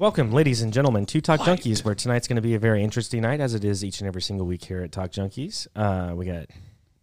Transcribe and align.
Welcome, 0.00 0.32
ladies 0.32 0.62
and 0.62 0.72
gentlemen, 0.72 1.04
to 1.04 1.20
Talk 1.20 1.40
Junkies, 1.40 1.84
where 1.84 1.94
tonight's 1.94 2.26
going 2.26 2.36
to 2.36 2.40
be 2.40 2.54
a 2.54 2.58
very 2.58 2.82
interesting 2.82 3.20
night, 3.20 3.38
as 3.38 3.52
it 3.52 3.64
is 3.64 3.84
each 3.84 4.00
and 4.00 4.08
every 4.08 4.22
single 4.22 4.46
week 4.46 4.64
here 4.64 4.82
at 4.82 4.92
Talk 4.92 5.10
Junkies. 5.10 5.66
Uh, 5.76 6.14
we 6.14 6.24
got 6.24 6.46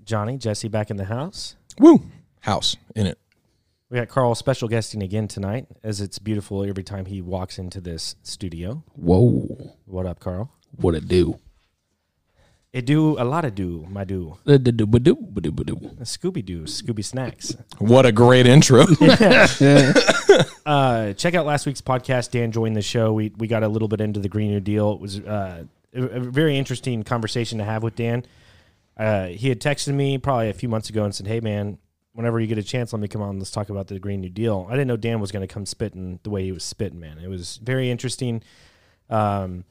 Johnny, 0.03 0.35
Jesse 0.39 0.67
back 0.67 0.89
in 0.89 0.97
the 0.97 1.05
house. 1.05 1.55
Woo! 1.77 2.01
House 2.39 2.75
in 2.95 3.05
it. 3.05 3.19
We 3.91 3.99
got 3.99 4.07
Carl 4.07 4.33
special 4.33 4.67
guesting 4.67 5.03
again 5.03 5.27
tonight, 5.27 5.67
as 5.83 6.01
it's 6.01 6.17
beautiful 6.17 6.67
every 6.67 6.81
time 6.81 7.05
he 7.05 7.21
walks 7.21 7.59
into 7.59 7.79
this 7.79 8.15
studio. 8.23 8.83
Whoa. 8.95 9.75
What 9.85 10.07
up, 10.07 10.19
Carl? 10.19 10.51
What 10.77 10.95
it 10.95 11.07
do? 11.07 11.37
It 12.77 12.85
do 12.85 13.17
a 13.17 13.25
lot 13.25 13.43
of 13.43 13.55
do, 13.55 13.87
my 13.89 14.03
do. 14.03 14.37
Do- 14.45 14.59
do- 14.59 14.85
ba- 14.85 14.99
do- 14.99 15.15
ba- 15.15 15.41
do- 15.41 15.51
ba- 15.51 15.63
do. 15.63 15.75
Scooby 16.03 16.45
Doo, 16.45 16.61
Scooby 16.65 17.03
Snacks. 17.03 17.55
What 17.79 18.05
a 18.05 18.11
great 18.11 18.45
intro. 18.45 18.85
Uh, 20.67 21.13
check 21.13 21.33
out 21.33 21.45
last 21.45 21.65
week's 21.65 21.81
podcast. 21.81 22.29
Dan 22.29 22.51
joined 22.51 22.75
the 22.75 22.81
show. 22.81 23.13
We 23.13 23.31
we 23.37 23.47
got 23.47 23.63
a 23.63 23.67
little 23.67 23.87
bit 23.87 24.01
into 24.01 24.19
the 24.19 24.29
Green 24.29 24.51
New 24.51 24.59
Deal. 24.59 24.91
It 24.91 24.99
was 24.99 25.19
uh, 25.21 25.63
a, 25.95 26.03
a 26.03 26.19
very 26.19 26.57
interesting 26.57 27.01
conversation 27.03 27.57
to 27.57 27.63
have 27.63 27.81
with 27.81 27.95
Dan. 27.95 28.23
Uh, 28.97 29.27
he 29.27 29.49
had 29.49 29.59
texted 29.61 29.93
me 29.95 30.17
probably 30.19 30.49
a 30.49 30.53
few 30.53 30.69
months 30.69 30.89
ago 30.89 31.03
and 31.05 31.15
said, 31.15 31.25
"Hey 31.25 31.39
man, 31.39 31.79
whenever 32.13 32.39
you 32.39 32.45
get 32.45 32.57
a 32.59 32.63
chance, 32.63 32.93
let 32.93 32.99
me 32.99 33.07
come 33.07 33.21
on. 33.23 33.39
Let's 33.39 33.49
talk 33.49 33.69
about 33.69 33.87
the 33.87 33.97
Green 33.97 34.21
New 34.21 34.29
Deal." 34.29 34.67
I 34.69 34.73
didn't 34.73 34.87
know 34.89 34.97
Dan 34.97 35.19
was 35.21 35.31
going 35.31 35.47
to 35.47 35.51
come 35.51 35.65
spitting 35.65 36.19
the 36.23 36.29
way 36.29 36.43
he 36.43 36.51
was 36.51 36.63
spitting. 36.65 36.99
Man, 36.99 37.17
it 37.17 37.29
was 37.29 37.57
very 37.57 37.89
interesting. 37.89 38.43
Um, 39.09 39.63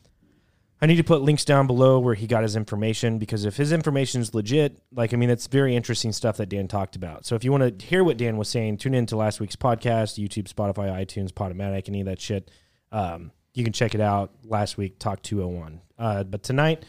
I 0.81 0.87
need 0.87 0.97
to 0.97 1.05
put 1.05 1.23
links 1.23 1.45
down 1.45 1.67
below 1.67 1.99
where 1.99 2.15
he 2.15 2.27
got 2.27 2.43
his 2.43 2.55
information 2.55 3.19
because 3.19 3.47
if 3.47 3.57
his 3.57 3.73
information 3.73 4.21
is 4.21 4.35
legit, 4.35 4.79
like 4.93 5.15
I 5.15 5.17
mean, 5.17 5.31
it's 5.31 5.47
very 5.47 5.75
interesting 5.75 6.13
stuff 6.13 6.37
that 6.37 6.51
Dan 6.51 6.69
talked 6.69 6.97
about. 6.97 7.25
So 7.25 7.35
if 7.35 7.45
you 7.45 7.51
want 7.51 7.79
to 7.79 7.87
hear 7.87 8.05
what 8.05 8.19
Dan 8.19 8.37
was 8.37 8.49
saying, 8.49 8.77
tune 8.77 8.95
in 8.95 9.07
to 9.07 9.17
last 9.17 9.41
week's 9.41 9.57
podcast, 9.57 10.23
YouTube, 10.23 10.53
Spotify, 10.53 10.91
iTunes, 10.91 11.33
Podomatic, 11.33 11.89
any 11.89 12.01
of 12.01 12.07
that 12.07 12.21
shit. 12.21 12.51
Um, 12.93 13.33
you 13.55 13.65
can 13.65 13.73
check 13.73 13.95
it 13.95 14.03
out. 14.03 14.33
Last 14.45 14.77
week, 14.77 14.99
Talk 14.99 15.23
Two 15.23 15.41
Hundred 15.41 15.59
One. 15.59 15.81
Uh, 15.99 16.25
but 16.25 16.43
tonight, 16.43 16.85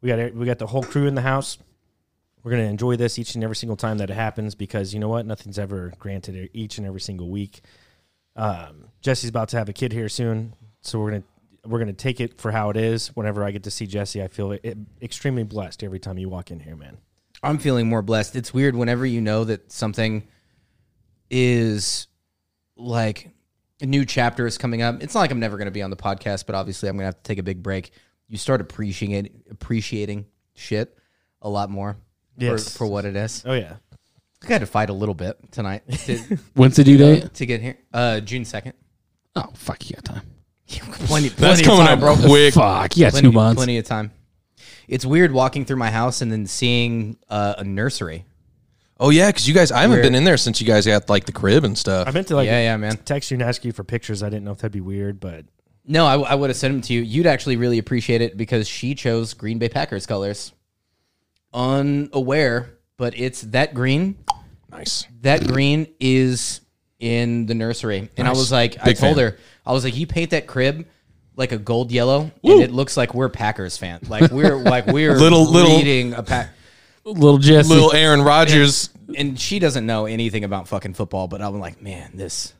we 0.00 0.08
got 0.08 0.34
we 0.34 0.46
got 0.46 0.58
the 0.58 0.66
whole 0.66 0.82
crew 0.82 1.06
in 1.06 1.14
the 1.14 1.20
house. 1.20 1.58
We're 2.42 2.52
gonna 2.52 2.62
enjoy 2.64 2.96
this 2.96 3.18
each 3.18 3.34
and 3.34 3.44
every 3.44 3.56
single 3.56 3.76
time 3.76 3.98
that 3.98 4.08
it 4.08 4.14
happens 4.14 4.54
because 4.54 4.94
you 4.94 5.00
know 5.00 5.08
what, 5.08 5.26
nothing's 5.26 5.58
ever 5.58 5.92
granted 5.98 6.48
each 6.54 6.78
and 6.78 6.86
every 6.86 7.00
single 7.00 7.28
week. 7.28 7.60
Um, 8.36 8.88
Jesse's 9.02 9.28
about 9.28 9.50
to 9.50 9.58
have 9.58 9.68
a 9.68 9.74
kid 9.74 9.92
here 9.92 10.08
soon, 10.08 10.54
so 10.80 10.98
we're 10.98 11.10
gonna 11.10 11.22
we're 11.64 11.78
gonna 11.78 11.92
take 11.92 12.20
it 12.20 12.40
for 12.40 12.50
how 12.50 12.70
it 12.70 12.76
is. 12.76 13.08
Whenever 13.08 13.44
I 13.44 13.50
get 13.50 13.62
to 13.64 13.70
see 13.70 13.86
Jesse, 13.86 14.22
I 14.22 14.28
feel 14.28 14.52
it, 14.52 14.76
extremely 15.00 15.44
blessed 15.44 15.82
every 15.82 15.98
time 16.00 16.18
you 16.18 16.28
walk 16.28 16.50
in 16.50 16.60
here, 16.60 16.76
man. 16.76 16.98
I'm 17.42 17.58
feeling 17.58 17.88
more 17.88 18.02
blessed. 18.02 18.36
It's 18.36 18.52
weird 18.54 18.76
whenever 18.76 19.04
you 19.06 19.20
know 19.20 19.44
that 19.44 19.72
something 19.72 20.26
is 21.30 22.06
like 22.76 23.30
a 23.80 23.86
new 23.86 24.04
chapter 24.04 24.46
is 24.46 24.58
coming 24.58 24.82
up. 24.82 25.02
It's 25.02 25.14
not 25.14 25.20
like 25.20 25.30
I'm 25.30 25.40
never 25.40 25.56
going 25.56 25.66
to 25.66 25.72
be 25.72 25.82
on 25.82 25.90
the 25.90 25.96
podcast, 25.96 26.46
but 26.46 26.54
obviously 26.54 26.88
I'm 26.88 26.94
going 26.96 27.02
to 27.02 27.06
have 27.06 27.16
to 27.16 27.22
take 27.22 27.38
a 27.38 27.42
big 27.42 27.62
break. 27.62 27.90
You 28.28 28.38
start 28.38 28.60
appreciating 28.60 29.26
it, 29.26 29.32
appreciating 29.50 30.26
shit 30.54 30.96
a 31.40 31.48
lot 31.48 31.70
more 31.70 31.96
Yes. 32.38 32.70
for, 32.72 32.78
for 32.78 32.86
what 32.86 33.04
it 33.04 33.14
is. 33.16 33.42
Oh 33.46 33.52
yeah, 33.52 33.76
I 34.42 34.46
had 34.46 34.60
to 34.60 34.66
fight 34.66 34.88
a 34.88 34.92
little 34.94 35.14
bit 35.14 35.36
tonight 35.50 35.82
to, 36.06 36.16
When's 36.54 36.76
the 36.76 36.84
due 36.84 36.96
date? 36.96 37.34
to 37.34 37.46
get 37.46 37.60
here. 37.60 37.76
Uh, 37.92 38.20
June 38.20 38.44
second. 38.44 38.72
Oh, 39.36 39.48
fuck, 39.54 39.88
you 39.90 39.96
got 39.96 40.04
time. 40.04 40.22
plenty, 40.68 41.28
That's 41.28 41.60
plenty 41.60 41.60
of 41.62 41.66
coming 41.66 41.86
time, 41.86 41.94
up 41.94 42.00
bro. 42.00 42.16
quick. 42.28 42.54
Fuck, 42.54 42.96
yeah, 42.96 43.10
Plenty, 43.10 43.28
two 43.28 43.32
months. 43.32 43.58
plenty 43.58 43.78
of 43.78 43.84
time. 43.84 44.10
It's 44.88 45.04
weird 45.06 45.32
walking 45.32 45.64
through 45.64 45.76
my 45.76 45.90
house 45.90 46.20
and 46.22 46.30
then 46.30 46.46
seeing 46.46 47.16
uh, 47.28 47.54
a 47.58 47.64
nursery. 47.64 48.24
Oh 49.00 49.10
yeah, 49.10 49.28
because 49.30 49.48
you 49.48 49.54
guys, 49.54 49.72
I 49.72 49.80
haven't 49.82 49.96
We're- 49.96 50.02
been 50.06 50.14
in 50.14 50.24
there 50.24 50.36
since 50.36 50.60
you 50.60 50.66
guys 50.66 50.86
got 50.86 51.08
like 51.08 51.24
the 51.24 51.32
crib 51.32 51.64
and 51.64 51.76
stuff. 51.76 52.06
I 52.06 52.10
meant 52.12 52.28
to 52.28 52.36
like 52.36 52.46
yeah, 52.46 52.60
yeah, 52.60 52.76
man. 52.76 52.96
text 52.98 53.30
you 53.30 53.36
and 53.36 53.42
ask 53.42 53.64
you 53.64 53.72
for 53.72 53.84
pictures. 53.84 54.22
I 54.22 54.28
didn't 54.28 54.44
know 54.44 54.52
if 54.52 54.58
that'd 54.58 54.70
be 54.72 54.80
weird, 54.80 55.18
but 55.18 55.44
No, 55.86 56.06
I, 56.06 56.14
I 56.18 56.34
would 56.36 56.50
have 56.50 56.56
sent 56.56 56.72
them 56.74 56.82
to 56.82 56.92
you. 56.94 57.00
You'd 57.00 57.26
actually 57.26 57.56
really 57.56 57.78
appreciate 57.78 58.20
it 58.20 58.36
because 58.36 58.68
she 58.68 58.94
chose 58.94 59.34
Green 59.34 59.58
Bay 59.58 59.68
Packers 59.68 60.06
colors. 60.06 60.52
Unaware, 61.52 62.78
but 62.96 63.18
it's 63.18 63.42
that 63.42 63.74
green. 63.74 64.16
nice. 64.70 65.06
That 65.22 65.46
green 65.46 65.86
is 66.00 66.60
in 66.98 67.46
the 67.46 67.54
nursery. 67.54 68.08
And 68.16 68.26
I 68.26 68.30
was 68.30 68.50
like, 68.52 68.76
I 68.80 68.84
Big 68.86 68.96
told 68.96 69.16
fan. 69.16 69.24
her, 69.32 69.38
I 69.64 69.72
was 69.72 69.84
like, 69.84 69.96
you 69.96 70.06
paint 70.06 70.30
that 70.30 70.46
crib 70.46 70.86
like 71.36 71.52
a 71.52 71.58
gold 71.58 71.90
yellow, 71.92 72.30
and 72.44 72.60
it 72.62 72.70
looks 72.72 72.96
like 72.96 73.14
we're 73.14 73.28
Packers 73.28 73.76
fan. 73.78 74.00
Like 74.08 74.30
we're 74.30 74.56
like 74.56 74.86
we're 74.86 75.14
Little- 75.18 75.50
little- 75.50 75.76
reading 75.76 76.14
a 76.14 76.22
pack. 76.22 76.50
Little 77.04 77.38
Jesse. 77.38 77.68
Little 77.68 77.92
Aaron 77.92 78.22
Rodgers. 78.22 78.90
And 79.16 79.38
she 79.38 79.58
doesn't 79.58 79.84
know 79.84 80.06
anything 80.06 80.44
about 80.44 80.68
fucking 80.68 80.94
football, 80.94 81.26
but 81.28 81.42
I'm 81.42 81.58
like, 81.58 81.82
man, 81.82 82.12
this 82.14 82.54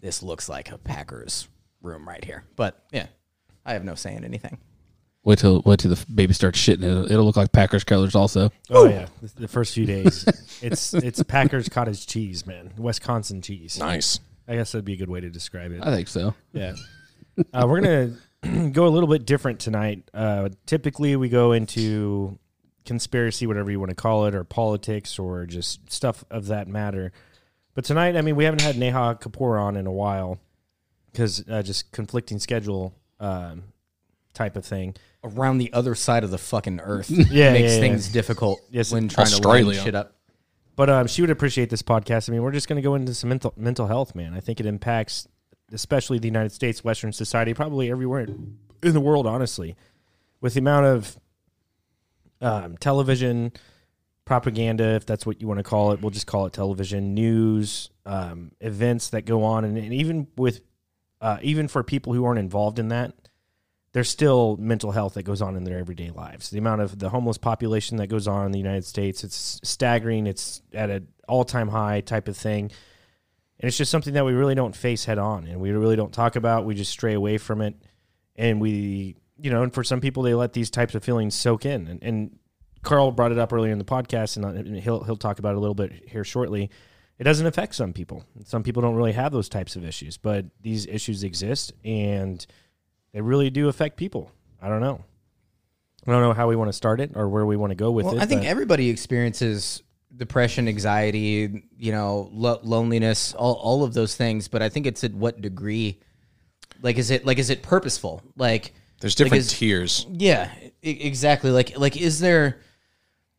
this 0.00 0.22
looks 0.22 0.48
like 0.48 0.70
a 0.72 0.78
Packers 0.78 1.48
room 1.80 2.06
right 2.08 2.22
here. 2.24 2.44
But 2.56 2.82
yeah, 2.92 3.06
I 3.64 3.74
have 3.74 3.84
no 3.84 3.94
say 3.94 4.14
in 4.16 4.24
anything. 4.24 4.58
Wait 5.22 5.38
till 5.38 5.62
wait 5.64 5.78
till 5.78 5.94
the 5.94 6.04
baby 6.12 6.34
starts 6.34 6.58
shitting. 6.58 6.82
It'll, 6.82 7.04
it'll 7.10 7.24
look 7.24 7.36
like 7.36 7.52
Packers 7.52 7.84
colors 7.84 8.14
also. 8.14 8.50
oh 8.68 8.86
yeah, 8.88 9.06
the, 9.22 9.42
the 9.42 9.48
first 9.48 9.72
few 9.74 9.86
days, 9.86 10.24
it's 10.62 10.92
it's 10.92 11.22
Packers 11.22 11.68
cottage 11.68 12.06
cheese, 12.06 12.46
man, 12.46 12.72
Wisconsin 12.76 13.40
cheese. 13.40 13.78
Nice. 13.78 14.18
I 14.48 14.56
guess 14.56 14.72
that'd 14.72 14.84
be 14.84 14.92
a 14.94 14.96
good 14.96 15.08
way 15.08 15.20
to 15.20 15.30
describe 15.30 15.72
it. 15.72 15.82
I 15.82 15.94
think 15.94 16.08
so. 16.08 16.34
Yeah. 16.52 16.74
Uh, 17.52 17.66
we're 17.68 17.80
gonna 17.80 18.70
go 18.70 18.86
a 18.86 18.88
little 18.90 19.08
bit 19.08 19.24
different 19.26 19.58
tonight. 19.60 20.08
Uh, 20.14 20.50
typically, 20.66 21.16
we 21.16 21.28
go 21.28 21.52
into 21.52 22.38
conspiracy, 22.84 23.46
whatever 23.46 23.70
you 23.70 23.80
want 23.80 23.88
to 23.90 23.94
call 23.96 24.26
it, 24.26 24.34
or 24.34 24.44
politics, 24.44 25.18
or 25.18 25.46
just 25.46 25.90
stuff 25.90 26.24
of 26.30 26.46
that 26.46 26.68
matter. 26.68 27.12
But 27.74 27.84
tonight, 27.84 28.16
I 28.16 28.22
mean, 28.22 28.36
we 28.36 28.44
haven't 28.44 28.60
had 28.62 28.76
Neha 28.76 29.16
Kapoor 29.20 29.60
on 29.60 29.76
in 29.76 29.86
a 29.86 29.92
while 29.92 30.38
because 31.10 31.44
uh, 31.48 31.62
just 31.62 31.90
conflicting 31.90 32.38
schedule 32.38 32.94
um, 33.20 33.64
type 34.34 34.54
of 34.56 34.64
thing. 34.64 34.94
around 35.24 35.58
the 35.58 35.72
other 35.72 35.94
side 35.94 36.22
of 36.22 36.30
the 36.30 36.38
fucking 36.38 36.80
earth 36.80 37.10
Yeah, 37.10 37.52
makes 37.52 37.70
yeah, 37.70 37.74
yeah. 37.74 37.80
things 37.80 38.08
difficult 38.08 38.60
Yes, 38.70 38.92
when 38.92 39.08
trying 39.08 39.26
to 39.28 39.32
Australia. 39.32 39.76
line 39.76 39.84
shit 39.84 39.94
up. 39.94 40.14
But 40.76 40.90
um, 40.90 41.06
she 41.06 41.20
would 41.20 41.30
appreciate 41.30 41.70
this 41.70 41.82
podcast. 41.82 42.28
I 42.28 42.32
mean, 42.32 42.42
we're 42.42 42.52
just 42.52 42.68
going 42.68 42.76
to 42.76 42.82
go 42.82 42.94
into 42.94 43.14
some 43.14 43.28
mental 43.28 43.54
mental 43.56 43.86
health, 43.86 44.14
man. 44.14 44.34
I 44.34 44.40
think 44.40 44.60
it 44.60 44.66
impacts, 44.66 45.28
especially 45.72 46.18
the 46.18 46.28
United 46.28 46.52
States, 46.52 46.82
Western 46.82 47.12
society, 47.12 47.54
probably 47.54 47.90
everywhere 47.90 48.22
in 48.22 48.58
the 48.92 49.00
world. 49.00 49.26
Honestly, 49.26 49.76
with 50.40 50.54
the 50.54 50.60
amount 50.60 50.86
of 50.86 51.18
um, 52.40 52.76
television 52.78 53.52
propaganda, 54.24 54.94
if 54.94 55.06
that's 55.06 55.24
what 55.26 55.40
you 55.40 55.46
want 55.46 55.58
to 55.58 55.64
call 55.64 55.92
it, 55.92 56.00
we'll 56.00 56.10
just 56.10 56.26
call 56.26 56.46
it 56.46 56.52
television 56.52 57.14
news, 57.14 57.90
um, 58.06 58.52
events 58.60 59.10
that 59.10 59.26
go 59.26 59.44
on, 59.44 59.64
and, 59.64 59.78
and 59.78 59.92
even 59.92 60.26
with 60.36 60.60
uh, 61.20 61.38
even 61.42 61.68
for 61.68 61.82
people 61.82 62.12
who 62.14 62.24
aren't 62.24 62.40
involved 62.40 62.78
in 62.78 62.88
that, 62.88 63.14
there's 63.94 64.10
still 64.10 64.56
mental 64.58 64.90
health 64.90 65.14
that 65.14 65.22
goes 65.22 65.40
on 65.40 65.56
in 65.56 65.62
their 65.62 65.78
everyday 65.78 66.10
lives. 66.10 66.50
The 66.50 66.58
amount 66.58 66.80
of 66.80 66.98
the 66.98 67.08
homeless 67.08 67.38
population 67.38 67.96
that 67.98 68.08
goes 68.08 68.26
on 68.26 68.44
in 68.46 68.50
the 68.50 68.58
United 68.58 68.84
States, 68.84 69.22
it's 69.22 69.60
staggering. 69.62 70.26
It's 70.26 70.62
at 70.72 70.90
an 70.90 71.06
all-time 71.28 71.68
high 71.68 72.00
type 72.00 72.26
of 72.26 72.36
thing. 72.36 72.72
And 73.60 73.68
it's 73.68 73.78
just 73.78 73.92
something 73.92 74.14
that 74.14 74.24
we 74.24 74.32
really 74.32 74.56
don't 74.56 74.74
face 74.74 75.04
head 75.04 75.18
on 75.18 75.46
and 75.46 75.60
we 75.60 75.70
really 75.70 75.94
don't 75.94 76.12
talk 76.12 76.34
about. 76.34 76.64
We 76.64 76.74
just 76.74 76.90
stray 76.90 77.14
away 77.14 77.38
from 77.38 77.60
it. 77.60 77.76
And 78.34 78.60
we, 78.60 79.14
you 79.38 79.50
know, 79.50 79.62
and 79.62 79.72
for 79.72 79.84
some 79.84 80.00
people, 80.00 80.24
they 80.24 80.34
let 80.34 80.54
these 80.54 80.70
types 80.70 80.96
of 80.96 81.04
feelings 81.04 81.36
soak 81.36 81.64
in. 81.64 81.86
And, 81.86 82.02
and 82.02 82.38
Carl 82.82 83.12
brought 83.12 83.30
it 83.30 83.38
up 83.38 83.52
earlier 83.52 83.70
in 83.70 83.78
the 83.78 83.84
podcast, 83.84 84.36
and 84.36 84.44
and 84.44 84.76
he'll, 84.76 85.04
he'll 85.04 85.16
talk 85.16 85.38
about 85.38 85.52
it 85.52 85.56
a 85.56 85.60
little 85.60 85.74
bit 85.74 86.08
here 86.08 86.24
shortly. 86.24 86.68
It 87.18 87.24
doesn't 87.24 87.46
affect 87.46 87.76
some 87.76 87.92
people. 87.92 88.24
Some 88.44 88.64
people 88.64 88.82
don't 88.82 88.96
really 88.96 89.12
have 89.12 89.30
those 89.30 89.48
types 89.48 89.76
of 89.76 89.84
issues, 89.84 90.16
but 90.16 90.46
these 90.60 90.84
issues 90.86 91.22
exist 91.22 91.72
and 91.84 92.44
they 93.14 93.22
really 93.22 93.48
do 93.48 93.68
affect 93.68 93.96
people. 93.96 94.30
I 94.60 94.68
don't 94.68 94.80
know. 94.80 95.02
I 96.06 96.10
don't 96.12 96.20
know 96.20 96.34
how 96.34 96.48
we 96.48 96.56
want 96.56 96.68
to 96.68 96.72
start 96.74 97.00
it 97.00 97.12
or 97.14 97.30
where 97.30 97.46
we 97.46 97.56
want 97.56 97.70
to 97.70 97.74
go 97.76 97.90
with 97.90 98.04
Well, 98.04 98.16
it. 98.16 98.20
I 98.20 98.26
think 98.26 98.42
but- 98.42 98.48
everybody 98.48 98.90
experiences 98.90 99.82
depression, 100.14 100.68
anxiety, 100.68 101.64
you 101.78 101.92
know, 101.92 102.28
lo- 102.32 102.60
loneliness, 102.62 103.32
all, 103.34 103.54
all 103.54 103.82
of 103.84 103.94
those 103.94 104.14
things. 104.14 104.48
But 104.48 104.60
I 104.62 104.68
think 104.68 104.84
it's 104.86 105.02
at 105.04 105.14
what 105.14 105.40
degree. 105.40 105.98
Like, 106.82 106.98
is 106.98 107.10
it 107.10 107.24
like 107.24 107.38
is 107.38 107.48
it 107.50 107.62
purposeful? 107.62 108.22
Like, 108.36 108.74
There's 109.00 109.14
different 109.14 109.44
is- 109.44 109.52
tiers. 109.54 110.06
Yeah, 110.10 110.50
exactly. 110.82 111.50
Like 111.50 111.78
like 111.78 111.96
is 111.96 112.20
there 112.20 112.60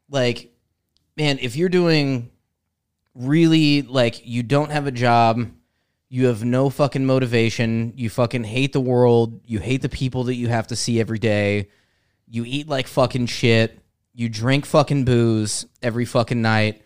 like 0.10 0.52
man, 1.18 1.38
if 1.40 1.56
you're 1.56 1.70
doing 1.70 2.32
really 3.14 3.82
like 3.84 4.26
you 4.26 4.42
don't 4.44 4.72
have 4.72 4.88
a 4.88 4.92
job, 4.92 5.48
you 6.16 6.28
have 6.28 6.46
no 6.46 6.70
fucking 6.70 7.06
motivation, 7.06 7.92
you 7.98 8.10
fucking 8.10 8.46
hate 8.46 8.72
the 8.72 8.80
world, 8.80 9.42
you 9.46 9.60
hate 9.60 9.82
the 9.82 9.90
people 9.90 10.24
that 10.24 10.36
you 10.36 10.48
have 10.48 10.66
to 10.66 10.74
see 10.74 10.98
every 11.02 11.20
day, 11.20 11.68
you 12.26 12.46
eat 12.48 12.70
like 12.70 12.88
fucking 12.88 13.26
shit, 13.26 13.78
you 14.14 14.30
drink 14.30 14.66
fucking 14.66 15.04
booze 15.04 15.66
every 15.84 16.06
fucking 16.06 16.42
night, 16.42 16.82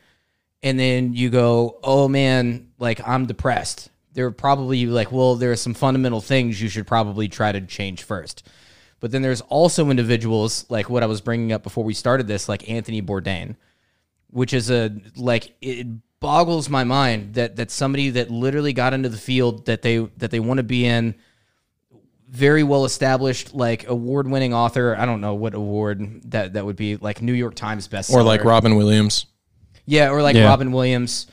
and 0.64 0.80
then 0.80 1.14
you 1.14 1.30
go, 1.30 1.78
"Oh 1.84 2.08
man, 2.08 2.72
like 2.80 3.08
I'm 3.08 3.28
depressed." 3.28 3.92
They're 4.14 4.32
probably 4.32 4.88
like, 4.88 5.12
"Well, 5.12 5.36
there 5.36 5.52
are 5.52 5.56
some 5.56 5.76
fundamental 5.76 6.22
things 6.22 6.60
you 6.60 6.68
should 6.68 6.88
probably 6.88 7.28
try 7.28 7.52
to 7.52 7.62
change 7.62 8.02
first. 8.02 8.48
But 9.00 9.12
then 9.12 9.22
there's 9.22 9.42
also 9.42 9.92
individuals 9.92 10.66
like 10.70 10.90
what 10.90 11.04
I 11.04 11.06
was 11.06 11.22
bringing 11.22 11.52
up 11.52 11.62
before 11.62 11.84
we 11.84 11.94
started 11.94 12.26
this, 12.26 12.50
like 12.50 12.68
Anthony 12.68 13.00
Bourdain, 13.00 13.58
which 14.32 14.56
is 14.56 14.72
a 14.72 14.92
like 15.16 15.54
it 15.62 15.86
boggles 16.20 16.70
my 16.70 16.84
mind 16.84 17.36
that 17.36 17.56
that 17.56 17.72
somebody 17.72 18.10
that 18.12 18.30
literally 18.30 18.74
got 18.74 18.94
into 18.94 19.10
the 19.10 19.18
field 19.18 19.66
that 19.66 19.82
they 19.82 19.98
that 20.18 20.32
they 20.32 20.40
want 20.40 20.58
to 20.58 20.64
be 20.64 20.86
in 20.86 21.16
very 22.30 22.62
well 22.62 22.86
established, 22.86 23.56
like 23.56 23.88
award 23.90 24.28
winning 24.30 24.54
author. 24.54 24.96
I 24.96 25.06
don't 25.06 25.22
know 25.22 25.34
what 25.34 25.56
award 25.56 26.22
that 26.32 26.54
that 26.54 26.66
would 26.66 26.76
be, 26.76 26.96
like 26.98 27.22
New 27.22 27.34
York 27.34 27.56
Times 27.56 27.88
best 27.88 28.14
Or 28.14 28.22
like 28.22 28.44
Robin 28.44 28.76
Williams. 28.76 29.26
yeah, 29.86 30.10
or 30.12 30.22
like 30.22 30.36
Yeah. 30.36 30.46
Robin 30.46 30.72
Williams, 30.72 31.26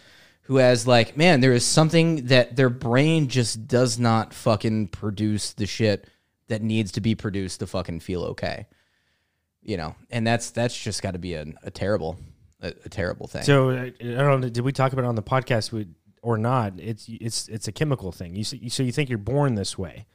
who 0.42 0.56
has 0.56 0.86
like, 0.86 1.16
man, 1.16 1.40
there 1.40 1.52
is 1.52 1.66
something 1.66 2.26
that 2.26 2.56
their 2.56 2.70
brain 2.70 3.28
just 3.28 3.66
does 3.68 3.98
not 3.98 4.32
fucking 4.32 4.88
produce 4.88 5.52
the 5.52 5.66
shit 5.66 6.08
that 6.48 6.62
needs 6.62 6.92
to 6.92 7.00
be 7.02 7.14
produced 7.14 7.60
to 7.60 7.66
fucking 7.66 8.00
feel 8.00 8.22
okay. 8.22 8.66
You 9.62 9.76
know, 9.76 9.96
and 10.10 10.26
that's 10.26 10.50
that's 10.50 10.80
just 10.80 11.02
got 11.02 11.10
to 11.10 11.18
be 11.18 11.34
a, 11.34 11.44
a 11.62 11.70
terrible, 11.70 12.16
a, 12.66 12.74
a 12.84 12.88
terrible 12.88 13.26
thing. 13.26 13.42
So 13.42 13.70
I, 13.70 13.86
I 13.86 13.90
don't 14.00 14.40
know. 14.40 14.48
Did 14.48 14.64
we 14.64 14.72
talk 14.72 14.92
about 14.92 15.04
it 15.04 15.08
on 15.08 15.14
the 15.14 15.22
podcast 15.22 15.72
we, 15.72 15.86
or 16.22 16.36
not? 16.38 16.74
It's 16.78 17.06
it's 17.08 17.48
it's 17.48 17.68
a 17.68 17.72
chemical 17.72 18.12
thing. 18.12 18.34
You 18.34 18.40
s- 18.42 18.54
so 18.74 18.82
you 18.82 18.92
think 18.92 19.08
you're 19.08 19.18
born 19.18 19.54
this 19.54 19.76
way? 19.78 20.06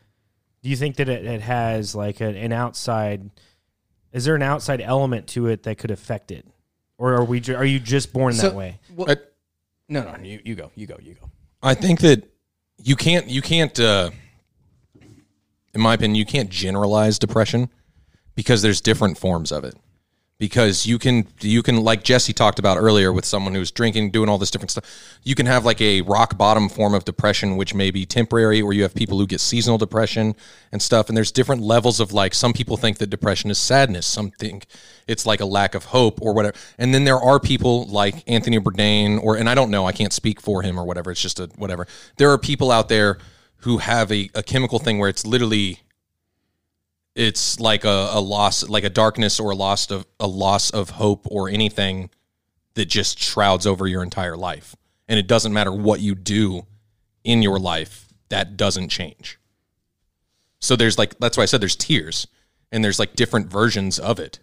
Do 0.63 0.69
you 0.69 0.75
think 0.75 0.97
that 0.97 1.09
it, 1.09 1.25
it 1.25 1.41
has 1.41 1.95
like 1.95 2.21
a, 2.21 2.25
an 2.25 2.51
outside? 2.53 3.29
Is 4.11 4.25
there 4.25 4.35
an 4.35 4.41
outside 4.43 4.81
element 4.81 5.27
to 5.29 5.47
it 5.47 5.63
that 5.63 5.77
could 5.77 5.91
affect 5.91 6.31
it, 6.31 6.45
or 6.97 7.13
are 7.15 7.23
we? 7.23 7.39
ju- 7.39 7.55
Are 7.55 7.65
you 7.65 7.79
just 7.79 8.11
born 8.13 8.33
So- 8.33 8.49
that 8.49 8.55
way? 8.55 8.79
Well, 8.95 9.09
I- 9.11 9.17
no, 9.89 10.03
no, 10.03 10.15
you, 10.23 10.39
you 10.45 10.55
go, 10.55 10.71
you 10.75 10.87
go, 10.87 10.97
you 11.01 11.15
go. 11.15 11.29
I 11.63 11.73
think 11.73 11.99
that 12.01 12.23
you 12.77 12.95
can't 12.95 13.27
you 13.27 13.41
can't 13.41 13.77
uh 13.79 14.09
in 15.73 15.81
my 15.81 15.93
opinion 15.93 16.15
you 16.15 16.25
can't 16.25 16.49
generalize 16.49 17.19
depression 17.19 17.69
because 18.35 18.61
there's 18.61 18.81
different 18.81 19.17
forms 19.17 19.51
of 19.51 19.63
it. 19.63 19.75
Because 20.41 20.87
you 20.87 20.97
can 20.97 21.27
you 21.41 21.61
can 21.61 21.83
like 21.83 22.03
Jesse 22.03 22.33
talked 22.33 22.57
about 22.57 22.79
earlier 22.79 23.13
with 23.13 23.25
someone 23.25 23.53
who's 23.53 23.69
drinking 23.69 24.09
doing 24.09 24.27
all 24.27 24.39
this 24.39 24.49
different 24.49 24.71
stuff. 24.71 25.19
You 25.21 25.35
can 25.35 25.45
have 25.45 25.65
like 25.65 25.79
a 25.79 26.01
rock 26.01 26.35
bottom 26.35 26.67
form 26.67 26.95
of 26.95 27.05
depression 27.05 27.57
which 27.57 27.75
may 27.75 27.91
be 27.91 28.07
temporary 28.07 28.59
or 28.59 28.73
you 28.73 28.81
have 28.81 28.95
people 28.95 29.19
who 29.19 29.27
get 29.27 29.39
seasonal 29.39 29.77
depression 29.77 30.35
and 30.71 30.81
stuff 30.81 31.09
and 31.09 31.15
there's 31.15 31.31
different 31.31 31.61
levels 31.61 31.99
of 31.99 32.11
like 32.11 32.33
some 32.33 32.53
people 32.53 32.75
think 32.75 32.97
that 32.97 33.11
depression 33.11 33.51
is 33.51 33.59
sadness, 33.59 34.07
some 34.07 34.31
think 34.31 34.65
it's 35.07 35.27
like 35.27 35.41
a 35.41 35.45
lack 35.45 35.75
of 35.75 35.85
hope 35.85 36.19
or 36.23 36.33
whatever. 36.33 36.57
And 36.79 36.91
then 36.91 37.03
there 37.03 37.19
are 37.19 37.39
people 37.39 37.85
like 37.85 38.23
Anthony 38.25 38.57
Bourdain 38.57 39.21
or 39.21 39.37
and 39.37 39.47
I 39.47 39.53
don't 39.53 39.69
know, 39.69 39.85
I 39.85 39.91
can't 39.91 40.11
speak 40.11 40.41
for 40.41 40.63
him 40.63 40.79
or 40.79 40.85
whatever. 40.85 41.11
It's 41.11 41.21
just 41.21 41.39
a 41.39 41.51
whatever. 41.55 41.85
There 42.17 42.31
are 42.31 42.39
people 42.39 42.71
out 42.71 42.89
there 42.89 43.19
who 43.57 43.77
have 43.77 44.11
a, 44.11 44.31
a 44.33 44.41
chemical 44.41 44.79
thing 44.79 44.97
where 44.97 45.09
it's 45.09 45.23
literally 45.23 45.81
it's 47.15 47.59
like 47.59 47.83
a, 47.83 48.09
a 48.11 48.21
loss 48.21 48.67
like 48.67 48.83
a 48.83 48.89
darkness 48.89 49.39
or 49.39 49.51
a 49.51 49.55
loss 49.55 49.89
of 49.91 50.05
a 50.19 50.27
loss 50.27 50.69
of 50.69 50.91
hope 50.91 51.27
or 51.29 51.49
anything 51.49 52.09
that 52.75 52.85
just 52.85 53.19
shrouds 53.19 53.67
over 53.67 53.87
your 53.87 54.03
entire 54.03 54.37
life. 54.37 54.75
And 55.07 55.19
it 55.19 55.27
doesn't 55.27 55.51
matter 55.51 55.73
what 55.73 55.99
you 55.99 56.15
do 56.15 56.65
in 57.23 57.41
your 57.41 57.59
life, 57.59 58.07
that 58.29 58.55
doesn't 58.57 58.89
change. 58.89 59.37
So 60.59 60.75
there's 60.75 60.97
like 60.97 61.17
that's 61.19 61.37
why 61.37 61.43
I 61.43 61.47
said 61.47 61.61
there's 61.61 61.75
tiers 61.75 62.27
and 62.71 62.83
there's 62.83 62.99
like 62.99 63.13
different 63.13 63.47
versions 63.47 63.99
of 63.99 64.19
it. 64.19 64.39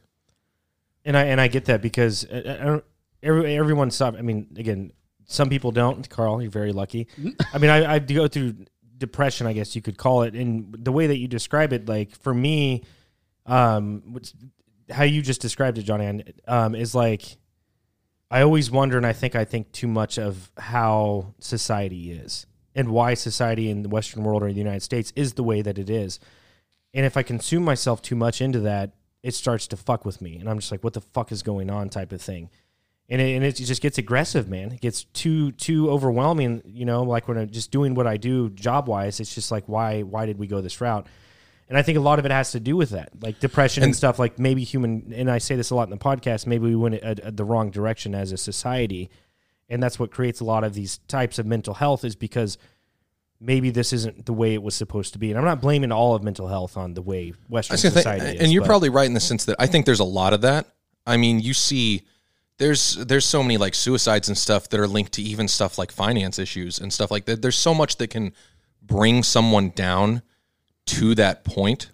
And 1.05 1.17
I 1.17 1.25
and 1.25 1.41
I 1.41 1.49
get 1.49 1.67
that 1.67 1.81
because 1.81 2.27
I, 2.31 2.39
I 2.39 2.65
don't, 2.65 2.85
every 3.23 3.57
everyone 3.57 3.91
stop. 3.91 4.15
I 4.19 4.23
mean, 4.23 4.49
again, 4.57 4.93
some 5.25 5.49
people 5.49 5.71
don't. 5.71 6.09
Carl, 6.09 6.43
you're 6.43 6.51
very 6.51 6.73
lucky. 6.73 7.07
Mm-hmm. 7.19 7.31
I 7.53 7.59
mean, 7.59 7.71
I, 7.71 7.95
I 7.95 7.99
go 7.99 8.29
through 8.29 8.57
depression, 8.99 9.47
I 9.47 9.53
guess 9.53 9.75
you 9.77 9.83
could 9.83 9.97
call 9.97 10.23
it, 10.23 10.35
and 10.35 10.75
the 10.79 10.93
way 10.93 11.07
that 11.07 11.19
you 11.19 11.29
describe 11.29 11.73
it, 11.73 11.89
like 11.89 12.15
for 12.17 12.35
me, 12.35 12.83
um, 13.47 14.21
how 14.91 15.05
you 15.05 15.23
just 15.23 15.41
described 15.41 15.79
it, 15.79 15.83
John 15.83 16.01
Ann, 16.01 16.25
um, 16.47 16.75
is 16.75 16.95
like 16.95 17.39
I 18.31 18.43
always 18.43 18.71
wonder, 18.71 18.97
and 18.97 19.07
I 19.07 19.13
think 19.13 19.35
I 19.35 19.45
think 19.45 19.73
too 19.73 19.89
much 19.89 20.19
of 20.19 20.51
how 20.59 21.35
society 21.39 22.13
is 22.13 22.47
and 22.75 22.91
why 22.91 23.15
society 23.15 23.71
in 23.71 23.83
the 23.83 23.89
Western 23.89 24.23
world 24.23 24.43
or 24.43 24.53
the 24.53 24.59
United 24.59 24.83
States 24.83 25.13
is 25.17 25.35
the 25.35 25.43
way 25.43 25.63
that 25.63 25.79
it 25.79 25.89
is. 25.89 26.21
And 26.93 27.07
if 27.07 27.17
I 27.17 27.23
consume 27.23 27.65
myself 27.65 28.03
too 28.03 28.17
much 28.17 28.41
into 28.41 28.61
that, 28.61 28.93
it 29.23 29.35
starts 29.35 29.67
to 29.69 29.77
fuck 29.77 30.05
with 30.05 30.21
me, 30.21 30.37
and 30.37 30.49
I'm 30.49 30.59
just 30.59 30.71
like, 30.71 30.85
"What 30.85 30.93
the 30.93 31.01
fuck 31.01 31.33
is 31.33 31.43
going 31.43 31.71
on?" 31.71 31.89
type 31.89 32.13
of 32.13 32.21
thing, 32.21 32.51
and 33.09 33.21
it, 33.21 33.37
and 33.37 33.45
it 33.45 33.57
just 33.57 33.81
gets 33.81 33.99
aggressive, 33.99 34.49
man. 34.49 34.73
It 34.73 34.81
gets 34.81 35.05
too 35.05 35.53
too 35.53 35.91
overwhelming, 35.91 36.63
you 36.67 36.85
know. 36.85 37.03
Like 37.03 37.29
when 37.29 37.39
I'm 37.39 37.51
just 37.51 37.71
doing 37.71 37.95
what 37.95 38.07
I 38.07 38.17
do 38.17 38.51
job 38.51 38.89
wise, 38.89 39.21
it's 39.21 39.35
just 39.35 39.51
like, 39.51 39.65
why 39.67 40.03
why 40.03 40.27
did 40.27 40.39
we 40.39 40.47
go 40.47 40.61
this 40.61 40.81
route? 40.81 41.07
And 41.69 41.77
I 41.77 41.83
think 41.83 41.99
a 41.99 42.01
lot 42.01 42.19
of 42.19 42.25
it 42.25 42.31
has 42.31 42.53
to 42.53 42.61
do 42.61 42.77
with 42.77 42.91
that, 42.91 43.11
like 43.23 43.41
depression 43.41 43.83
and, 43.83 43.95
stuff. 43.95 44.19
Like 44.19 44.39
maybe 44.39 44.65
human, 44.65 45.13
and 45.15 45.31
I 45.31 45.37
say 45.39 45.55
this 45.55 45.71
a 45.71 45.75
lot 45.75 45.85
in 45.85 45.91
the 45.91 45.99
podcast. 45.99 46.47
Maybe 46.47 46.65
we 46.65 46.77
went 46.77 46.95
a, 46.95 47.29
a, 47.29 47.31
the 47.31 47.45
wrong 47.45 47.71
direction 47.71 48.15
as 48.15 48.33
a 48.33 48.39
society, 48.39 49.11
and 49.69 49.83
that's 49.83 49.99
what 49.99 50.11
creates 50.11 50.41
a 50.41 50.45
lot 50.45 50.65
of 50.65 50.73
these 50.73 50.99
types 51.09 51.39
of 51.39 51.45
mental 51.45 51.75
health. 51.75 52.05
Is 52.05 52.17
because 52.17 52.57
maybe 53.41 53.71
this 53.71 53.93
isn't 53.93 54.27
the 54.27 54.33
way 54.33 54.55
it 54.55 54.63
was 54.63 54.75
supposed 54.75 55.13
to 55.13 55.19
be. 55.19 55.31
And 55.31 55.39
I'm 55.39 55.45
not 55.45 55.61
blaming 55.61 55.93
all 55.93 56.15
of 56.15 56.23
mental 56.23 56.49
health 56.49 56.77
on 56.77 56.95
the 56.95 57.03
way 57.03 57.33
Western 57.49 57.77
think- 57.77 57.95
society 57.95 58.37
is. 58.37 58.43
and 58.43 58.53
you're 58.53 58.63
but- 58.63 58.69
probably 58.69 58.89
right 58.89 59.07
in 59.07 59.15
the 59.15 59.21
sense 59.21 59.45
that 59.45 59.57
I 59.59 59.67
think 59.67 59.87
there's 59.87 60.01
a 60.01 60.05
lot 60.05 60.33
of 60.33 60.41
that. 60.41 60.67
I 61.07 61.17
mean, 61.19 61.39
you 61.41 61.55
see, 61.55 62.03
there's 62.59 62.97
there's 62.97 63.25
so 63.25 63.43
many 63.43 63.57
like 63.57 63.75
suicides 63.75 64.29
and 64.29 64.37
stuff 64.37 64.69
that 64.69 64.81
are 64.81 64.89
linked 64.89 65.13
to 65.13 65.23
even 65.23 65.49
stuff 65.49 65.79
like 65.79 65.91
finance 65.91 66.39
issues 66.39 66.79
and 66.79 66.93
stuff 66.93 67.11
like 67.11 67.25
that. 67.27 67.41
There's 67.41 67.57
so 67.57 67.73
much 67.73 67.97
that 67.97 68.09
can 68.09 68.33
bring 68.83 69.23
someone 69.23 69.71
down 69.71 70.23
to 70.87 71.15
that 71.15 71.45
point. 71.45 71.91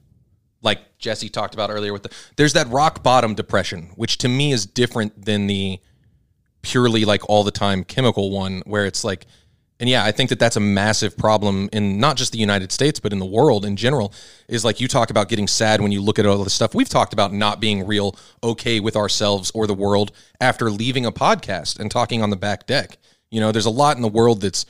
Like 0.63 0.99
Jesse 0.99 1.29
talked 1.29 1.55
about 1.55 1.71
earlier 1.71 1.93
with 1.93 2.05
the 2.05 2.11
there's 2.37 2.55
that 2.55 2.69
rock 2.69 3.03
bottom 3.03 3.35
depression, 3.35 3.93
which 3.97 4.19
to 4.19 4.29
me 4.29 4.53
is 4.53 4.65
different 4.65 5.27
than 5.27 5.47
the 5.47 5.81
purely 6.63 7.05
like 7.05 7.29
all 7.29 7.45
the 7.45 7.51
time 7.51 7.85
chemical 7.85 8.31
one 8.31 8.63
where 8.65 8.87
it's 8.87 9.05
like 9.05 9.27
and 9.81 9.89
yeah 9.89 10.05
i 10.05 10.13
think 10.13 10.31
that 10.31 10.39
that's 10.39 10.57
a 10.57 10.61
massive 10.61 11.17
problem 11.17 11.69
in 11.73 11.99
not 11.99 12.17
just 12.17 12.33
the 12.33 12.39
united 12.39 12.71
states 12.71 13.01
but 13.01 13.13
in 13.13 13.19
the 13.19 13.27
world 13.27 13.65
in 13.65 13.77
general 13.77 14.13
is 14.49 14.65
like 14.65 14.81
you 14.81 14.89
talk 14.89 15.11
about 15.11 15.29
getting 15.29 15.49
sad 15.49 15.81
when 15.81 15.93
you 15.93 16.01
look 16.01 16.19
at 16.19 16.27
all 16.27 16.43
the 16.43 16.51
stuff. 16.51 16.75
We've 16.75 16.89
talked 16.89 17.13
about 17.13 17.33
not 17.33 17.61
being 17.61 17.87
real 17.87 18.17
okay 18.43 18.81
with 18.81 18.97
ourselves 18.97 19.51
or 19.55 19.67
the 19.67 19.75
world 19.75 20.13
after 20.41 20.71
leaving 20.71 21.07
a 21.07 21.13
podcast 21.13 21.79
and 21.79 21.91
talking 21.91 22.23
on 22.23 22.31
the 22.31 22.37
back 22.37 22.67
deck. 22.67 22.99
You 23.31 23.41
know 23.41 23.53
there's 23.53 23.67
a 23.67 23.71
lot 23.71 23.97
in 23.97 24.03
the 24.03 24.09
world 24.09 24.41
that's 24.41 24.67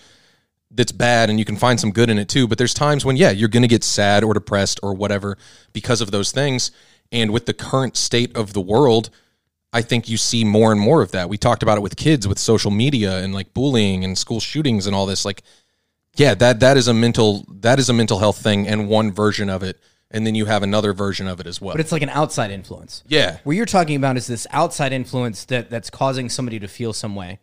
that's 0.71 0.93
bad 0.93 1.31
and 1.31 1.39
you 1.39 1.45
can 1.45 1.57
find 1.57 1.79
some 1.79 1.93
good 1.93 2.11
in 2.11 2.19
it 2.19 2.29
too 2.29 2.49
but 2.49 2.59
there's 2.59 2.75
times 2.75 3.05
when 3.05 3.17
yeah 3.17 3.31
you're 3.31 3.49
going 3.49 3.63
to 3.63 3.69
get 3.69 3.85
sad 3.85 4.25
or 4.25 4.35
depressed 4.35 4.81
or 4.83 4.95
whatever 4.95 5.37
because 5.73 6.01
of 6.01 6.11
those 6.11 6.33
things. 6.33 6.71
And 7.13 7.31
with 7.33 7.47
the 7.47 7.55
current 7.55 7.97
state 7.97 8.37
of 8.37 8.55
the 8.55 8.61
world 8.61 9.11
I 9.75 9.83
think 9.83 10.09
you 10.09 10.17
see 10.17 10.45
more 10.45 10.71
and 10.71 10.81
more 10.81 11.03
of 11.03 11.11
that. 11.11 11.29
We 11.29 11.37
talked 11.37 11.65
about 11.65 11.77
it 11.77 11.81
with 11.81 11.97
kids 11.97 12.29
with 12.29 12.39
social 12.39 12.71
media 12.71 13.19
and 13.19 13.35
like 13.35 13.53
bullying 13.53 14.05
and 14.05 14.17
school 14.17 14.39
shootings 14.39 14.87
and 14.87 14.95
all 14.95 15.05
this. 15.05 15.25
Like, 15.25 15.43
yeah, 16.15 16.35
that 16.35 16.61
that 16.61 16.77
is 16.77 16.87
a 16.87 16.95
mental 16.95 17.45
that 17.49 17.81
is 17.81 17.89
a 17.89 17.93
mental 17.93 18.21
health 18.21 18.39
thing 18.39 18.69
and 18.69 18.89
one 18.89 19.11
version 19.11 19.51
of 19.51 19.65
it, 19.65 19.81
and 20.13 20.25
then 20.25 20.37
you 20.37 20.45
have 20.47 20.63
another 20.63 20.93
version 20.93 21.27
of 21.27 21.41
it 21.41 21.49
as 21.49 21.61
well. 21.61 21.75
But 21.75 21.81
it's 21.81 21.91
like 21.91 22.03
an 22.03 22.09
outside 22.11 22.53
influence. 22.53 23.03
yeah, 23.09 23.39
What 23.43 23.57
you're 23.57 23.67
talking 23.67 23.97
about 23.97 24.17
is 24.17 24.29
this 24.29 24.47
outside 24.53 24.93
influence 24.93 25.45
that 25.47 25.71
that's 25.71 25.91
causing 25.91 26.29
somebody 26.29 26.61
to 26.61 26.69
feel 26.69 26.93
some 26.93 27.17
way. 27.17 27.41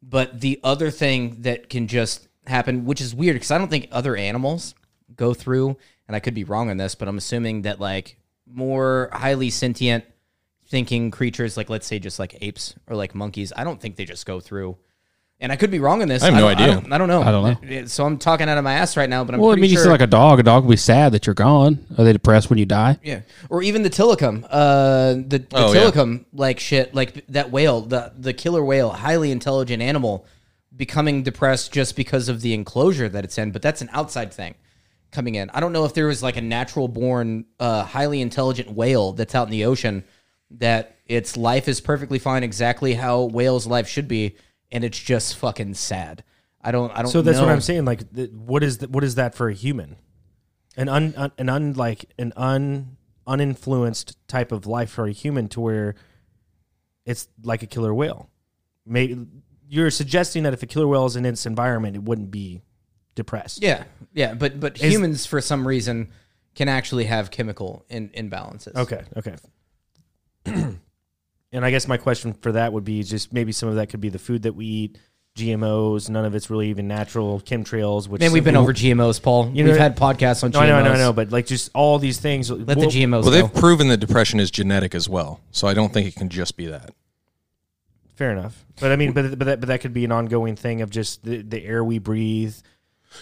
But 0.00 0.40
the 0.40 0.60
other 0.62 0.92
thing 0.92 1.42
that 1.42 1.68
can 1.68 1.88
just 1.88 2.28
happen, 2.46 2.84
which 2.84 3.00
is 3.00 3.16
weird 3.16 3.34
because 3.34 3.50
I 3.50 3.58
don't 3.58 3.70
think 3.70 3.88
other 3.90 4.14
animals 4.16 4.76
go 5.16 5.34
through, 5.34 5.76
and 6.06 6.14
I 6.14 6.20
could 6.20 6.34
be 6.34 6.44
wrong 6.44 6.70
on 6.70 6.76
this, 6.76 6.94
but 6.94 7.08
I'm 7.08 7.18
assuming 7.18 7.62
that 7.62 7.80
like 7.80 8.16
more 8.46 9.08
highly 9.12 9.50
sentient 9.50 10.04
thinking 10.68 11.10
creatures, 11.10 11.56
like 11.56 11.68
let's 11.70 11.86
say 11.86 11.98
just 11.98 12.18
like 12.18 12.36
apes 12.40 12.74
or 12.86 12.96
like 12.96 13.14
monkeys, 13.14 13.52
I 13.56 13.64
don't 13.64 13.80
think 13.80 13.96
they 13.96 14.04
just 14.04 14.26
go 14.26 14.40
through. 14.40 14.76
And 15.40 15.50
I 15.50 15.56
could 15.56 15.70
be 15.70 15.80
wrong 15.80 16.00
in 16.00 16.08
this. 16.08 16.22
I 16.22 16.26
have 16.26 16.34
no 16.34 16.40
don't- 16.48 16.50
idea. 16.60 16.66
I 16.66 16.80
don't, 16.80 16.92
I 16.92 16.98
don't 16.98 17.08
know. 17.08 17.22
I 17.22 17.30
don't 17.32 17.70
know. 17.70 17.84
So 17.86 18.06
I'm 18.06 18.18
talking 18.18 18.48
out 18.48 18.56
of 18.56 18.62
my 18.64 18.74
ass 18.74 18.96
right 18.96 19.10
now, 19.10 19.24
but 19.24 19.34
I'm 19.34 19.40
Well, 19.40 19.50
I 19.50 19.54
pretty 19.54 19.62
mean, 19.62 19.70
you 19.72 19.76
sure. 19.76 19.84
see 19.86 19.90
like 19.90 20.00
a 20.00 20.06
dog. 20.06 20.38
A 20.38 20.42
dog 20.44 20.62
will 20.64 20.70
be 20.70 20.76
sad 20.76 21.12
that 21.12 21.26
you're 21.26 21.34
gone. 21.34 21.84
Are 21.98 22.04
they 22.04 22.12
depressed 22.12 22.48
when 22.50 22.58
you 22.58 22.66
die? 22.66 22.98
Yeah, 23.02 23.20
or 23.50 23.60
even 23.62 23.82
the 23.82 23.90
Tilikum, 23.90 24.46
uh, 24.48 25.14
the, 25.14 25.38
the 25.38 25.46
Oh, 25.52 25.72
yeah. 25.72 25.80
Tilikum, 25.90 26.24
like 26.32 26.60
shit, 26.60 26.94
like 26.94 27.26
that 27.28 27.50
whale, 27.50 27.80
the 27.82 28.12
the 28.16 28.32
killer 28.32 28.64
whale, 28.64 28.90
highly 28.90 29.32
intelligent 29.32 29.82
animal, 29.82 30.24
becoming 30.74 31.24
depressed 31.24 31.72
just 31.72 31.96
because 31.96 32.28
of 32.28 32.40
the 32.40 32.54
enclosure 32.54 33.08
that 33.08 33.24
it's 33.24 33.36
in. 33.36 33.50
But 33.50 33.60
that's 33.60 33.82
an 33.82 33.90
outside 33.92 34.32
thing 34.32 34.54
coming 35.10 35.34
in. 35.34 35.50
I 35.50 35.58
don't 35.60 35.72
know 35.72 35.84
if 35.84 35.94
there 35.94 36.06
was 36.06 36.22
like 36.22 36.36
a 36.36 36.42
natural 36.42 36.86
born, 36.88 37.44
uh, 37.60 37.82
highly 37.82 38.20
intelligent 38.20 38.70
whale 38.70 39.12
that's 39.12 39.34
out 39.34 39.48
in 39.48 39.50
the 39.50 39.64
ocean 39.64 40.04
that 40.50 40.96
its 41.06 41.36
life 41.36 41.68
is 41.68 41.80
perfectly 41.80 42.18
fine, 42.18 42.42
exactly 42.42 42.94
how 42.94 43.22
whales' 43.22 43.66
life 43.66 43.88
should 43.88 44.08
be, 44.08 44.36
and 44.70 44.84
it's 44.84 44.98
just 44.98 45.36
fucking 45.36 45.74
sad. 45.74 46.24
I 46.60 46.70
don't. 46.72 46.90
I 46.92 46.96
don't. 46.96 47.04
Know. 47.04 47.10
So 47.10 47.22
that's 47.22 47.38
what. 47.38 47.48
I'm 47.48 47.60
saying. 47.60 47.84
Like, 47.84 48.12
th- 48.14 48.30
what 48.30 48.62
is 48.62 48.86
what 48.88 49.04
is 49.04 49.16
that 49.16 49.34
for 49.34 49.48
a 49.48 49.54
human? 49.54 49.96
An 50.76 50.88
un, 50.88 51.14
un 51.16 51.32
an 51.38 51.48
un 51.48 51.72
like 51.74 52.06
an 52.18 52.32
un 52.36 52.96
uninfluenced 53.26 54.16
type 54.28 54.52
of 54.52 54.66
life 54.66 54.90
for 54.90 55.06
a 55.06 55.12
human 55.12 55.48
to 55.48 55.60
where 55.60 55.94
it's 57.04 57.28
like 57.42 57.62
a 57.62 57.66
killer 57.66 57.94
whale. 57.94 58.30
Maybe 58.86 59.26
you're 59.68 59.90
suggesting 59.90 60.42
that 60.44 60.52
if 60.52 60.62
a 60.62 60.66
killer 60.66 60.86
whale 60.86 61.06
is 61.06 61.16
in 61.16 61.24
its 61.24 61.46
environment, 61.46 61.96
it 61.96 62.02
wouldn't 62.02 62.30
be 62.30 62.62
depressed. 63.14 63.62
Yeah, 63.62 63.84
yeah, 64.12 64.34
but 64.34 64.58
but 64.58 64.80
Is- 64.80 64.92
humans 64.92 65.26
for 65.26 65.40
some 65.40 65.66
reason 65.66 66.10
can 66.54 66.68
actually 66.68 67.04
have 67.04 67.30
chemical 67.30 67.84
in, 67.88 68.08
imbalances. 68.10 68.74
Okay. 68.74 69.02
Okay. 69.16 69.34
and 71.52 71.64
I 71.64 71.70
guess 71.70 71.86
my 71.88 71.96
question 71.96 72.32
for 72.32 72.52
that 72.52 72.72
would 72.72 72.84
be 72.84 73.02
just 73.02 73.32
maybe 73.32 73.52
some 73.52 73.68
of 73.68 73.76
that 73.76 73.88
could 73.88 74.00
be 74.00 74.08
the 74.08 74.18
food 74.18 74.42
that 74.42 74.54
we 74.54 74.66
eat, 74.66 74.98
GMOs. 75.36 76.08
None 76.10 76.24
of 76.24 76.34
it's 76.34 76.50
really 76.50 76.68
even 76.70 76.86
natural 76.88 77.40
chemtrails. 77.40 78.08
Which 78.08 78.20
Man, 78.20 78.32
we've 78.32 78.44
been 78.44 78.56
over 78.56 78.72
GMOs, 78.72 79.20
Paul. 79.22 79.50
You 79.52 79.64
know- 79.64 79.70
we've 79.70 79.80
had 79.80 79.96
podcasts 79.96 80.44
on 80.44 80.50
No, 80.50 80.60
GMOs. 80.60 80.68
no, 80.68 80.82
know, 80.84 80.92
I 80.92 80.96
know, 80.96 81.12
but 81.12 81.30
like 81.32 81.46
just 81.46 81.70
all 81.74 81.98
these 81.98 82.18
things. 82.20 82.50
Let 82.50 82.66
the 82.78 82.86
GMOs 82.86 83.10
Well, 83.10 83.22
go. 83.22 83.30
they've 83.30 83.54
proven 83.54 83.88
that 83.88 83.98
depression 83.98 84.40
is 84.40 84.50
genetic 84.50 84.94
as 84.94 85.08
well, 85.08 85.40
so 85.50 85.66
I 85.68 85.74
don't 85.74 85.92
think 85.92 86.06
it 86.06 86.14
can 86.16 86.28
just 86.28 86.56
be 86.56 86.66
that. 86.66 86.90
Fair 88.16 88.30
enough, 88.30 88.64
but 88.80 88.92
I 88.92 88.96
mean, 88.96 89.10
but 89.12 89.36
but 89.36 89.44
that, 89.46 89.60
but 89.60 89.66
that 89.66 89.80
could 89.80 89.92
be 89.92 90.04
an 90.04 90.12
ongoing 90.12 90.54
thing 90.54 90.82
of 90.82 90.90
just 90.90 91.24
the, 91.24 91.42
the 91.42 91.64
air 91.64 91.82
we 91.82 91.98
breathe. 91.98 92.54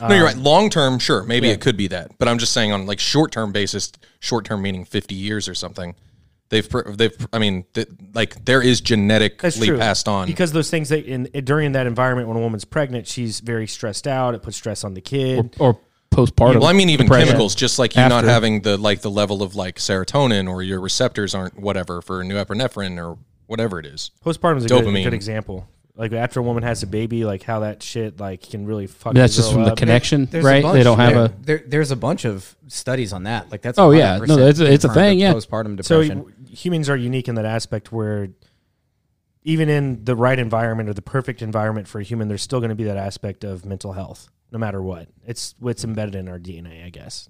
no, 0.02 0.08
you're 0.08 0.18
Um, 0.18 0.22
right. 0.24 0.36
Long 0.36 0.68
term, 0.68 0.98
sure, 0.98 1.22
maybe 1.22 1.46
yeah. 1.46 1.54
it 1.54 1.62
could 1.62 1.78
be 1.78 1.86
that, 1.88 2.10
but 2.18 2.28
I'm 2.28 2.36
just 2.36 2.52
saying 2.52 2.72
on 2.72 2.84
like 2.84 3.00
short 3.00 3.32
term 3.32 3.52
basis, 3.52 3.90
short 4.20 4.44
term 4.44 4.60
meaning 4.60 4.84
50 4.84 5.14
years 5.14 5.48
or 5.48 5.54
something. 5.54 5.94
They've 6.52 6.68
they've 6.98 7.26
I 7.32 7.38
mean 7.38 7.64
th- 7.72 7.88
like 8.12 8.44
there 8.44 8.60
is 8.60 8.78
That's 8.80 8.88
genetically 8.90 9.66
true. 9.68 9.78
passed 9.78 10.06
on. 10.06 10.26
because 10.26 10.52
those 10.52 10.68
things 10.68 10.90
that 10.90 11.06
in 11.06 11.24
during 11.44 11.72
that 11.72 11.86
environment 11.86 12.28
when 12.28 12.36
a 12.36 12.40
woman's 12.40 12.66
pregnant, 12.66 13.06
she's 13.06 13.40
very 13.40 13.66
stressed 13.66 14.06
out. 14.06 14.34
It 14.34 14.42
puts 14.42 14.58
stress 14.58 14.84
on 14.84 14.92
the 14.92 15.00
kid. 15.00 15.56
or 15.58 15.78
postpartum. 16.12 16.56
well, 16.60 16.66
I 16.66 16.74
mean 16.74 16.90
even 16.90 17.06
depression. 17.06 17.28
chemicals, 17.28 17.54
just 17.54 17.78
like 17.78 17.96
you 17.96 18.06
not 18.06 18.24
having 18.24 18.60
the 18.60 18.76
like 18.76 19.00
the 19.00 19.10
level 19.10 19.42
of 19.42 19.56
like 19.56 19.76
serotonin 19.78 20.46
or 20.46 20.62
your 20.62 20.78
receptors 20.80 21.34
aren't 21.34 21.58
whatever 21.58 22.02
for 22.02 22.22
norepinephrine 22.22 23.02
or 23.02 23.16
whatever 23.46 23.78
it 23.80 23.86
is. 23.86 24.10
Postpartum 24.22 24.58
is 24.58 24.66
a 24.66 24.68
good, 24.68 24.84
a 24.84 24.86
Dopamine. 24.86 25.04
good 25.04 25.14
example. 25.14 25.66
Like 25.94 26.12
after 26.14 26.40
a 26.40 26.42
woman 26.42 26.62
has 26.62 26.82
a 26.82 26.86
baby, 26.86 27.24
like 27.26 27.42
how 27.42 27.60
that 27.60 27.82
shit 27.82 28.18
like 28.18 28.42
can 28.48 28.64
really 28.66 28.86
fuck. 28.86 29.12
That's 29.12 29.36
just 29.36 29.48
girl 29.48 29.64
from 29.64 29.64
the 29.70 29.74
connection, 29.76 30.24
There's 30.24 30.42
a 30.44 30.48
right? 30.48 30.62
bunch. 30.62 30.74
They 30.74 30.82
don't 30.84 30.98
have 30.98 31.12
there, 31.14 31.24
a. 31.24 31.28
There, 31.42 31.64
there's 31.66 31.90
a 31.90 31.96
bunch 31.96 32.24
of 32.24 32.56
studies 32.68 33.12
on 33.12 33.24
that. 33.24 33.50
Like 33.52 33.60
that's. 33.60 33.78
Oh, 33.78 33.90
yeah. 33.90 34.16
No, 34.18 34.38
it's 34.38 34.58
a- 34.58 34.72
it's 34.72 34.84
a 34.86 34.92
thing, 34.94 35.18
yeah. 35.18 35.34
Postpartum 35.34 35.76
depression. 35.76 36.18
w- 36.18 36.34
humans 36.52 36.88
are 36.88 36.96
unique 36.96 37.28
in 37.28 37.34
that 37.36 37.44
aspect 37.46 37.92
where 37.92 38.28
even 39.42 39.68
in 39.68 40.04
the 40.04 40.14
right 40.14 40.38
environment 40.38 40.88
or 40.88 40.94
the 40.94 41.02
perfect 41.02 41.42
environment 41.42 41.88
for 41.88 41.98
a 41.98 42.04
human, 42.04 42.28
there's 42.28 42.42
still 42.42 42.60
going 42.60 42.68
to 42.68 42.76
be 42.76 42.84
that 42.84 42.96
aspect 42.96 43.42
of 43.42 43.64
mental 43.64 43.92
health, 43.92 44.28
no 44.52 44.58
matter 44.58 44.80
what. 44.80 45.08
It's 45.26 45.54
what's 45.58 45.82
embedded 45.82 46.14
in 46.14 46.28
our 46.28 46.38
DNA, 46.38 46.84
I 46.84 46.90
guess. 46.90 47.28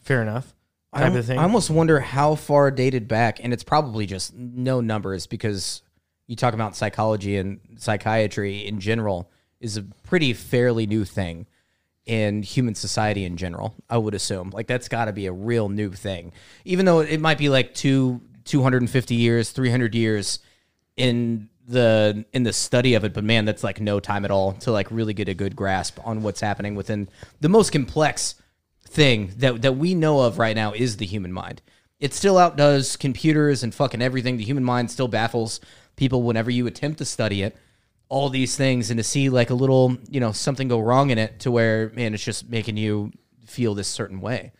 Fair 0.00 0.22
enough. 0.22 0.54
Type 0.94 1.04
I'm- 1.04 1.16
of 1.16 1.26
thing. 1.26 1.38
I 1.38 1.42
almost 1.42 1.70
wonder 1.70 2.00
how 2.00 2.34
far 2.34 2.70
dated 2.70 3.06
back, 3.06 3.40
and 3.42 3.52
it's 3.52 3.62
probably 3.64 4.06
just 4.06 4.34
no 4.34 4.80
numbers 4.80 5.26
because 5.26 5.82
you 6.26 6.36
talk 6.36 6.54
about 6.54 6.76
psychology 6.76 7.36
and 7.36 7.60
psychiatry 7.76 8.66
in 8.66 8.80
general 8.80 9.30
is 9.60 9.76
a 9.76 9.82
pretty 9.82 10.32
fairly 10.32 10.86
new 10.86 11.04
thing 11.04 11.46
in 12.10 12.42
human 12.42 12.74
society 12.74 13.24
in 13.24 13.36
general. 13.36 13.76
I 13.88 13.96
would 13.96 14.14
assume. 14.14 14.50
Like 14.50 14.66
that's 14.66 14.88
got 14.88 15.04
to 15.04 15.12
be 15.12 15.26
a 15.26 15.32
real 15.32 15.68
new 15.68 15.92
thing, 15.92 16.32
even 16.64 16.84
though 16.84 16.98
it 16.98 17.20
might 17.20 17.38
be 17.38 17.48
like 17.48 17.72
two 17.72 18.20
two 18.44 18.62
hundred 18.62 18.82
and 18.82 18.90
fifty 18.90 19.14
years, 19.14 19.50
three 19.50 19.70
hundred 19.70 19.94
years 19.94 20.40
in 20.96 21.48
the 21.68 22.24
in 22.32 22.42
the 22.42 22.52
study 22.52 22.94
of 22.94 23.04
it 23.04 23.14
but 23.14 23.22
man 23.22 23.44
that's 23.44 23.62
like 23.62 23.80
no 23.80 24.00
time 24.00 24.24
at 24.24 24.30
all 24.32 24.54
to 24.54 24.72
like 24.72 24.90
really 24.90 25.14
get 25.14 25.28
a 25.28 25.34
good 25.34 25.54
grasp 25.54 26.00
on 26.04 26.20
what's 26.20 26.40
happening 26.40 26.74
within 26.74 27.08
the 27.40 27.48
most 27.48 27.70
complex 27.70 28.34
thing 28.84 29.32
that 29.36 29.62
that 29.62 29.76
we 29.76 29.94
know 29.94 30.20
of 30.20 30.36
right 30.38 30.56
now 30.56 30.72
is 30.72 30.96
the 30.96 31.06
human 31.06 31.32
mind. 31.32 31.62
It 32.00 32.12
still 32.12 32.38
outdoes 32.38 32.96
computers 32.96 33.62
and 33.62 33.72
fucking 33.72 34.02
everything. 34.02 34.36
The 34.36 34.44
human 34.44 34.64
mind 34.64 34.90
still 34.90 35.06
baffles 35.06 35.60
people 35.94 36.22
whenever 36.22 36.50
you 36.50 36.66
attempt 36.66 36.98
to 36.98 37.04
study 37.04 37.42
it 37.42 37.56
all 38.10 38.28
these 38.28 38.54
things 38.56 38.90
and 38.90 38.98
to 38.98 39.04
see 39.04 39.30
like 39.30 39.48
a 39.48 39.54
little 39.54 39.96
you 40.10 40.20
know 40.20 40.32
something 40.32 40.68
go 40.68 40.78
wrong 40.78 41.08
in 41.08 41.16
it 41.16 41.40
to 41.40 41.50
where 41.50 41.90
man 41.94 42.12
it's 42.12 42.22
just 42.22 42.50
making 42.50 42.76
you 42.76 43.10
feel 43.46 43.74
this 43.74 43.88
certain 43.88 44.20
way 44.20 44.52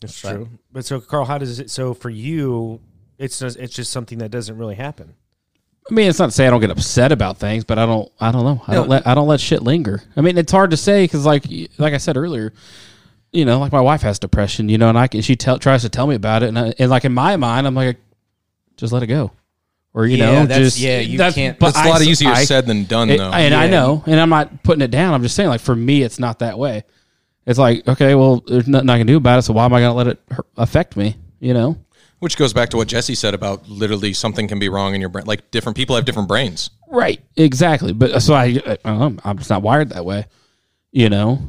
That's 0.00 0.18
true. 0.18 0.48
But 0.72 0.84
so, 0.86 1.00
Carl, 1.00 1.26
how 1.26 1.38
does 1.38 1.60
it? 1.60 1.70
So 1.70 1.92
for 1.94 2.10
you, 2.10 2.80
it's 3.18 3.38
just, 3.38 3.58
it's 3.58 3.74
just 3.74 3.92
something 3.92 4.18
that 4.18 4.30
doesn't 4.30 4.56
really 4.56 4.74
happen. 4.76 5.14
I 5.90 5.94
mean, 5.94 6.08
it's 6.08 6.18
not 6.18 6.26
to 6.26 6.32
say 6.32 6.46
I 6.46 6.50
don't 6.50 6.60
get 6.60 6.70
upset 6.70 7.12
about 7.12 7.38
things, 7.38 7.64
but 7.64 7.78
I 7.78 7.86
don't. 7.86 8.10
I 8.20 8.32
don't 8.32 8.44
know. 8.44 8.62
I 8.66 8.74
don't 8.74 8.88
let. 8.88 9.06
I 9.06 9.14
don't 9.14 9.28
let 9.28 9.40
shit 9.40 9.62
linger. 9.62 10.02
I 10.16 10.20
mean, 10.20 10.38
it's 10.38 10.52
hard 10.52 10.70
to 10.70 10.76
say 10.76 11.04
because, 11.04 11.26
like, 11.26 11.44
like 11.78 11.94
I 11.94 11.98
said 11.98 12.16
earlier, 12.16 12.52
you 13.32 13.44
know, 13.44 13.58
like 13.58 13.72
my 13.72 13.80
wife 13.80 14.02
has 14.02 14.18
depression, 14.18 14.68
you 14.68 14.78
know, 14.78 14.88
and 14.88 14.96
I 14.98 15.06
can, 15.06 15.20
she 15.20 15.36
tell, 15.36 15.58
tries 15.58 15.82
to 15.82 15.88
tell 15.88 16.06
me 16.06 16.14
about 16.14 16.42
it, 16.42 16.48
and, 16.48 16.58
I, 16.58 16.74
and 16.78 16.90
like 16.90 17.04
in 17.04 17.12
my 17.12 17.36
mind, 17.36 17.66
I'm 17.66 17.74
like, 17.74 17.98
just 18.76 18.92
let 18.92 19.02
it 19.02 19.08
go, 19.08 19.32
or 19.94 20.06
you 20.06 20.16
Yeah, 20.16 20.26
know, 20.26 20.46
that's- 20.46 20.58
just 20.58 20.78
yeah, 20.78 21.00
you 21.00 21.18
that's- 21.18 21.34
can't- 21.34 21.58
But 21.58 21.70
It's 21.70 21.78
a 21.78 21.88
lot 21.88 22.00
I- 22.00 22.04
easier 22.04 22.30
I- 22.30 22.44
said 22.44 22.66
than 22.66 22.84
done, 22.84 23.10
it- 23.10 23.18
though. 23.18 23.30
and 23.30 23.54
I 23.54 23.66
know, 23.68 24.02
and 24.06 24.20
I'm 24.20 24.28
not 24.30 24.62
putting 24.62 24.82
it 24.82 24.90
down. 24.90 25.14
I'm 25.14 25.22
just 25.22 25.34
saying, 25.34 25.48
like 25.48 25.60
for 25.60 25.74
me, 25.76 26.02
it's 26.02 26.18
not 26.18 26.38
that 26.40 26.58
way. 26.58 26.84
It's 27.46 27.58
like, 27.58 27.86
okay, 27.88 28.14
well, 28.14 28.42
there's 28.46 28.68
nothing 28.68 28.90
I 28.90 28.98
can 28.98 29.06
do 29.06 29.16
about 29.16 29.38
it, 29.40 29.42
so 29.42 29.52
why 29.54 29.64
am 29.64 29.72
I 29.72 29.80
going 29.80 29.90
to 29.90 29.96
let 29.96 30.06
it 30.06 30.20
affect 30.56 30.96
me? 30.96 31.16
You 31.40 31.54
know? 31.54 31.78
Which 32.20 32.36
goes 32.36 32.52
back 32.52 32.68
to 32.70 32.76
what 32.76 32.86
Jesse 32.86 33.14
said 33.14 33.32
about 33.32 33.66
literally 33.68 34.12
something 34.12 34.46
can 34.46 34.58
be 34.58 34.68
wrong 34.68 34.94
in 34.94 35.00
your 35.00 35.08
brain. 35.08 35.24
Like 35.26 35.50
different 35.50 35.74
people 35.74 35.96
have 35.96 36.04
different 36.04 36.28
brains. 36.28 36.68
Right. 36.86 37.20
Exactly. 37.36 37.94
But 37.94 38.20
so 38.22 38.34
I, 38.34 38.60
I 38.84 39.10
I'm 39.24 39.38
just 39.38 39.48
not 39.48 39.62
wired 39.62 39.88
that 39.88 40.04
way. 40.04 40.26
You 40.92 41.08
know? 41.08 41.40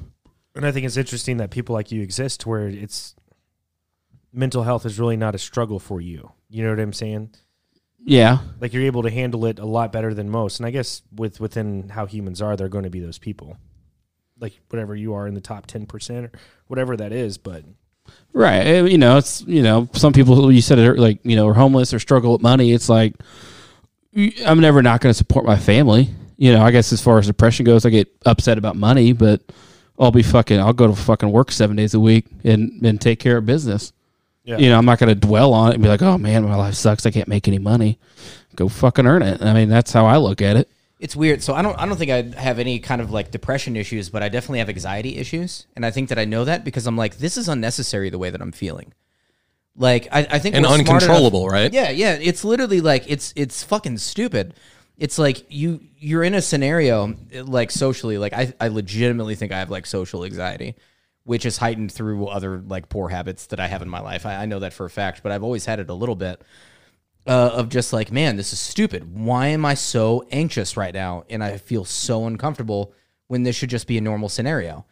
And 0.55 0.65
I 0.65 0.71
think 0.71 0.86
it's 0.86 0.95
interesting 0.98 1.38
that 1.38 1.51
people 1.51 1.74
like 1.74 1.91
you 1.91 2.01
exist, 2.01 2.45
where 2.45 2.67
it's 2.69 3.15
mental 4.33 4.63
health 4.63 4.86
is 4.86 4.98
really 5.00 5.17
not 5.17 5.36
a 5.36 5.38
struggle 5.38 5.77
for 5.79 6.00
you. 6.00 6.31
You 6.50 6.63
know 6.63 6.69
what 6.69 6.79
I'm 6.79 6.93
saying? 6.93 7.31
Yeah. 8.03 8.39
Like 8.60 8.74
you're 8.74 8.84
able 8.84 9.03
to 9.03 9.10
handle 9.10 9.46
it 9.46 9.60
a 9.60 9.65
lot 9.65 9.91
better 9.91 10.13
than 10.13 10.29
most. 10.29 10.60
And 10.60 10.65
I 10.65 10.72
guess 10.72 11.01
with 11.15 11.39
within 11.39 11.89
how 11.89 12.05
humans 12.05 12.41
are, 12.41 12.55
they're 12.55 12.70
going 12.70 12.84
to 12.84 12.89
be 12.89 13.00
those 13.00 13.20
people. 13.20 13.58
Like 14.39 14.60
whatever 14.70 14.96
you 14.96 15.13
are 15.13 15.27
in 15.27 15.36
the 15.36 15.41
top 15.41 15.67
ten 15.67 15.86
percent 15.86 16.25
or 16.25 16.31
whatever 16.67 16.98
that 16.98 17.12
is, 17.12 17.38
but 17.38 17.63
Right. 18.34 18.86
You 18.89 18.98
know, 18.98 19.17
it's 19.17 19.41
you 19.41 19.62
know, 19.62 19.89
some 19.93 20.13
people 20.13 20.51
you 20.51 20.62
said 20.62 20.79
it 20.79 20.98
like 20.98 21.20
you 21.24 21.36
know 21.36 21.48
are 21.48 21.53
homeless 21.53 21.93
or 21.93 22.00
struggle 22.00 22.34
with 22.34 22.41
money. 22.41 22.72
It's 22.72 22.89
like 22.89 23.13
I'm 24.46 24.60
never 24.60 24.81
not 24.81 25.01
going 25.01 25.12
to 25.12 25.17
support 25.17 25.46
my 25.46 25.58
family. 25.58 26.10
You 26.38 26.53
know, 26.53 26.63
I 26.63 26.72
guess 26.72 26.91
as 26.91 27.01
far 27.01 27.20
as 27.20 27.27
depression 27.27 27.65
goes, 27.65 27.86
I 27.86 27.89
get 27.89 28.10
upset 28.25 28.58
about 28.58 28.75
money, 28.75 29.13
but 29.13 29.41
I'll 30.00 30.12
be 30.12 30.24
fucking. 30.24 30.60
I'll 30.60 30.74
go 30.74 30.88
to 30.88 30.96
fucking 30.96 31.31
work 31.31 31.51
seven 31.51 31.75
days 31.75 31.93
a 31.93 32.00
week 32.00 32.25
and 32.43 32.84
and 32.86 33.00
take 33.00 33.20
care 33.20 33.38
of 33.38 33.46
business. 33.46 33.93
Yeah. 34.51 34.58
You 34.58 34.70
know, 34.70 34.77
I'm 34.77 34.86
not 34.86 35.00
going 35.00 35.10
to 35.10 35.15
dwell 35.15 35.53
on 35.53 35.72
it 35.72 35.75
and 35.75 35.84
be 35.84 35.89
like, 35.89 36.01
oh 36.01 36.17
man, 36.17 36.43
my 36.43 36.55
life 36.55 36.75
sucks. 36.75 37.05
I 37.05 37.12
can't 37.12 37.27
make 37.27 37.48
any 37.48 37.58
money. 37.60 38.00
Go 38.55 38.67
fucking 38.70 39.08
earn 39.08 39.22
it. 39.24 39.41
I 39.41 39.53
mean, 39.53 39.70
that's 39.70 39.91
how 39.93 40.05
I 40.05 40.17
look 40.17 40.41
at 40.41 40.58
it. 40.58 40.70
it's 41.00 41.15
weird. 41.15 41.41
So 41.41 41.53
I 41.53 41.62
don't 41.62 41.77
I 41.79 41.86
don't 41.86 41.98
think 41.98 42.12
I 42.12 42.22
have 42.39 42.60
any 42.60 42.79
kind 42.79 43.01
of 43.01 43.10
like 43.12 43.31
depression 43.31 43.75
issues, 43.75 44.10
but 44.10 44.22
I 44.22 44.29
definitely 44.29 44.60
have 44.60 44.70
anxiety 44.70 45.17
issues, 45.17 45.65
and 45.75 45.86
I 45.86 45.91
think 45.91 46.10
that 46.10 46.20
I 46.20 46.25
know 46.25 46.43
that 46.46 46.63
because 46.63 46.86
I'm 46.86 46.98
like 46.98 47.17
this 47.17 47.38
is 47.38 47.48
unnecessary 47.50 48.10
the 48.10 48.17
way 48.20 48.29
that 48.29 48.41
I'm 48.41 48.51
feeling. 48.51 48.93
Like 49.75 50.08
I, 50.12 50.27
I 50.29 50.39
think 50.39 50.55
And 50.55 50.63
we're 50.65 50.70
smart 50.75 50.81
enough- 50.81 50.93
uncontrollable, 51.01 51.48
right? 51.48 51.72
Yeah, 51.72 51.89
yeah. 51.91 52.17
It's 52.22 52.43
literally 52.43 52.81
like 52.81 53.05
it's 53.08 53.34
it's 53.38 53.63
fucking 53.63 53.98
stupid. 54.00 54.53
It's 54.98 55.17
like 55.17 55.46
you 55.50 55.79
you're 55.98 56.24
in 56.24 56.34
a 56.36 56.41
scenario 56.41 57.15
like 57.46 57.72
socially. 57.72 58.17
Like 58.17 58.34
I 58.34 58.53
I 58.60 58.67
legitimately 58.67 59.36
think 59.36 59.51
I 59.53 59.60
have 59.60 59.70
like 59.70 59.86
social 59.86 60.25
anxiety, 60.25 60.75
which 61.24 61.46
is 61.46 61.58
heightened 61.58 61.92
through 61.92 62.28
other 62.28 62.60
like 62.60 62.90
poor 62.90 63.10
habits 63.10 63.48
that 63.48 63.60
I 63.60 63.68
have 63.68 63.82
in 63.82 63.90
my 63.90 64.00
life. 64.00 64.25
I, 64.25 64.36
I 64.36 64.46
know 64.46 64.60
that 64.60 64.74
for 64.74 64.86
a 64.86 64.90
fact, 64.90 65.22
but 65.24 65.32
I've 65.32 65.44
always 65.44 65.66
had 65.66 65.80
it 65.80 65.90
a 65.90 65.94
little 65.94 66.16
bit 66.16 66.42
uh, 67.28 67.51
of 67.54 67.70
just 67.70 67.94
like, 67.94 68.12
man, 68.12 68.36
this 68.36 68.54
is 68.54 68.60
stupid. 68.60 69.16
Why 69.16 69.48
am 69.48 69.66
I 69.66 69.75
so 69.75 70.25
anxious 70.32 70.75
right 70.75 70.94
now? 70.94 71.24
And 71.30 71.44
I 71.44 71.58
feel 71.58 71.86
so 71.86 72.25
uncomfortable 72.25 72.94
when 73.28 73.44
this 73.44 73.56
should 73.56 73.70
just 73.70 73.88
be 73.88 73.98
a 73.98 74.01
normal 74.01 74.30
scenario. 74.30 74.86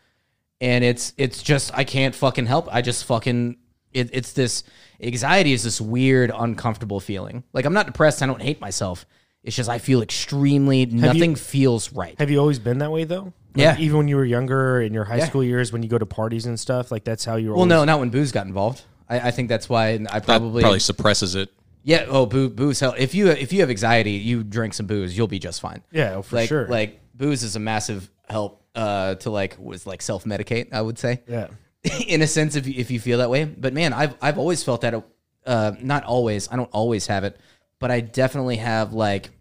And 0.62 0.84
it's 0.84 1.14
it's 1.18 1.42
just 1.42 1.72
I 1.74 1.84
can't 1.84 2.14
fucking 2.14 2.46
help. 2.46 2.74
I 2.74 2.82
just 2.82 3.06
fucking 3.06 3.58
it, 3.94 4.10
it's 4.14 4.34
this 4.34 4.64
anxiety 5.02 5.54
is 5.54 5.64
this 5.64 5.82
weird 5.82 6.32
uncomfortable 6.36 7.00
feeling. 7.00 7.44
Like 7.54 7.66
I'm 7.66 7.74
not 7.74 7.86
depressed. 7.86 8.22
I 8.22 8.26
don't 8.28 8.42
hate 8.42 8.62
myself. 8.62 9.06
It's 9.42 9.56
just 9.56 9.70
I 9.70 9.80
feel 9.80 10.02
extremely 10.02 10.86
nothing 10.86 11.36
feels 11.36 11.94
right. 11.94 12.20
have 12.20 12.30
you 12.30 12.40
always 12.40 12.60
been 12.60 12.80
that 12.80 12.92
way 12.92 13.06
though? 13.06 13.34
Like, 13.56 13.62
Yeah. 13.64 13.78
Even 13.80 13.98
when 13.98 14.08
you 14.08 14.16
were 14.16 14.26
younger 14.26 14.82
in 14.82 14.94
your 14.94 15.04
high 15.06 15.18
Yeah. 15.18 15.26
school 15.28 15.44
years, 15.44 15.72
when 15.74 15.82
you 15.84 15.90
go 15.90 15.98
to 15.98 16.06
parties 16.06 16.46
and 16.46 16.60
stuff, 16.60 16.92
like 16.92 17.04
that's 17.04 17.26
how 17.26 17.36
you 17.36 17.50
were. 17.50 17.54
Well, 17.56 17.62
always, 17.62 17.70
no, 17.70 17.86
not 17.86 18.00
when 18.00 18.10
booze 18.10 18.32
got 18.32 18.46
involved. 18.48 18.84
I, 19.10 19.20
I 19.30 19.32
think 19.32 19.50
that's 19.50 19.68
why 19.68 19.90
I 19.90 19.98
That 19.98 20.26
probably, 20.26 20.62
probably 20.62 20.80
suppresses 20.80 21.34
it. 21.36 21.50
yeah. 21.84 22.06
Oh, 22.08 22.26
boo, 22.26 22.50
booze. 22.50 22.80
Hell, 22.80 22.94
if 22.98 23.16
you 23.16 23.28
if 23.30 23.52
you 23.52 23.62
have 23.62 23.70
anxiety, 23.70 24.12
you 24.12 24.44
drink 24.44 24.74
some 24.76 24.86
booze, 24.86 25.18
you'll 25.18 25.28
be 25.28 25.40
just 25.40 25.62
fine. 25.62 25.82
Yeah, 25.92 26.16
oh, 26.16 26.22
for 26.22 26.36
like, 26.36 26.48
sure. 26.50 26.68
Like 26.68 27.00
booze 27.16 27.42
is 27.44 27.56
a 27.56 27.60
massive 27.60 28.10
help 28.30 28.64
uh, 28.76 29.16
to 29.16 29.30
like 29.32 29.58
was 29.60 29.88
like 29.88 30.02
self 30.04 30.26
medicate. 30.26 30.72
I 30.72 30.82
would 30.82 31.00
say, 31.00 31.22
yeah. 31.28 31.48
in 32.08 32.22
a 32.22 32.28
sense, 32.28 32.56
if 32.56 32.68
you, 32.68 32.76
if 32.78 32.92
you 32.92 33.00
feel 33.00 33.18
that 33.18 33.30
way. 33.32 33.46
But 33.46 33.74
man, 33.74 33.94
I've 33.94 34.14
I've 34.22 34.38
always 34.38 34.64
felt 34.64 34.82
that. 34.82 35.04
Uh, 35.46 35.72
not 35.82 36.04
always. 36.04 36.48
I 36.52 36.56
don't 36.56 36.70
always 36.72 37.08
have 37.08 37.24
it, 37.24 37.40
but 37.80 37.90
I 37.90 38.02
definitely 38.02 38.58
have 38.58 38.94
like 38.94 39.32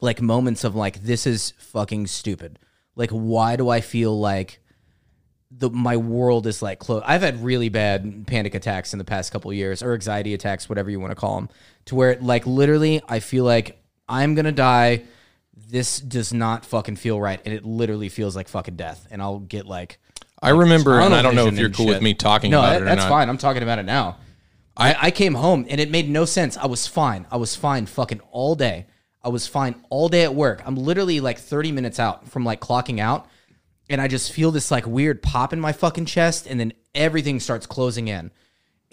like 0.00 0.22
moments 0.22 0.64
of 0.64 0.74
like 0.74 1.02
this 1.02 1.26
is 1.26 1.52
fucking 1.58 2.06
stupid. 2.06 2.58
Like, 2.96 3.10
why 3.10 3.56
do 3.56 3.68
I 3.68 3.80
feel 3.80 4.18
like 4.18 4.60
the 5.50 5.70
my 5.70 5.96
world 5.96 6.46
is 6.46 6.62
like 6.62 6.78
close? 6.78 7.02
I've 7.04 7.22
had 7.22 7.42
really 7.42 7.68
bad 7.68 8.26
panic 8.26 8.54
attacks 8.54 8.92
in 8.92 8.98
the 8.98 9.04
past 9.04 9.32
couple 9.32 9.50
of 9.50 9.56
years, 9.56 9.82
or 9.82 9.94
anxiety 9.94 10.34
attacks, 10.34 10.68
whatever 10.68 10.90
you 10.90 11.00
want 11.00 11.10
to 11.10 11.16
call 11.16 11.36
them, 11.36 11.48
to 11.86 11.94
where 11.94 12.16
like 12.20 12.46
literally 12.46 13.00
I 13.08 13.20
feel 13.20 13.44
like 13.44 13.80
I'm 14.08 14.34
gonna 14.34 14.52
die. 14.52 15.04
This 15.56 16.00
does 16.00 16.32
not 16.32 16.64
fucking 16.64 16.96
feel 16.96 17.20
right, 17.20 17.40
and 17.44 17.54
it 17.54 17.64
literally 17.64 18.08
feels 18.08 18.34
like 18.36 18.48
fucking 18.48 18.76
death. 18.76 19.06
And 19.10 19.22
I'll 19.22 19.38
get 19.38 19.66
like 19.66 19.98
I 20.42 20.50
remember, 20.50 21.00
and 21.00 21.14
I 21.14 21.22
don't 21.22 21.34
know 21.34 21.46
if 21.46 21.58
you're 21.58 21.70
cool 21.70 21.86
and 21.86 21.94
with 21.94 22.02
me 22.02 22.14
talking 22.14 22.50
no, 22.50 22.58
about 22.58 22.70
that- 22.70 22.76
it 22.76 22.82
or 22.82 22.84
that's 22.86 23.02
not. 23.02 23.08
fine. 23.08 23.28
I'm 23.28 23.38
talking 23.38 23.62
about 23.62 23.78
it 23.78 23.84
now. 23.84 24.18
I, 24.76 24.96
I 25.02 25.10
came 25.12 25.34
home 25.34 25.66
and 25.68 25.80
it 25.80 25.88
made 25.88 26.08
no 26.10 26.24
sense. 26.24 26.56
I 26.56 26.66
was 26.66 26.88
fine. 26.88 27.26
I 27.30 27.36
was 27.36 27.54
fine 27.54 27.86
fucking 27.86 28.20
all 28.32 28.56
day. 28.56 28.86
I 29.24 29.28
was 29.28 29.46
fine 29.46 29.74
all 29.88 30.08
day 30.08 30.24
at 30.24 30.34
work. 30.34 30.62
I'm 30.66 30.76
literally 30.76 31.20
like 31.20 31.38
30 31.38 31.72
minutes 31.72 31.98
out 31.98 32.28
from 32.28 32.44
like 32.44 32.60
clocking 32.60 33.00
out, 33.00 33.26
and 33.88 34.00
I 34.00 34.08
just 34.08 34.32
feel 34.32 34.50
this 34.50 34.70
like 34.70 34.86
weird 34.86 35.22
pop 35.22 35.52
in 35.52 35.60
my 35.60 35.72
fucking 35.72 36.04
chest, 36.04 36.46
and 36.46 36.60
then 36.60 36.74
everything 36.94 37.40
starts 37.40 37.66
closing 37.66 38.08
in, 38.08 38.30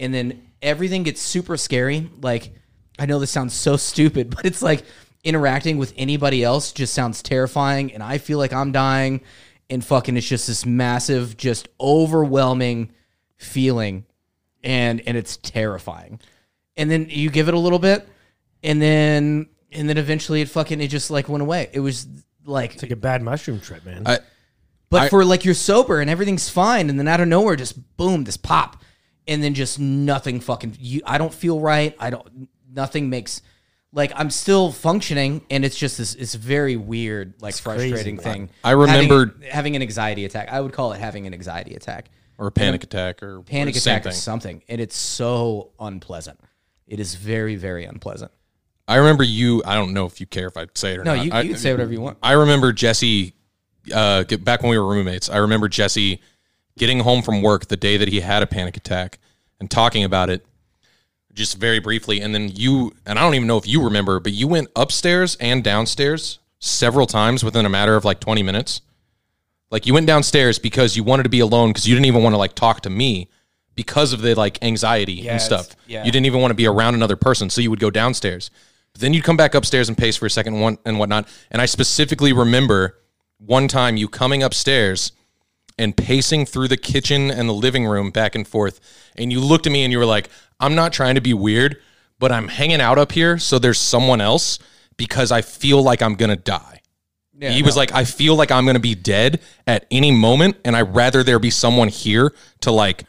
and 0.00 0.14
then 0.14 0.42
everything 0.62 1.02
gets 1.02 1.20
super 1.20 1.56
scary. 1.56 2.10
Like 2.22 2.54
I 2.98 3.06
know 3.06 3.18
this 3.18 3.30
sounds 3.30 3.52
so 3.52 3.76
stupid, 3.76 4.30
but 4.34 4.46
it's 4.46 4.62
like 4.62 4.84
interacting 5.22 5.76
with 5.76 5.92
anybody 5.96 6.42
else 6.42 6.72
just 6.72 6.94
sounds 6.94 7.22
terrifying, 7.22 7.92
and 7.92 8.02
I 8.02 8.16
feel 8.16 8.38
like 8.38 8.54
I'm 8.54 8.72
dying, 8.72 9.20
and 9.68 9.84
fucking 9.84 10.16
it's 10.16 10.26
just 10.26 10.46
this 10.46 10.64
massive, 10.64 11.36
just 11.36 11.68
overwhelming 11.78 12.92
feeling, 13.36 14.06
and 14.64 15.02
and 15.06 15.16
it's 15.16 15.36
terrifying. 15.36 16.20
And 16.74 16.90
then 16.90 17.08
you 17.10 17.28
give 17.28 17.48
it 17.48 17.54
a 17.54 17.58
little 17.58 17.78
bit, 17.78 18.08
and 18.62 18.80
then 18.80 19.48
and 19.72 19.88
then 19.88 19.98
eventually 19.98 20.40
it 20.40 20.48
fucking 20.48 20.80
it 20.80 20.88
just 20.88 21.10
like 21.10 21.28
went 21.28 21.42
away. 21.42 21.70
It 21.72 21.80
was 21.80 22.06
like 22.44 22.74
It's 22.74 22.82
like 22.82 22.92
a 22.92 22.96
bad 22.96 23.22
mushroom 23.22 23.60
trip, 23.60 23.84
man. 23.84 24.02
I, 24.06 24.18
but 24.90 25.02
I- 25.02 25.08
for 25.08 25.24
like 25.24 25.44
you're 25.44 25.54
sober 25.54 26.00
and 26.00 26.10
everything's 26.10 26.48
fine, 26.48 26.90
and 26.90 26.98
then 26.98 27.08
out 27.08 27.20
of 27.20 27.28
nowhere, 27.28 27.56
just 27.56 27.96
boom, 27.96 28.24
this 28.24 28.36
pop, 28.36 28.82
and 29.26 29.42
then 29.42 29.54
just 29.54 29.78
nothing 29.78 30.40
fucking. 30.40 30.76
You, 30.78 31.00
I 31.06 31.18
don't 31.18 31.32
feel 31.34 31.60
right. 31.60 31.94
I 31.98 32.10
don't. 32.10 32.48
Nothing 32.70 33.10
makes 33.10 33.42
like 33.92 34.12
I'm 34.16 34.30
still 34.30 34.72
functioning, 34.72 35.44
and 35.50 35.64
it's 35.64 35.76
just 35.76 35.98
this. 35.98 36.14
It's 36.14 36.34
very 36.34 36.76
weird, 36.76 37.34
like 37.40 37.54
frustrating 37.56 38.16
crazy. 38.16 38.30
thing. 38.30 38.50
I 38.64 38.70
remember- 38.72 39.26
having, 39.26 39.42
having 39.50 39.76
an 39.76 39.82
anxiety 39.82 40.24
attack. 40.24 40.48
I 40.50 40.60
would 40.60 40.72
call 40.72 40.92
it 40.92 41.00
having 41.00 41.26
an 41.26 41.34
anxiety 41.34 41.74
attack. 41.74 42.10
or 42.38 42.46
a 42.48 42.52
panic 42.52 42.82
attack 42.82 43.22
or 43.22 43.42
Panic 43.42 43.74
same 43.76 43.92
attack 43.92 44.02
thing. 44.04 44.12
is 44.12 44.22
something, 44.22 44.62
and 44.68 44.80
it's 44.80 44.96
so 44.96 45.72
unpleasant. 45.78 46.40
It 46.86 46.98
is 47.00 47.14
very, 47.14 47.56
very 47.56 47.84
unpleasant. 47.84 48.32
I 48.88 48.96
remember 48.96 49.22
you. 49.24 49.62
I 49.64 49.74
don't 49.76 49.92
know 49.94 50.06
if 50.06 50.20
you 50.20 50.26
care 50.26 50.48
if 50.48 50.56
I 50.56 50.66
say 50.74 50.94
it 50.94 50.98
or 50.98 51.04
No, 51.04 51.14
not. 51.14 51.24
you, 51.24 51.32
I, 51.32 51.40
you 51.42 51.50
can 51.50 51.58
say 51.58 51.72
whatever 51.72 51.92
you 51.92 52.00
want. 52.00 52.18
I 52.22 52.32
remember 52.32 52.72
Jesse. 52.72 53.34
Uh, 53.92 54.22
get 54.22 54.44
back 54.44 54.62
when 54.62 54.70
we 54.70 54.78
were 54.78 54.86
roommates. 54.86 55.28
I 55.28 55.38
remember 55.38 55.68
Jesse 55.68 56.20
getting 56.78 57.00
home 57.00 57.20
from 57.22 57.42
work 57.42 57.66
the 57.66 57.76
day 57.76 57.96
that 57.96 58.08
he 58.08 58.20
had 58.20 58.42
a 58.42 58.46
panic 58.46 58.76
attack 58.76 59.18
and 59.60 59.68
talking 59.70 60.04
about 60.04 60.30
it, 60.30 60.46
just 61.34 61.58
very 61.58 61.80
briefly. 61.80 62.20
And 62.20 62.34
then 62.34 62.48
you 62.48 62.92
and 63.06 63.18
I 63.18 63.22
don't 63.22 63.34
even 63.34 63.48
know 63.48 63.56
if 63.58 63.66
you 63.66 63.82
remember, 63.84 64.20
but 64.20 64.32
you 64.32 64.46
went 64.46 64.68
upstairs 64.76 65.36
and 65.40 65.64
downstairs 65.64 66.38
several 66.60 67.06
times 67.06 67.42
within 67.42 67.66
a 67.66 67.68
matter 67.68 67.96
of 67.96 68.04
like 68.04 68.20
twenty 68.20 68.42
minutes. 68.42 68.82
Like 69.70 69.86
you 69.86 69.94
went 69.94 70.06
downstairs 70.06 70.58
because 70.58 70.96
you 70.96 71.02
wanted 71.02 71.22
to 71.24 71.28
be 71.28 71.40
alone 71.40 71.70
because 71.70 71.88
you 71.88 71.94
didn't 71.94 72.06
even 72.06 72.22
want 72.22 72.34
to 72.34 72.38
like 72.38 72.54
talk 72.54 72.82
to 72.82 72.90
me 72.90 73.28
because 73.74 74.12
of 74.12 74.20
the 74.20 74.34
like 74.34 74.62
anxiety 74.62 75.28
and 75.28 75.40
stuff. 75.40 75.74
yeah. 75.86 76.04
You 76.04 76.12
didn't 76.12 76.26
even 76.26 76.40
want 76.40 76.50
to 76.50 76.56
be 76.56 76.66
around 76.66 76.94
another 76.94 77.16
person, 77.16 77.48
so 77.50 77.60
you 77.62 77.70
would 77.70 77.80
go 77.80 77.90
downstairs. 77.90 78.50
But 78.92 79.00
then 79.00 79.14
you'd 79.14 79.24
come 79.24 79.36
back 79.36 79.54
upstairs 79.54 79.88
and 79.88 79.96
pace 79.96 80.16
for 80.16 80.26
a 80.26 80.30
second 80.30 80.54
and 80.54 80.62
one 80.62 80.78
and 80.84 80.98
whatnot. 80.98 81.28
And 81.50 81.62
I 81.62 81.66
specifically 81.66 82.32
remember 82.32 82.98
one 83.38 83.68
time 83.68 83.96
you 83.96 84.08
coming 84.08 84.42
upstairs 84.42 85.12
and 85.78 85.96
pacing 85.96 86.46
through 86.46 86.68
the 86.68 86.76
kitchen 86.76 87.30
and 87.30 87.48
the 87.48 87.54
living 87.54 87.86
room 87.86 88.10
back 88.10 88.34
and 88.34 88.46
forth. 88.46 88.80
And 89.16 89.32
you 89.32 89.40
looked 89.40 89.66
at 89.66 89.72
me 89.72 89.84
and 89.84 89.92
you 89.92 89.98
were 89.98 90.06
like, 90.06 90.28
I'm 90.60 90.74
not 90.74 90.92
trying 90.92 91.14
to 91.16 91.20
be 91.20 91.34
weird, 91.34 91.78
but 92.18 92.30
I'm 92.30 92.48
hanging 92.48 92.80
out 92.80 92.98
up 92.98 93.12
here 93.12 93.38
so 93.38 93.58
there's 93.58 93.78
someone 93.78 94.20
else 94.20 94.58
because 94.96 95.32
I 95.32 95.42
feel 95.42 95.82
like 95.82 96.02
I'm 96.02 96.14
gonna 96.14 96.36
die. 96.36 96.80
he 97.50 97.62
was 97.62 97.76
like, 97.76 97.92
I 97.92 98.04
feel 98.04 98.36
like 98.36 98.52
I'm 98.52 98.66
gonna 98.66 98.78
be 98.78 98.94
dead 98.94 99.40
at 99.66 99.86
any 99.90 100.12
moment, 100.12 100.56
and 100.64 100.76
I'd 100.76 100.94
rather 100.94 101.24
there 101.24 101.40
be 101.40 101.50
someone 101.50 101.88
here 101.88 102.32
to 102.60 102.70
like 102.70 103.04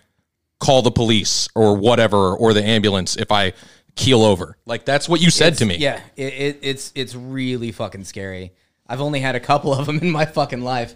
call 0.59 0.81
the 0.81 0.91
police 0.91 1.47
or 1.53 1.75
whatever 1.75 2.33
or 2.35 2.53
the 2.53 2.63
ambulance 2.63 3.17
if 3.17 3.31
I 3.31 3.53
keel 3.95 4.23
over. 4.23 4.57
Like 4.65 4.85
that's 4.85 5.07
what 5.07 5.21
you 5.21 5.29
said 5.29 5.57
to 5.57 5.65
me. 5.65 5.77
Yeah, 5.77 5.99
it, 6.15 6.33
it, 6.33 6.59
it's 6.61 6.91
it's 6.95 7.15
really 7.15 7.71
fucking 7.71 8.03
scary. 8.03 8.53
I've 8.87 9.01
only 9.01 9.19
had 9.19 9.35
a 9.35 9.39
couple 9.39 9.73
of 9.73 9.85
them 9.85 9.99
in 10.01 10.11
my 10.11 10.25
fucking 10.25 10.61
life, 10.61 10.95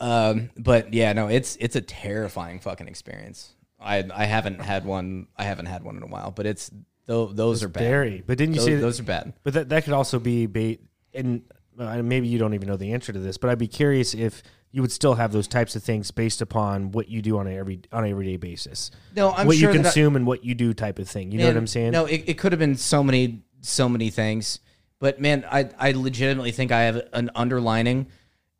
um, 0.00 0.50
but 0.56 0.92
yeah, 0.92 1.12
no, 1.12 1.28
it's 1.28 1.56
it's 1.56 1.76
a 1.76 1.80
terrifying 1.80 2.60
fucking 2.60 2.88
experience. 2.88 3.54
I 3.80 4.04
I 4.14 4.24
haven't 4.24 4.60
had 4.60 4.84
one. 4.84 5.28
I 5.36 5.44
haven't 5.44 5.66
had 5.66 5.84
one 5.84 5.96
in 5.96 6.02
a 6.02 6.08
while, 6.08 6.30
but 6.30 6.46
it's 6.46 6.70
those 7.06 7.34
those 7.34 7.62
are 7.62 7.68
bad. 7.68 7.82
Very. 7.82 8.22
But 8.26 8.38
didn't 8.38 8.54
you 8.54 8.60
Those, 8.60 8.66
say 8.66 8.74
those 8.76 9.00
are 9.00 9.04
bad. 9.04 9.34
But 9.42 9.54
that, 9.54 9.68
that 9.70 9.84
could 9.84 9.92
also 9.92 10.18
be 10.18 10.46
bait, 10.46 10.80
and 11.12 11.42
uh, 11.78 12.02
maybe 12.02 12.28
you 12.28 12.38
don't 12.38 12.54
even 12.54 12.68
know 12.68 12.76
the 12.76 12.92
answer 12.92 13.12
to 13.12 13.18
this. 13.18 13.36
But 13.36 13.50
I'd 13.50 13.58
be 13.58 13.68
curious 13.68 14.14
if 14.14 14.42
you 14.74 14.82
would 14.82 14.90
still 14.90 15.14
have 15.14 15.30
those 15.30 15.46
types 15.46 15.76
of 15.76 15.84
things 15.84 16.10
based 16.10 16.42
upon 16.42 16.90
what 16.90 17.08
you 17.08 17.22
do 17.22 17.38
on 17.38 17.46
a 17.46 17.56
every 17.56 17.78
on 17.92 18.04
a 18.04 18.08
everyday 18.08 18.36
basis. 18.36 18.90
No, 19.14 19.30
I'm 19.30 19.46
what 19.46 19.56
sure 19.56 19.70
you 19.70 19.76
that 19.78 19.86
I- 19.86 19.90
consume 19.90 20.16
and 20.16 20.26
what 20.26 20.44
you 20.44 20.56
do 20.56 20.74
type 20.74 20.98
of 20.98 21.08
thing. 21.08 21.30
You 21.30 21.38
know 21.38 21.46
what 21.46 21.56
I'm 21.56 21.68
saying? 21.68 21.92
No, 21.92 22.06
it, 22.06 22.24
it 22.26 22.38
could 22.38 22.50
have 22.50 22.58
been 22.58 22.76
so 22.76 23.04
many 23.04 23.44
so 23.60 23.88
many 23.88 24.10
things, 24.10 24.58
but 24.98 25.20
man, 25.20 25.46
I 25.48 25.70
I 25.78 25.92
legitimately 25.92 26.50
think 26.50 26.72
I 26.72 26.82
have 26.82 27.00
an 27.12 27.30
underlining 27.36 28.08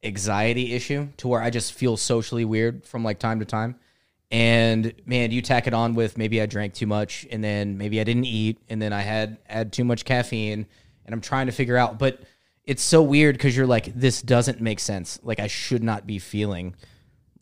anxiety 0.04 0.72
issue 0.74 1.08
to 1.16 1.26
where 1.26 1.42
I 1.42 1.50
just 1.50 1.72
feel 1.72 1.96
socially 1.96 2.44
weird 2.44 2.86
from 2.86 3.02
like 3.02 3.18
time 3.18 3.40
to 3.40 3.44
time. 3.44 3.74
And 4.30 4.92
man, 5.06 5.32
you 5.32 5.42
tack 5.42 5.66
it 5.66 5.74
on 5.74 5.96
with 5.96 6.16
maybe 6.16 6.40
I 6.40 6.46
drank 6.46 6.74
too 6.74 6.86
much 6.86 7.26
and 7.32 7.42
then 7.42 7.76
maybe 7.76 8.00
I 8.00 8.04
didn't 8.04 8.26
eat 8.26 8.60
and 8.68 8.80
then 8.80 8.92
I 8.92 9.00
had 9.00 9.38
had 9.46 9.72
too 9.72 9.84
much 9.84 10.04
caffeine 10.04 10.66
and 11.06 11.12
I'm 11.12 11.20
trying 11.20 11.46
to 11.46 11.52
figure 11.52 11.76
out 11.76 11.98
but 11.98 12.20
it's 12.66 12.82
so 12.82 13.02
weird 13.02 13.38
cuz 13.38 13.56
you're 13.56 13.66
like 13.66 13.94
this 13.94 14.22
doesn't 14.22 14.60
make 14.60 14.80
sense. 14.80 15.18
Like 15.22 15.40
I 15.40 15.46
should 15.48 15.82
not 15.82 16.06
be 16.06 16.18
feeling 16.18 16.74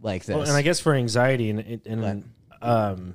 like 0.01 0.25
this. 0.25 0.35
Well, 0.37 0.45
and 0.45 0.53
I 0.53 0.63
guess 0.63 0.81
for 0.81 0.95
anxiety 0.95 1.51
and 1.51 1.81
and 1.87 2.25
um, 2.61 3.15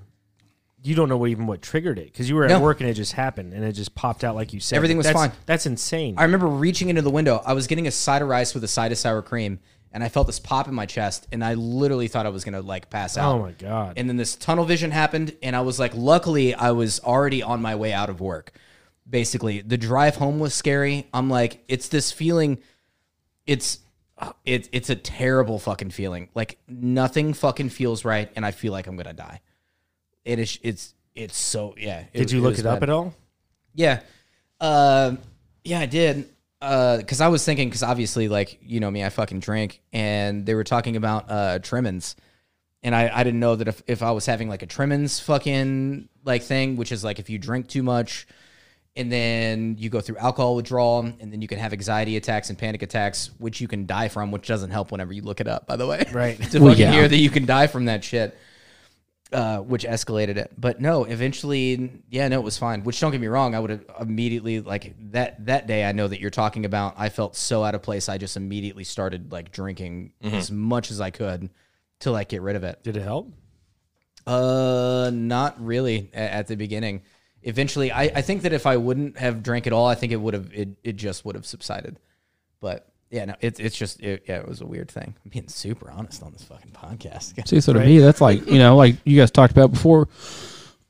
you 0.84 0.96
don't 0.96 1.10
know 1.10 1.18
what 1.18 1.30
even 1.30 1.48
what 1.48 1.62
triggered 1.62 1.98
it 2.00 2.06
because 2.06 2.30
you 2.30 2.36
were 2.36 2.46
at 2.46 2.50
No. 2.50 2.60
work 2.62 2.80
and 2.82 2.90
it 2.90 2.94
just 2.94 3.14
happened 3.14 3.54
and 3.54 3.64
it 3.64 3.74
just 3.74 3.94
popped 3.96 4.24
out 4.24 4.36
like 4.36 4.54
you 4.54 4.60
said. 4.60 4.76
Everything 4.78 4.98
was 4.98 5.06
That's- 5.06 5.28
fine. 5.28 5.38
That's 5.46 5.66
insane. 5.66 6.16
I 6.18 6.24
remember 6.24 6.48
reaching 6.48 6.90
into 6.90 7.02
the 7.02 7.10
window. 7.10 7.42
I 7.46 7.54
was 7.54 7.68
getting 7.68 7.88
a 7.88 7.92
side 7.92 8.22
of 8.22 8.28
rice 8.30 8.54
with 8.54 8.64
a 8.64 8.68
side 8.68 8.92
of 8.92 8.98
sour 8.98 9.22
cream, 9.22 9.60
and 9.92 10.04
I 10.04 10.10
felt 10.10 10.28
this 10.28 10.40
pop 10.40 10.68
in 10.68 10.74
my 10.76 10.86
chest, 10.86 11.28
and 11.32 11.44
I 11.44 11.56
literally 11.56 12.08
thought 12.08 12.26
I 12.26 12.30
was 12.30 12.44
gonna 12.46 12.62
like 12.62 12.90
pass 12.90 13.18
out. 13.18 13.36
oh 13.36 13.40
my 13.40 13.52
god! 13.52 13.94
And 13.98 14.08
then 14.08 14.16
this 14.18 14.36
tunnel 14.36 14.64
vision 14.66 14.92
happened, 14.92 15.36
and 15.42 15.56
I 15.56 15.62
was 15.62 15.80
like, 15.80 15.94
luckily, 15.96 16.54
I 16.54 16.72
was 16.72 17.00
already 17.02 17.42
on 17.44 17.62
my 17.62 17.76
way 17.76 17.92
out 17.92 18.10
of 18.10 18.22
work. 18.22 18.54
Basically, 19.10 19.62
the 19.62 19.78
drive 19.78 20.16
home 20.16 20.40
was 20.40 20.54
scary. 20.54 21.08
I'm 21.14 21.30
like, 21.30 21.64
it's 21.68 21.88
this 21.88 22.12
feeling. 22.12 22.60
It's 23.46 23.80
it's 24.46 24.68
it's 24.72 24.90
a 24.90 24.96
terrible 24.96 25.60
fucking 25.60 25.92
feeling. 25.92 26.30
Like 26.36 26.58
nothing 26.68 27.34
fucking 27.34 27.70
feels 27.70 28.04
right, 28.04 28.30
and 28.36 28.46
I 28.46 28.52
feel 28.52 28.74
like 28.74 28.88
I'm 28.88 28.98
gonna 28.98 29.14
die. 29.14 29.42
It 30.26 30.40
is. 30.40 30.60
It's 30.62 30.94
it's 31.16 31.38
so 31.38 31.76
yeah. 31.78 32.04
Did 32.14 32.32
you 32.32 32.42
look 32.42 32.60
it 32.60 32.66
up 32.66 32.84
at 32.84 32.90
all? 32.90 33.14
Yeah. 33.74 34.02
Uh, 34.60 35.16
yeah, 35.64 35.80
I 35.80 35.86
did. 35.86 36.30
Because 36.60 37.22
I 37.22 37.28
was 37.28 37.46
thinking, 37.46 37.70
because 37.70 37.84
obviously, 37.84 38.28
like, 38.28 38.58
you 38.62 38.80
know 38.80 38.90
me, 38.90 39.04
I 39.04 39.10
fucking 39.10 39.40
drink. 39.40 39.82
And 39.94 40.46
they 40.46 40.56
were 40.56 40.64
talking 40.64 40.96
about 40.96 41.30
uh, 41.30 41.60
Tremens. 41.60 42.16
And 42.82 42.96
I, 42.96 43.12
I 43.14 43.24
didn't 43.24 43.40
know 43.40 43.56
that 43.56 43.68
if, 43.68 43.84
if 43.88 44.02
I 44.02 44.12
was 44.12 44.26
having 44.26 44.50
like 44.50 44.64
a 44.64 44.68
Tremens 44.68 45.22
fucking 45.22 46.10
like 46.26 46.44
thing, 46.44 46.76
which 46.76 46.92
is 46.92 47.04
like 47.04 47.20
if 47.20 47.30
you 47.30 47.38
drink 47.38 47.68
too 47.68 47.84
much 47.84 48.28
and 48.98 49.12
then 49.12 49.76
you 49.78 49.90
go 49.90 50.02
through 50.02 50.18
alcohol 50.18 50.56
withdrawal 50.56 51.00
and 51.20 51.32
then 51.32 51.42
you 51.42 51.48
can 51.48 51.60
have 51.60 51.72
anxiety 51.74 52.18
attacks 52.18 52.50
and 52.50 52.58
panic 52.58 52.82
attacks, 52.82 53.30
which 53.38 53.62
you 53.62 53.68
can 53.68 53.86
die 53.86 54.08
from, 54.08 54.32
which 54.32 54.48
doesn't 54.48 54.72
help 54.72 54.92
whenever 54.92 55.14
you 55.14 55.22
look 55.22 55.40
it 55.40 55.48
up, 55.48 55.68
by 55.68 55.76
the 55.76 55.88
way. 55.88 56.04
Right. 56.12 56.42
to 56.52 56.60
Well, 56.60 56.70
fucking 56.74 56.82
yeah. 56.82 56.92
hear 56.92 57.08
that 57.08 57.18
you 57.18 57.30
can 57.30 57.46
die 57.46 57.68
from 57.68 57.86
that 57.86 58.04
shit 58.04 58.38
uh, 59.32 59.60
which 59.60 59.84
escalated 59.84 60.38
it. 60.38 60.52
But 60.58 60.80
no, 60.80 61.04
eventually, 61.04 62.02
yeah, 62.10 62.28
no, 62.28 62.40
it 62.40 62.44
was 62.44 62.58
fine. 62.58 62.84
Which 62.84 63.00
don't 63.00 63.12
get 63.12 63.22
me 63.22 63.28
wrong, 63.28 63.56
I 63.56 63.60
would 63.60 63.70
have 63.70 63.86
immediately 64.00 64.62
like 64.62 64.96
that 65.12 65.46
that 65.46 65.68
day. 65.68 65.86
I 65.86 65.92
know 65.92 66.08
that 66.08 66.20
you're 66.20 66.30
talking 66.30 66.66
about. 66.66 66.96
I 66.98 67.10
felt 67.10 67.36
so 67.36 67.64
out 67.64 67.76
of 67.76 67.82
place. 67.82 68.10
I 68.10 68.18
just 68.18 68.38
immediately 68.38 68.84
started 68.84 69.32
like 69.32 69.52
drinking 69.52 70.14
as 70.22 70.52
much 70.52 70.92
as 70.92 71.02
I 71.02 71.12
could 71.12 71.50
to 72.00 72.12
like 72.12 72.30
get 72.30 72.42
rid 72.42 72.56
of 72.56 72.64
it. 72.64 72.84
Did 72.84 72.98
it 72.98 73.02
help? 73.04 73.32
Uh, 74.26 75.10
not 75.14 75.64
really 75.64 76.10
a- 76.14 76.18
at, 76.18 76.48
the 76.48 76.56
beginning. 76.56 77.02
Eventually, 77.48 77.92
I, 77.92 78.04
I 78.04 78.22
think 78.22 78.42
that 78.44 78.52
if 78.54 78.66
I 78.66 78.78
wouldn't 78.78 79.18
have 79.18 79.42
drank 79.42 79.68
at 79.68 79.74
all, 79.74 79.88
I 79.88 79.96
think 79.96 80.12
it 80.12 80.18
would 80.18 80.34
have 80.34 80.54
it, 80.54 80.70
it 80.84 80.94
just 80.98 81.24
would 81.26 81.36
have 81.36 81.46
subsided. 81.46 81.98
But 82.60 82.88
yeah, 83.10 83.26
no, 83.26 83.36
it's 83.40 83.60
it's 83.60 83.78
just 83.78 84.02
it, 84.02 84.26
yeah, 84.28 84.40
it 84.40 84.48
was 84.48 84.60
a 84.62 84.66
weird 84.66 84.92
thing. 84.92 85.16
I'm 85.24 85.30
being 85.30 85.48
super 85.48 85.90
honest 85.90 86.22
on 86.24 86.34
this 86.34 86.44
fucking 86.44 86.72
podcast. 86.72 87.48
See, 87.48 87.62
so 87.62 87.72
to 87.74 87.80
me, 87.80 88.00
that's 88.00 88.20
like 88.20 88.46
you 88.48 88.60
know, 88.60 88.76
like 88.76 88.98
you 89.06 89.18
guys 89.18 89.32
talked 89.32 89.54
about 89.54 89.72
before. 89.72 90.10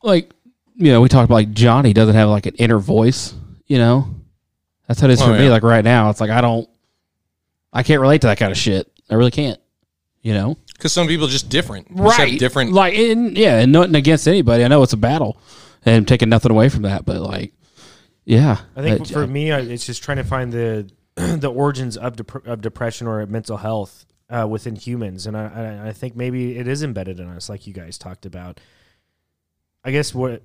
Like 0.02 0.32
you 0.76 0.92
know, 0.92 1.02
we 1.02 1.10
talked 1.10 1.26
about 1.26 1.36
like 1.36 1.52
Johnny 1.52 1.94
doesn't 1.94 2.16
have 2.16 2.30
like 2.30 2.48
an 2.48 2.56
inner 2.56 2.80
voice. 2.80 3.36
You 3.68 3.78
know, 3.78 4.16
that's 4.88 5.00
how 5.00 5.08
it 5.08 5.12
is 5.12 5.22
Oh, 5.22 5.28
for 5.28 5.34
me. 5.34 5.50
Like 5.50 5.62
right 5.64 5.84
now, 5.84 6.10
it's 6.10 6.20
like 6.22 6.32
I 6.32 6.42
don't, 6.42 6.68
I 7.72 7.84
can't 7.84 8.02
relate 8.02 8.22
to 8.22 8.28
that 8.28 8.40
kind 8.40 8.52
of 8.52 8.58
shit. 8.58 8.92
I 9.10 9.16
really 9.16 9.32
can't. 9.32 9.60
You 10.24 10.34
know, 10.34 10.58
Because 10.74 10.92
some 10.92 11.08
people 11.08 11.28
are 11.28 11.30
just 11.30 11.48
different. 11.50 11.96
Just 11.96 12.18
have 12.18 12.38
different. 12.40 12.74
Like, 12.74 12.96
and, 12.98 13.38
yeah, 13.38 13.60
and 13.60 13.72
nothing 13.72 13.96
against 13.96 14.28
anybody. 14.28 14.66
I 14.66 14.68
know 14.68 14.84
it's 14.84 14.92
a 14.92 14.98
battle, 14.98 15.40
and 15.88 16.08
taking 16.08 16.30
nothing 16.30 16.52
away 16.52 16.70
from 16.70 16.84
that, 16.84 17.06
but 17.06 17.22
like, 17.22 17.54
yeah, 18.26 18.60
I 18.76 18.82
think 18.82 19.02
Uh, 19.02 19.06
for 19.06 19.28
me, 19.28 19.52
it's 19.52 19.86
just 19.86 20.04
trying 20.04 20.18
to 20.18 20.24
find 20.24 20.52
the 20.52 20.90
the 21.16 21.52
origins 21.52 21.98
of 21.98 22.18
dep- 22.18 22.46
of 22.46 22.62
depression 22.62 23.08
or 23.08 23.26
mental 23.26 23.58
health 23.58 24.06
uh, 24.30 24.46
within 24.50 24.76
humans, 24.76 25.26
and 25.26 25.38
I, 25.38 25.46
I 25.46 25.88
I 25.90 25.94
think 25.94 26.16
maybe 26.16 26.58
it 26.58 26.68
is 26.68 26.84
embedded 26.84 27.20
in 27.20 27.28
us, 27.28 27.50
like 27.50 27.66
you 27.66 27.74
guys 27.74 27.98
talked 27.98 28.26
about. 28.26 28.60
I 29.84 29.92
guess 29.92 30.14
what 30.14 30.42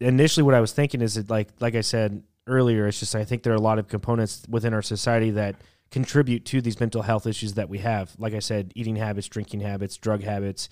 initially 0.00 0.42
what 0.42 0.54
I 0.54 0.60
was 0.60 0.72
thinking 0.72 1.00
is 1.00 1.14
that 1.14 1.30
like 1.30 1.48
like 1.60 1.76
I 1.76 1.82
said, 1.82 2.22
earlier. 2.46 2.86
It's 2.86 2.98
just 2.98 3.14
I 3.14 3.24
think 3.24 3.42
there 3.42 3.52
are 3.52 3.56
a 3.56 3.60
lot 3.60 3.78
of 3.78 3.88
components 3.88 4.44
within 4.48 4.74
our 4.74 4.82
society 4.82 5.30
that 5.32 5.56
contribute 5.90 6.44
to 6.46 6.60
these 6.60 6.80
mental 6.80 7.02
health 7.02 7.26
issues 7.26 7.54
that 7.54 7.68
we 7.68 7.78
have. 7.78 8.14
Like 8.18 8.34
I 8.34 8.40
said, 8.40 8.72
eating 8.74 8.96
habits, 8.96 9.28
drinking 9.28 9.60
habits, 9.60 9.96
drug 9.96 10.22
habits, 10.22 10.68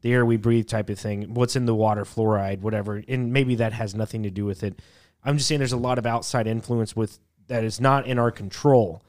the 0.00 0.12
air 0.12 0.24
we 0.24 0.36
breathe 0.36 0.66
type 0.66 0.90
of 0.90 0.98
thing, 0.98 1.34
what's 1.34 1.56
in 1.56 1.66
the 1.66 1.74
water, 1.74 2.04
fluoride, 2.04 2.60
whatever. 2.60 3.02
And 3.08 3.32
maybe 3.32 3.56
that 3.56 3.72
has 3.72 3.94
nothing 3.94 4.22
to 4.22 4.30
do 4.30 4.44
with 4.44 4.62
it. 4.62 4.80
I'm 5.24 5.36
just 5.36 5.48
saying 5.48 5.58
there's 5.58 5.72
a 5.72 5.76
lot 5.76 5.98
of 5.98 6.06
outside 6.06 6.46
influence 6.46 6.94
with 6.94 7.18
that 7.48 7.64
is 7.64 7.80
not 7.80 8.06
in 8.06 8.18
our 8.18 8.30
control. 8.30 9.02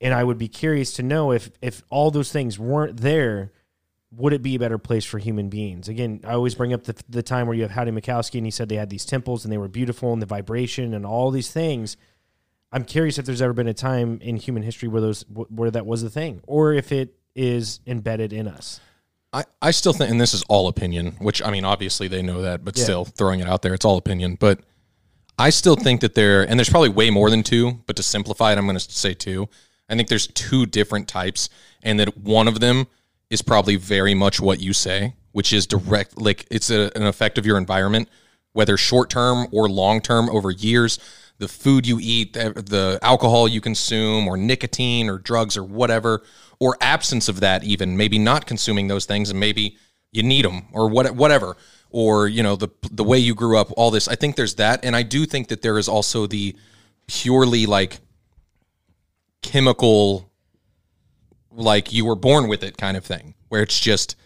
And 0.00 0.14
I 0.14 0.24
would 0.24 0.38
be 0.38 0.48
curious 0.48 0.92
to 0.94 1.02
know 1.02 1.30
if 1.30 1.50
if 1.60 1.82
all 1.90 2.10
those 2.10 2.32
things 2.32 2.58
weren't 2.58 2.98
there, 2.98 3.52
would 4.10 4.32
it 4.32 4.42
be 4.42 4.56
a 4.56 4.58
better 4.58 4.78
place 4.78 5.04
for 5.04 5.18
human 5.18 5.48
beings? 5.48 5.88
Again, 5.88 6.20
I 6.24 6.32
always 6.32 6.54
bring 6.54 6.72
up 6.72 6.84
the, 6.84 6.96
the 7.08 7.22
time 7.22 7.46
where 7.46 7.54
you 7.54 7.62
have 7.62 7.70
Howdy 7.70 7.92
Mikowski 7.92 8.36
and 8.36 8.46
he 8.46 8.50
said 8.50 8.68
they 8.68 8.76
had 8.76 8.90
these 8.90 9.04
temples 9.04 9.44
and 9.44 9.52
they 9.52 9.58
were 9.58 9.68
beautiful 9.68 10.12
and 10.12 10.20
the 10.20 10.26
vibration 10.26 10.94
and 10.94 11.06
all 11.06 11.30
these 11.30 11.50
things. 11.50 11.96
I'm 12.72 12.84
curious 12.84 13.18
if 13.18 13.26
there's 13.26 13.42
ever 13.42 13.52
been 13.52 13.68
a 13.68 13.74
time 13.74 14.20
in 14.22 14.36
human 14.36 14.62
history 14.62 14.88
where 14.88 15.00
those 15.00 15.24
where 15.28 15.70
that 15.70 15.86
was 15.86 16.02
a 16.02 16.10
thing, 16.10 16.40
or 16.46 16.72
if 16.72 16.92
it 16.92 17.14
is 17.34 17.80
embedded 17.86 18.32
in 18.32 18.48
us. 18.48 18.80
I, 19.32 19.44
I 19.62 19.70
still 19.70 19.92
think, 19.92 20.10
and 20.10 20.20
this 20.20 20.34
is 20.34 20.42
all 20.48 20.68
opinion, 20.68 21.12
which 21.20 21.40
I 21.42 21.50
mean, 21.50 21.64
obviously 21.64 22.08
they 22.08 22.22
know 22.22 22.42
that, 22.42 22.64
but 22.64 22.76
Yeah. 22.76 22.84
still 22.84 23.04
throwing 23.04 23.40
it 23.40 23.46
out 23.48 23.62
there, 23.62 23.74
it's 23.74 23.84
all 23.84 23.96
opinion. 23.96 24.36
But 24.40 24.60
I 25.38 25.50
still 25.50 25.76
think 25.76 26.00
that 26.00 26.14
there, 26.14 26.42
and 26.48 26.58
there's 26.58 26.68
probably 26.68 26.88
way 26.88 27.10
more 27.10 27.30
than 27.30 27.42
two, 27.42 27.80
but 27.86 27.96
to 27.96 28.02
simplify 28.02 28.52
it, 28.52 28.58
I'm 28.58 28.66
going 28.66 28.78
to 28.78 28.92
say 28.92 29.14
two. 29.14 29.48
I 29.88 29.96
think 29.96 30.08
there's 30.08 30.26
two 30.28 30.66
different 30.66 31.08
types, 31.08 31.48
and 31.82 31.98
that 32.00 32.16
one 32.18 32.46
of 32.48 32.60
them 32.60 32.86
is 33.30 33.42
probably 33.42 33.76
very 33.76 34.14
much 34.14 34.40
what 34.40 34.60
you 34.60 34.72
say, 34.72 35.14
which 35.32 35.52
is 35.52 35.66
direct, 35.66 36.20
like 36.20 36.46
it's 36.50 36.70
a, 36.70 36.90
an 36.96 37.04
effect 37.04 37.38
of 37.38 37.46
your 37.46 37.56
environment, 37.56 38.08
whether 38.52 38.76
short 38.76 39.10
term 39.10 39.46
or 39.52 39.68
long 39.68 40.00
term 40.00 40.28
over 40.30 40.50
years. 40.50 40.98
The 41.40 41.48
food 41.48 41.86
you 41.86 41.98
eat, 42.00 42.34
the, 42.34 42.98
alcohol 43.02 43.48
you 43.48 43.60
consume, 43.60 44.28
or 44.28 44.36
nicotine, 44.36 45.08
or 45.08 45.18
drugs, 45.18 45.56
or 45.56 45.64
whatever, 45.64 46.22
or 46.58 46.76
absence 46.80 47.28
of 47.28 47.40
that, 47.40 47.64
even 47.64 47.96
maybe 47.96 48.18
not 48.18 48.46
consuming 48.46 48.88
those 48.88 49.06
things, 49.06 49.30
and 49.30 49.40
maybe 49.40 49.76
you 50.12 50.22
need 50.22 50.44
them, 50.44 50.68
or 50.72 50.88
what, 50.88 51.10
whatever, 51.16 51.56
or 51.90 52.28
you 52.28 52.42
know 52.42 52.56
the 52.56 52.68
the 52.90 53.04
way 53.04 53.18
you 53.18 53.34
grew 53.34 53.58
up, 53.58 53.72
all 53.76 53.90
this. 53.90 54.06
I 54.06 54.14
think 54.14 54.36
there's 54.36 54.54
that, 54.56 54.84
and 54.84 54.94
I 54.94 55.02
do 55.02 55.26
think 55.26 55.48
that 55.48 55.62
there 55.62 55.78
is 55.78 55.88
also 55.88 56.26
the 56.26 56.56
purely 57.06 57.66
like 57.66 57.98
chemical 59.42 60.30
like 61.50 61.92
you 61.92 62.04
were 62.04 62.14
born 62.14 62.48
with 62.48 62.62
it 62.62 62.76
kind 62.76 62.96
of 62.96 63.04
thing 63.04 63.34
where 63.48 63.62
it's 63.62 63.78
just 63.80 64.16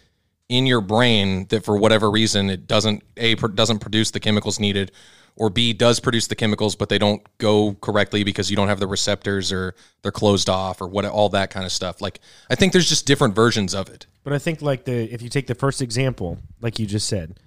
in 0.49 0.67
your 0.67 0.81
brain 0.81 1.47
that 1.47 1.65
for 1.65 1.75
whatever 1.75 2.11
reason 2.11 2.49
it 2.49 2.67
doesn't 2.67 3.03
a 3.17 3.35
doesn't 3.35 3.79
produce 3.79 4.11
the 4.11 4.19
chemicals 4.19 4.59
needed 4.59 4.91
or 5.35 5.49
b 5.49 5.73
does 5.73 5.99
produce 5.99 6.27
the 6.27 6.35
chemicals 6.35 6.75
but 6.75 6.89
they 6.89 6.97
don't 6.97 7.21
go 7.37 7.73
correctly 7.81 8.23
because 8.23 8.49
you 8.49 8.55
don't 8.55 8.67
have 8.67 8.79
the 8.79 8.87
receptors 8.87 9.51
or 9.51 9.75
they're 10.01 10.11
closed 10.11 10.49
off 10.49 10.81
or 10.81 10.87
what 10.87 11.05
all 11.05 11.29
that 11.29 11.49
kind 11.49 11.65
of 11.65 11.71
stuff 11.71 12.01
like 12.01 12.19
i 12.49 12.55
think 12.55 12.71
there's 12.73 12.89
just 12.89 13.05
different 13.05 13.35
versions 13.35 13.73
of 13.75 13.89
it 13.89 14.07
But 14.23 14.33
I 14.33 14.39
think 14.39 14.61
like 14.61 14.85
the 14.85 15.13
if 15.13 15.21
you 15.21 15.29
take 15.29 15.47
the 15.47 15.55
first 15.55 15.81
example, 15.81 16.39
like 16.61 16.79
you 16.79 16.87
just 16.87 17.07
said, 17.07 17.39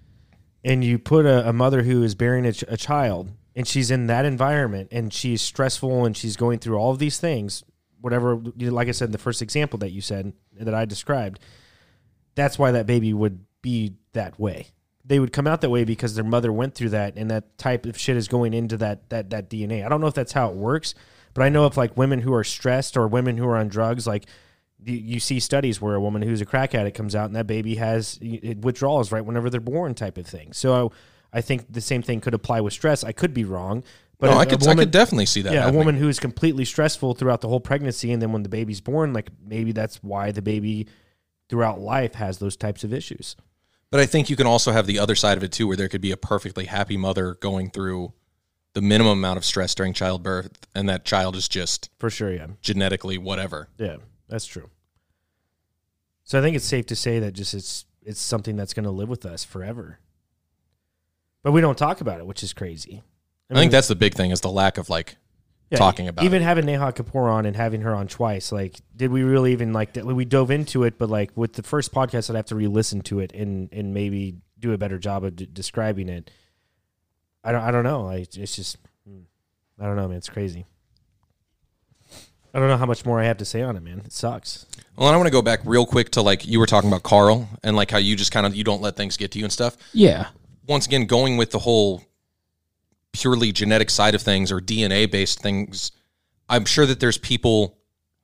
and 0.64 0.84
you 0.84 0.98
put 0.98 1.26
a, 1.26 1.48
a 1.48 1.52
mother 1.52 1.82
who 1.82 2.02
is 2.04 2.14
bearing 2.14 2.46
a, 2.46 2.52
ch- 2.52 2.64
a 2.68 2.76
child 2.76 3.30
and 3.56 3.66
she's 3.66 3.90
in 3.90 4.06
that 4.06 4.24
environment 4.24 4.88
and 4.92 5.12
she's 5.12 5.42
stressful 5.42 6.04
and 6.04 6.16
she's 6.16 6.36
going 6.36 6.60
through 6.60 6.76
all 6.76 6.92
of 6.92 6.98
these 7.00 7.18
things, 7.18 7.64
whatever, 8.00 8.36
like 8.36 8.86
I 8.86 8.92
said, 8.92 9.06
in 9.06 9.12
the 9.12 9.18
first 9.18 9.42
example 9.42 9.78
that 9.80 9.90
you 9.90 10.00
said 10.00 10.32
that 10.60 10.74
I 10.74 10.84
described, 10.84 11.40
that's 12.36 12.58
why 12.58 12.70
that 12.72 12.86
baby 12.86 13.12
would 13.12 13.44
be 13.60 13.94
that 14.12 14.38
way. 14.38 14.68
They 15.08 15.18
would 15.18 15.32
come 15.32 15.46
out 15.46 15.62
that 15.62 15.70
way 15.70 15.84
because 15.84 16.14
their 16.14 16.24
mother 16.24 16.52
went 16.52 16.74
through 16.74 16.90
that 16.90 17.16
and 17.16 17.30
that 17.30 17.56
type 17.58 17.86
of 17.86 17.98
shit 17.98 18.16
is 18.16 18.28
going 18.28 18.54
into 18.54 18.76
that 18.76 19.08
that 19.10 19.30
that 19.30 19.48
DNA. 19.50 19.84
I 19.84 19.88
don't 19.88 20.00
know 20.00 20.06
if 20.06 20.14
that's 20.14 20.32
how 20.32 20.50
it 20.50 20.54
works, 20.54 20.94
but 21.34 21.42
I 21.42 21.48
know 21.48 21.66
if 21.66 21.76
like 21.76 21.96
women 21.96 22.20
who 22.20 22.32
are 22.34 22.44
stressed 22.44 22.96
or 22.96 23.08
women 23.08 23.36
who 23.38 23.46
are 23.48 23.56
on 23.56 23.68
drugs, 23.68 24.06
like 24.06 24.26
you, 24.84 24.94
you 24.94 25.20
see 25.20 25.40
studies 25.40 25.80
where 25.80 25.94
a 25.94 26.00
woman 26.00 26.22
who's 26.22 26.40
a 26.40 26.46
crack 26.46 26.74
addict 26.74 26.96
comes 26.96 27.14
out 27.16 27.26
and 27.26 27.34
that 27.36 27.46
baby 27.46 27.76
has 27.76 28.18
withdrawals 28.60 29.10
right 29.10 29.24
whenever 29.24 29.50
they're 29.50 29.60
born, 29.60 29.94
type 29.94 30.18
of 30.18 30.26
thing. 30.26 30.52
So 30.52 30.92
I 31.32 31.40
think 31.40 31.72
the 31.72 31.80
same 31.80 32.02
thing 32.02 32.20
could 32.20 32.34
apply 32.34 32.60
with 32.60 32.72
stress. 32.72 33.02
I 33.02 33.12
could 33.12 33.32
be 33.32 33.44
wrong, 33.44 33.84
but 34.18 34.30
no, 34.30 34.36
a- 34.36 34.40
I 34.40 34.44
could 34.44 34.66
I 34.66 34.74
could 34.74 34.90
definitely 34.90 35.26
see 35.26 35.42
that 35.42 35.52
yeah, 35.52 35.68
a 35.68 35.72
woman 35.72 35.96
who 35.96 36.08
is 36.08 36.20
completely 36.20 36.64
stressful 36.64 37.14
throughout 37.14 37.40
the 37.40 37.48
whole 37.48 37.60
pregnancy, 37.60 38.12
and 38.12 38.20
then 38.20 38.32
when 38.32 38.42
the 38.42 38.48
baby's 38.48 38.80
born, 38.82 39.12
like 39.14 39.30
maybe 39.42 39.72
that's 39.72 40.02
why 40.02 40.32
the 40.32 40.42
baby 40.42 40.86
throughout 41.48 41.80
life 41.80 42.14
has 42.14 42.38
those 42.38 42.56
types 42.56 42.84
of 42.84 42.92
issues. 42.92 43.36
But 43.90 44.00
I 44.00 44.06
think 44.06 44.28
you 44.28 44.36
can 44.36 44.46
also 44.46 44.72
have 44.72 44.86
the 44.86 44.98
other 44.98 45.14
side 45.14 45.36
of 45.36 45.44
it 45.44 45.52
too, 45.52 45.66
where 45.66 45.76
there 45.76 45.88
could 45.88 46.00
be 46.00 46.10
a 46.10 46.16
perfectly 46.16 46.66
happy 46.66 46.96
mother 46.96 47.34
going 47.34 47.70
through 47.70 48.12
the 48.74 48.82
minimum 48.82 49.18
amount 49.18 49.38
of 49.38 49.44
stress 49.44 49.74
during 49.74 49.92
childbirth, 49.92 50.66
and 50.74 50.88
that 50.88 51.04
child 51.04 51.34
is 51.34 51.48
just 51.48 51.90
For 51.98 52.10
sure, 52.10 52.32
yeah. 52.32 52.48
genetically 52.60 53.18
whatever. 53.18 53.68
Yeah, 53.78 53.96
that's 54.28 54.46
true. 54.46 54.70
So 56.24 56.38
I 56.38 56.42
think 56.42 56.54
it's 56.56 56.66
safe 56.66 56.86
to 56.86 56.96
say 56.96 57.18
that 57.20 57.32
just 57.32 57.54
it's 57.54 57.86
it's 58.02 58.20
something 58.20 58.56
that's 58.56 58.74
going 58.74 58.84
to 58.84 58.90
live 58.90 59.08
with 59.08 59.24
us 59.26 59.44
forever. 59.44 59.98
But 61.42 61.52
we 61.52 61.60
don't 61.60 61.78
talk 61.78 62.00
about 62.00 62.20
it, 62.20 62.26
which 62.26 62.42
is 62.42 62.52
crazy. 62.52 63.02
I, 63.50 63.54
think 63.54 63.72
that's 63.72 63.88
the 63.88 63.96
big 63.96 64.14
thing 64.14 64.30
is 64.30 64.42
the 64.42 64.50
lack 64.50 64.76
of 64.76 64.90
like 64.90 65.16
Yeah, 65.70 65.78
talking 65.78 66.08
about 66.08 66.24
even 66.24 66.40
it. 66.42 66.44
having 66.44 66.64
Neha 66.64 66.92
Kapoor 66.92 67.30
on 67.30 67.44
and 67.44 67.54
having 67.54 67.82
her 67.82 67.94
on 67.94 68.08
twice. 68.08 68.52
Like, 68.52 68.80
did 68.96 69.10
we 69.10 69.22
really 69.22 69.52
even 69.52 69.72
like 69.72 69.92
that? 69.94 70.06
We 70.06 70.24
dove 70.24 70.50
into 70.50 70.84
it, 70.84 70.98
but 70.98 71.10
like 71.10 71.36
with 71.36 71.52
the 71.52 71.62
first 71.62 71.92
podcast, 71.92 72.30
I'd 72.30 72.36
have 72.36 72.46
to 72.46 72.54
re-listen 72.56 73.02
to 73.02 73.20
it 73.20 73.32
and 73.34 73.68
and 73.72 73.92
maybe 73.92 74.36
do 74.58 74.72
a 74.72 74.78
better 74.78 74.98
job 74.98 75.24
of 75.24 75.36
d- 75.36 75.48
describing 75.52 76.08
it. 76.08 76.30
I 77.44 77.52
don't. 77.52 77.62
I 77.62 77.70
don't 77.70 77.84
know. 77.84 78.02
Like, 78.04 78.34
it's 78.36 78.56
just. 78.56 78.78
hmm. 79.06 79.20
I 79.78 79.84
don't 79.84 79.96
know, 79.96 80.08
man. 80.08 80.16
It's 80.16 80.28
crazy. 80.28 80.66
I 82.54 82.58
don't 82.58 82.68
know 82.68 82.78
how 82.78 82.86
much 82.86 83.04
more 83.04 83.20
I 83.20 83.24
have 83.24 83.36
to 83.38 83.44
say 83.44 83.62
on 83.62 83.76
it, 83.76 83.82
man. 83.82 84.00
It 84.04 84.12
sucks. 84.12 84.64
Well, 84.96 85.08
and 85.08 85.14
I 85.14 85.18
want 85.18 85.26
to 85.26 85.32
go 85.32 85.42
back 85.42 85.60
real 85.64 85.84
quick 85.84 86.10
to 86.12 86.22
like 86.22 86.46
you 86.46 86.58
were 86.58 86.66
talking 86.66 86.88
about 86.88 87.02
Carl 87.02 87.48
and 87.62 87.76
like 87.76 87.90
how 87.90 87.98
you 87.98 88.16
just 88.16 88.32
kind 88.32 88.46
of 88.46 88.56
you 88.56 88.64
don't 88.64 88.80
let 88.80 88.96
things 88.96 89.16
get 89.16 89.32
to 89.32 89.38
you 89.38 89.44
and 89.44 89.52
stuff. 89.52 89.76
Yeah. 89.92 90.28
Once 90.66 90.86
again, 90.86 91.04
going 91.06 91.36
with 91.36 91.50
the 91.50 91.58
whole 91.58 92.02
purely 93.20 93.52
genetic 93.52 93.90
side 93.90 94.14
of 94.14 94.22
things 94.22 94.52
or 94.52 94.60
DNA 94.60 95.10
based 95.10 95.40
things, 95.40 95.90
I'm 96.48 96.64
sure 96.64 96.86
that 96.86 97.00
there's 97.00 97.18
people. 97.18 97.76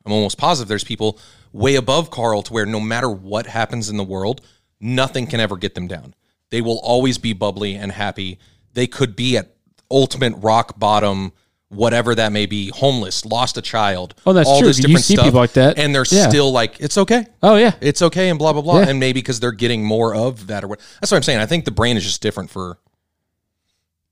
I'm 0.06 0.12
almost 0.12 0.36
positive 0.38 0.68
there's 0.68 0.84
people 0.84 1.18
way 1.52 1.76
above 1.76 2.10
Carl 2.10 2.42
to 2.42 2.52
where 2.52 2.66
no 2.66 2.80
matter 2.80 3.08
what 3.08 3.46
happens 3.46 3.88
in 3.88 3.96
the 3.96 4.04
world, 4.04 4.40
nothing 4.80 5.26
can 5.26 5.40
ever 5.40 5.56
get 5.56 5.74
them 5.74 5.86
down. 5.86 6.14
They 6.50 6.60
will 6.60 6.78
always 6.82 7.16
be 7.18 7.32
bubbly 7.32 7.74
and 7.74 7.90
happy. 7.92 8.38
They 8.74 8.86
could 8.86 9.16
be 9.16 9.36
at 9.38 9.54
ultimate 9.90 10.34
rock 10.38 10.78
bottom, 10.78 11.32
whatever 11.68 12.14
that 12.14 12.32
may 12.32 12.44
be, 12.46 12.68
homeless, 12.68 13.24
lost 13.24 13.56
a 13.56 13.62
child. 13.62 14.14
Oh, 14.26 14.32
that's 14.32 14.58
true. 14.58 14.66
this 14.68 14.78
You 14.86 14.98
see 14.98 15.16
people 15.16 15.32
like 15.40 15.52
that. 15.54 15.78
and 15.78 15.94
they're 15.94 16.04
Yeah. 16.10 16.28
still 16.28 16.52
like, 16.52 16.80
it's 16.80 16.98
okay 16.98 17.26
Oh 17.42 17.56
yeah. 17.56 17.72
it's 17.80 18.02
okay 18.02 18.28
and 18.28 18.38
blah 18.38 18.52
blah 18.52 18.62
blah 18.62 18.80
Yeah. 18.80 18.88
and 18.90 19.00
maybe 19.00 19.20
because 19.20 19.40
they're 19.40 19.52
getting 19.52 19.84
more 19.84 20.14
of 20.14 20.48
that 20.48 20.64
or 20.64 20.68
what 20.68 20.80
that's 21.00 21.10
what 21.10 21.16
i'm 21.16 21.22
saying 21.22 21.38
i 21.40 21.46
think 21.46 21.64
the 21.64 21.70
brain 21.70 21.96
is 21.96 22.04
just 22.04 22.20
different 22.20 22.50
for 22.50 22.78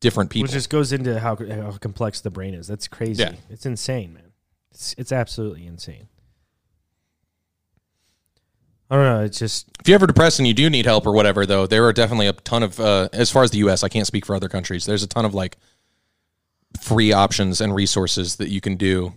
different 0.02 0.28
people 0.28 0.44
Which 0.44 0.52
just 0.52 0.68
goes 0.68 0.92
into 0.92 1.18
how, 1.18 1.36
how 1.36 1.70
complex 1.80 2.20
the 2.20 2.30
brain 2.30 2.52
is. 2.52 2.66
That's 2.66 2.88
crazy. 2.88 3.22
Yeah. 3.22 3.32
It's 3.48 3.64
insane, 3.64 4.12
man. 4.12 4.32
It's 4.70 4.94
it's 4.98 5.12
absolutely 5.12 5.66
insane. 5.66 6.08
I 8.90 8.96
don't 8.96 9.04
know. 9.04 9.24
It's 9.24 9.38
just 9.38 9.68
if 9.80 9.88
you're 9.88 9.94
ever 9.94 10.06
depressed 10.06 10.38
and 10.38 10.46
you 10.46 10.52
do 10.52 10.68
need 10.68 10.84
help 10.84 11.06
or 11.06 11.12
whatever 11.12 11.46
though 11.46 11.66
there 11.66 11.84
are 11.86 11.92
definitely 11.94 12.26
a 12.26 12.34
ton 12.34 12.62
of 12.62 12.78
uh, 12.78 13.08
as 13.14 13.30
far 13.30 13.42
as 13.42 13.50
the 13.50 13.58
us 13.58 13.82
i 13.82 13.88
can't 13.88 14.06
speak 14.06 14.26
for 14.26 14.36
other 14.36 14.48
countries 14.48 14.84
there's 14.84 15.02
a 15.02 15.06
ton 15.06 15.24
of 15.24 15.32
like 15.34 15.56
free 16.80 17.12
options 17.12 17.60
and 17.62 17.74
resources 17.74 18.36
that 18.36 18.48
you 18.50 18.60
can 18.60 18.76
do 18.76 19.14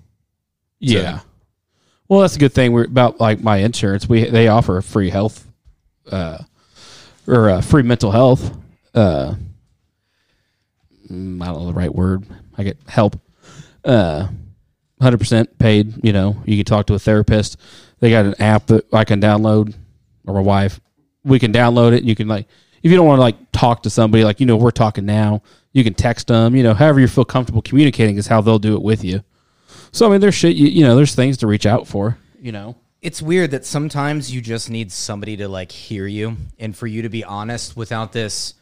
Yeah. 0.79 1.19
Well, 2.07 2.21
that's 2.21 2.35
a 2.35 2.39
good 2.39 2.53
thing. 2.53 2.71
We're 2.71 2.85
about 2.85 3.19
like 3.19 3.41
my 3.41 3.57
insurance. 3.57 4.07
We 4.07 4.25
they 4.29 4.47
offer 4.47 4.79
free 4.81 5.09
health, 5.09 5.47
uh, 6.11 6.39
or 7.27 7.49
uh, 7.49 7.61
free 7.61 7.81
mental 7.81 8.11
health. 8.11 8.55
Uh, 8.93 9.35
I 11.09 11.13
don't 11.13 11.39
know 11.39 11.65
the 11.67 11.73
right 11.73 11.93
word. 11.93 12.25
I 12.57 12.63
get 12.63 12.77
help. 12.87 13.19
Uh, 13.83 14.27
hundred 15.01 15.19
percent 15.19 15.57
paid. 15.59 16.03
You 16.03 16.13
know, 16.13 16.41
you 16.45 16.57
can 16.57 16.65
talk 16.65 16.87
to 16.87 16.93
a 16.93 16.99
therapist. 16.99 17.57
They 17.99 18.09
got 18.09 18.25
an 18.25 18.35
app 18.41 18.67
that 18.67 18.91
I 18.93 19.03
can 19.03 19.21
download, 19.21 19.73
or 20.25 20.33
my 20.33 20.41
wife. 20.41 20.79
We 21.23 21.39
can 21.39 21.53
download 21.53 21.93
it. 21.93 22.03
You 22.03 22.15
can 22.15 22.27
like, 22.27 22.47
if 22.83 22.91
you 22.91 22.97
don't 22.97 23.07
want 23.07 23.17
to 23.17 23.21
like 23.21 23.51
talk 23.51 23.83
to 23.83 23.89
somebody, 23.89 24.23
like 24.23 24.39
you 24.39 24.45
know, 24.45 24.57
we're 24.57 24.71
talking 24.71 25.05
now. 25.05 25.41
You 25.73 25.83
can 25.83 25.93
text 25.93 26.27
them. 26.27 26.55
You 26.55 26.63
know, 26.63 26.73
however 26.73 26.99
you 26.99 27.07
feel 27.07 27.25
comfortable 27.25 27.61
communicating 27.61 28.17
is 28.17 28.27
how 28.27 28.41
they'll 28.41 28.59
do 28.59 28.75
it 28.75 28.81
with 28.81 29.03
you. 29.03 29.23
So 29.91 30.07
I 30.07 30.09
mean, 30.09 30.21
there's 30.21 30.35
shit. 30.35 30.55
You, 30.55 30.67
you 30.67 30.83
know, 30.83 30.95
there's 30.95 31.15
things 31.15 31.37
to 31.37 31.47
reach 31.47 31.65
out 31.65 31.87
for. 31.87 32.17
You 32.39 32.51
know. 32.51 32.75
it's 33.01 33.21
weird 33.23 33.51
that 33.51 33.65
sometimes 33.65 34.33
you 34.33 34.39
just 34.39 34.69
need 34.69 34.91
somebody 34.91 35.37
to 35.37 35.47
like 35.47 35.71
hear 35.71 36.05
you 36.05 36.37
and 36.59 36.75
for 36.75 36.85
you 36.85 37.01
to 37.01 37.09
be 37.09 37.23
honest 37.23 37.75
without 37.75 38.11
this 38.13 38.53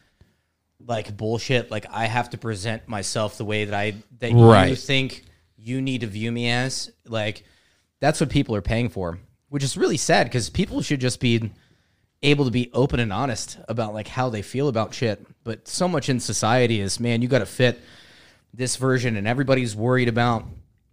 like 0.86 1.16
bullshit 1.16 1.70
like 1.70 1.86
i 1.90 2.06
have 2.06 2.30
to 2.30 2.38
present 2.38 2.86
myself 2.88 3.38
the 3.38 3.44
way 3.44 3.64
that 3.64 3.74
i 3.74 3.94
that 4.18 4.32
you 4.70 4.76
think 4.76 5.24
you 5.56 5.80
need 5.80 6.02
to 6.02 6.06
view 6.06 6.30
me 6.30 6.50
as 6.50 6.90
like 7.06 7.44
that's 8.00 8.20
what 8.20 8.28
people 8.28 8.54
are 8.54 8.62
paying 8.62 8.88
for 8.88 9.18
which 9.48 9.64
is 9.64 9.76
really 9.76 9.96
sad 9.96 10.24
because 10.24 10.50
people 10.50 10.82
should 10.82 11.00
just 11.00 11.20
be 11.20 11.50
able 12.22 12.44
to 12.44 12.50
be 12.50 12.70
open 12.72 13.00
and 13.00 13.12
honest 13.12 13.58
about 13.68 13.94
like 13.94 14.08
how 14.08 14.28
they 14.28 14.42
feel 14.42 14.68
about 14.68 14.92
shit 14.92 15.24
but 15.42 15.66
so 15.66 15.88
much 15.88 16.08
in 16.08 16.20
society 16.20 16.80
is 16.80 17.00
man 17.00 17.22
you 17.22 17.28
got 17.28 17.38
to 17.38 17.46
fit 17.46 17.80
this 18.56 18.76
version, 18.76 19.16
and 19.16 19.26
everybody's 19.26 19.74
worried 19.74 20.08
about 20.08 20.44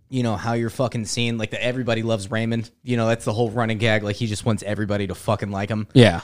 you 0.09 0.23
know 0.23 0.35
how 0.35 0.53
you're 0.53 0.69
fucking 0.69 1.05
seen. 1.05 1.37
Like 1.37 1.51
that, 1.51 1.63
everybody 1.63 2.03
loves 2.03 2.29
Raymond. 2.29 2.69
You 2.83 2.97
know 2.97 3.07
that's 3.07 3.25
the 3.25 3.33
whole 3.33 3.49
running 3.49 3.77
gag. 3.77 4.03
Like 4.03 4.15
he 4.15 4.27
just 4.27 4.45
wants 4.45 4.63
everybody 4.63 5.07
to 5.07 5.15
fucking 5.15 5.51
like 5.51 5.69
him, 5.69 5.87
Yeah. 5.93 6.21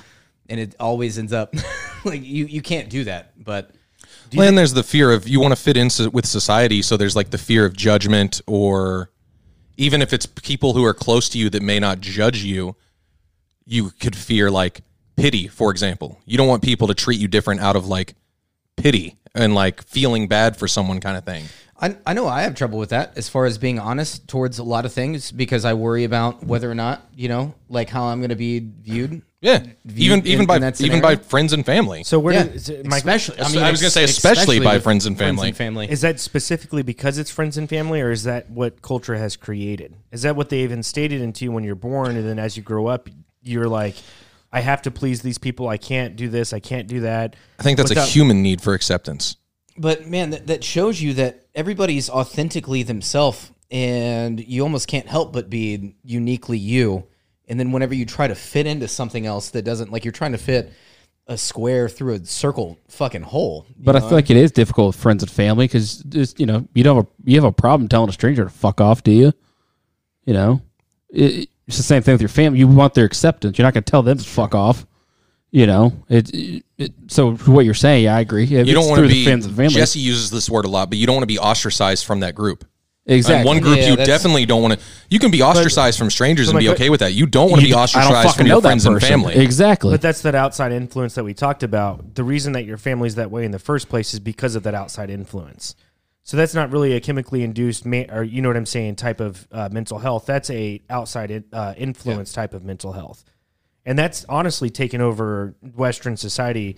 And 0.49 0.59
it 0.59 0.75
always 0.79 1.17
ends 1.17 1.33
up 1.33 1.53
like 2.05 2.23
you 2.23 2.45
you 2.45 2.61
can't 2.61 2.89
do 2.89 3.03
that. 3.05 3.43
But 3.43 3.71
Well, 4.35 4.47
and 4.47 4.57
there's 4.57 4.73
the 4.73 4.83
fear 4.83 5.11
of 5.11 5.27
you 5.27 5.39
want 5.39 5.55
to 5.55 5.61
fit 5.61 5.77
in 5.77 5.89
so- 5.89 6.09
with 6.09 6.25
society, 6.25 6.81
so 6.81 6.97
there's 6.97 7.15
like 7.15 7.29
the 7.29 7.37
fear 7.37 7.65
of 7.65 7.75
judgment, 7.75 8.41
or 8.47 9.09
even 9.77 10.01
if 10.01 10.13
it's 10.13 10.25
people 10.25 10.73
who 10.73 10.83
are 10.83 10.93
close 10.93 11.29
to 11.29 11.37
you 11.37 11.49
that 11.51 11.61
may 11.61 11.79
not 11.79 12.01
judge 12.01 12.43
you, 12.43 12.75
you 13.65 13.91
could 13.99 14.15
fear 14.15 14.49
like 14.49 14.81
pity, 15.15 15.47
for 15.47 15.71
example. 15.71 16.19
You 16.25 16.37
don't 16.37 16.47
want 16.47 16.63
people 16.63 16.87
to 16.87 16.93
treat 16.93 17.19
you 17.19 17.27
different 17.27 17.61
out 17.61 17.75
of 17.75 17.87
like 17.87 18.15
pity 18.75 19.17
and 19.35 19.53
like 19.53 19.83
feeling 19.83 20.27
bad 20.27 20.57
for 20.57 20.67
someone 20.67 20.99
kind 20.99 21.17
of 21.17 21.25
thing. 21.25 21.45
I, 21.79 21.95
I 22.07 22.13
know 22.13 22.27
I 22.27 22.41
have 22.41 22.55
trouble 22.55 22.79
with 22.79 22.89
that 22.89 23.15
as 23.17 23.29
far 23.29 23.45
as 23.45 23.59
being 23.59 23.77
honest 23.77 24.27
towards 24.27 24.57
a 24.57 24.63
lot 24.63 24.85
of 24.85 24.93
things 24.93 25.31
because 25.31 25.63
I 25.63 25.75
worry 25.75 26.05
about 26.05 26.43
whether 26.43 26.69
or 26.71 26.75
not 26.75 27.07
you 27.15 27.29
know 27.29 27.53
like 27.69 27.89
how 27.89 28.05
I'm 28.05 28.19
going 28.19 28.29
to 28.29 28.35
be 28.35 28.67
viewed. 28.81 29.21
Yeah, 29.39 29.63
even 29.95 30.19
in- 30.21 30.27
even 30.27 30.41
in 30.41 30.47
by 30.47 30.73
even 30.79 30.99
by 31.01 31.15
friends 31.15 31.53
and 31.53 31.63
family. 31.63 32.03
So 32.03 32.17
where 32.17 32.33
Yeah, 32.33 32.43
does 32.45 32.69
it- 32.69 32.87
my, 32.87 32.97
especially. 32.97 33.39
I 33.39 33.49
mean, 33.51 33.61
I 33.61 33.69
was 33.69 33.81
gonna 33.81 33.91
say 33.91 34.03
ex- 34.03 34.13
especially 34.13 34.59
by 34.59 34.79
friends 34.79 35.05
and 35.05 35.17
family. 35.17 35.51
family. 35.51 35.87
is 35.89 36.01
that 36.01 36.19
specifically 36.19 36.81
because 36.81 37.19
it's 37.19 37.29
friends 37.29 37.55
and 37.55 37.69
family, 37.69 38.01
or 38.01 38.09
is 38.11 38.23
that 38.23 38.49
what 38.49 38.81
culture 38.81 39.15
has 39.15 39.35
created? 39.35 39.95
Is 40.11 40.23
that 40.23 40.35
what 40.35 40.49
they've 40.49 40.71
instated 40.71 41.21
into 41.21 41.45
you 41.45 41.51
when 41.51 41.63
you're 41.63 41.75
born, 41.75 42.15
and 42.15 42.27
then 42.27 42.39
as 42.39 42.57
you 42.57 42.63
grow 42.63 42.87
up, 42.87 43.09
you're 43.43 43.67
like, 43.69 43.95
I 44.51 44.61
have 44.61 44.81
to 44.83 44.91
please 44.91 45.21
these 45.21 45.37
people. 45.37 45.67
I 45.67 45.77
can't 45.77 46.15
do 46.15 46.29
this. 46.29 46.51
I 46.51 46.59
can't 46.59 46.87
do 46.87 47.01
that. 47.01 47.35
I 47.59 47.63
think 47.63 47.77
that's 47.77 47.91
a 47.91 48.01
human 48.05 48.41
need 48.41 48.61
for 48.61 48.73
acceptance. 48.73 49.35
But 49.77 50.07
man, 50.07 50.31
that, 50.31 50.47
that 50.47 50.63
shows 50.63 50.99
you 50.99 51.13
that 51.13 51.45
everybody's 51.53 52.09
authentically 52.09 52.81
themselves, 52.81 53.51
and 53.69 54.39
you 54.43 54.63
almost 54.63 54.87
can't 54.87 55.07
help 55.07 55.31
but 55.31 55.47
be 55.51 55.93
uniquely 56.03 56.57
you. 56.57 57.03
And 57.47 57.59
then 57.59 57.71
whenever 57.71 57.93
you 57.95 58.05
try 58.05 58.27
to 58.27 58.35
fit 58.35 58.65
into 58.67 58.87
something 58.87 59.25
else 59.25 59.51
that 59.51 59.63
doesn't, 59.63 59.91
like 59.91 60.03
you're 60.03 60.11
trying 60.11 60.33
to 60.33 60.37
fit 60.37 60.73
a 61.27 61.37
square 61.37 61.89
through 61.89 62.13
a 62.13 62.25
circle 62.25 62.79
fucking 62.87 63.21
hole. 63.21 63.65
you 63.69 63.75
But 63.79 63.95
I 63.95 63.99
know? 63.99 64.09
feel 64.09 64.17
like 64.17 64.29
it 64.29 64.37
is 64.37 64.51
difficult 64.51 64.87
with 64.87 64.95
friends 64.95 65.23
and 65.23 65.31
family 65.31 65.65
because 65.65 66.03
you 66.37 66.45
know 66.45 66.67
you 66.73 66.83
don't 66.83 66.95
have 66.97 67.05
a, 67.05 67.09
you 67.25 67.35
have 67.35 67.43
a 67.43 67.51
problem 67.51 67.87
telling 67.89 68.09
a 68.09 68.13
stranger 68.13 68.43
to 68.45 68.49
fuck 68.49 68.79
off, 68.81 69.03
do 69.03 69.11
you? 69.11 69.33
You 70.25 70.33
know, 70.33 70.61
it, 71.09 71.49
it's 71.67 71.77
the 71.77 71.83
same 71.83 72.01
thing 72.01 72.13
with 72.13 72.21
your 72.21 72.29
family. 72.29 72.59
You 72.59 72.67
want 72.67 72.93
their 72.93 73.05
acceptance. 73.05 73.57
You're 73.57 73.65
not 73.65 73.73
going 73.73 73.83
to 73.83 73.91
tell 73.91 74.03
them 74.03 74.17
to 74.17 74.23
fuck 74.23 74.55
off. 74.55 74.85
You 75.51 75.65
know, 75.65 75.93
it, 76.09 76.63
it. 76.77 76.93
So 77.07 77.35
what 77.35 77.63
you're 77.63 77.73
saying, 77.73 78.03
yeah, 78.05 78.15
I 78.17 78.19
agree. 78.19 78.43
You 78.43 78.65
don't 78.73 78.89
want 78.89 79.01
to 79.01 79.07
be. 79.07 79.23
friends 79.23 79.45
and 79.45 79.55
family. 79.55 79.73
Jesse 79.73 79.99
uses 79.99 80.29
this 80.29 80.49
word 80.49 80.65
a 80.65 80.67
lot, 80.67 80.89
but 80.89 80.97
you 80.97 81.05
don't 81.07 81.15
want 81.15 81.23
to 81.23 81.27
be 81.27 81.39
ostracized 81.39 82.05
from 82.05 82.19
that 82.19 82.35
group. 82.35 82.65
Exactly. 83.07 83.35
And 83.39 83.45
one 83.45 83.59
group 83.59 83.77
Yeah, 83.77 83.89
you 83.89 83.95
definitely 83.97 84.45
don't 84.45 84.61
want 84.61 84.79
to. 84.79 84.85
You 85.09 85.19
can 85.19 85.31
be 85.31 85.41
ostracized 85.41 85.97
from 85.97 86.09
strangers 86.09 86.49
and 86.49 86.55
my 86.55 86.59
be 86.59 86.69
okay 86.69 86.89
with 86.89 86.99
that. 86.99 87.13
You 87.13 87.25
don't 87.25 87.49
want 87.49 87.61
to 87.61 87.67
be 87.67 87.73
ostracized 87.73 88.35
from 88.35 88.45
your 88.45 88.55
know 88.55 88.61
that 88.61 88.67
friends 88.67 88.85
and 88.85 89.01
family. 89.01 89.35
Exactly. 89.35 89.91
But 89.91 90.01
that's 90.01 90.21
that 90.21 90.35
outside 90.35 90.71
influence 90.71 91.15
that 91.15 91.23
we 91.23 91.33
talked 91.33 91.63
about. 91.63 92.15
The 92.15 92.23
reason 92.23 92.53
that 92.53 92.65
your 92.65 92.77
family's 92.77 93.15
that 93.15 93.31
way 93.31 93.45
in 93.45 93.51
the 93.51 93.59
first 93.59 93.89
place 93.89 94.13
is 94.13 94.19
because 94.19 94.55
of 94.55 94.63
that 94.63 94.75
outside 94.75 95.09
influence. 95.09 95.75
So 96.23 96.35
that's 96.35 96.53
not 96.53 96.71
really 96.73 96.91
a 96.91 96.99
chemically 96.99 97.41
induced, 97.41 97.85
ma- 97.85 98.03
or 98.11 98.21
you 98.21 98.41
know 98.41 98.49
what 98.49 98.57
I'm 98.57 98.65
saying, 98.65 98.97
type 98.97 99.21
of 99.21 99.47
uh, 99.49 99.69
mental 99.71 99.97
health. 99.97 100.25
That's 100.25 100.49
a 100.49 100.81
outside 100.89 101.31
in- 101.31 101.45
uh, 101.53 101.73
influence 101.77 102.33
type 102.33 102.53
of 102.53 102.65
mental 102.65 102.91
health, 102.91 103.23
and 103.85 103.97
that's 103.97 104.25
honestly 104.27 104.69
taken 104.69 104.99
over 104.99 105.55
Western 105.61 106.17
society 106.17 106.75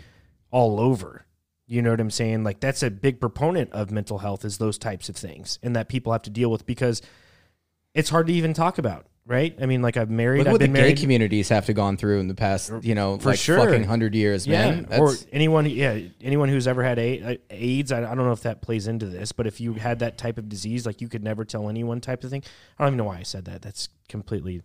all 0.51 0.79
over. 0.79 1.25
You 1.71 1.83
know 1.83 1.91
what 1.91 2.01
I'm 2.01 2.09
saying? 2.09 2.43
Like 2.43 2.59
that's 2.59 2.81
a 2.81 2.89
big 2.89 3.21
proponent 3.21 3.71
of 3.73 3.91
mental 3.91 4.17
health 4.17 4.43
is 4.43 4.57
those 4.57 4.79
types 4.79 5.07
of 5.07 5.15
things, 5.15 5.59
and 5.61 5.75
that 5.75 5.87
people 5.87 6.11
have 6.11 6.23
to 6.23 6.31
deal 6.31 6.49
with 6.49 6.65
because 6.65 7.03
it's 7.93 8.09
hard 8.09 8.25
to 8.25 8.33
even 8.33 8.55
talk 8.55 8.79
about, 8.79 9.05
right? 9.27 9.55
I 9.61 9.67
mean, 9.67 9.83
like 9.83 9.95
I've 9.95 10.09
married, 10.09 10.39
Look 10.39 10.47
I've 10.47 10.53
what 10.53 10.61
the 10.61 10.67
been 10.67 10.73
gay 10.73 10.93
communities 10.93 11.49
have 11.49 11.67
to 11.67 11.73
gone 11.73 11.95
through 11.95 12.21
in 12.21 12.27
the 12.27 12.33
past, 12.33 12.71
you 12.81 12.95
know, 12.95 13.19
For 13.19 13.29
like 13.29 13.37
sure. 13.39 13.57
fucking 13.59 13.83
hundred 13.83 14.15
years, 14.15 14.47
man. 14.47 14.87
Yeah, 14.89 14.97
or 14.99 15.13
anyone, 15.31 15.67
yeah, 15.67 15.99
anyone 16.21 16.49
who's 16.49 16.67
ever 16.67 16.83
had 16.83 16.97
A- 16.97 17.21
uh, 17.21 17.35
AIDS. 17.51 17.91
I, 17.91 17.99
I 17.99 18.15
don't 18.15 18.25
know 18.25 18.31
if 18.31 18.41
that 18.41 18.63
plays 18.63 18.87
into 18.87 19.05
this, 19.05 19.31
but 19.31 19.45
if 19.45 19.61
you 19.61 19.73
had 19.73 19.99
that 19.99 20.17
type 20.17 20.39
of 20.39 20.49
disease, 20.49 20.87
like 20.87 21.01
you 21.01 21.07
could 21.07 21.23
never 21.23 21.45
tell 21.45 21.69
anyone 21.69 22.01
type 22.01 22.23
of 22.23 22.31
thing. 22.31 22.41
I 22.79 22.83
don't 22.83 22.93
even 22.93 22.97
know 22.97 23.03
why 23.03 23.19
I 23.19 23.23
said 23.23 23.45
that. 23.45 23.61
That's 23.61 23.89
completely 24.07 24.63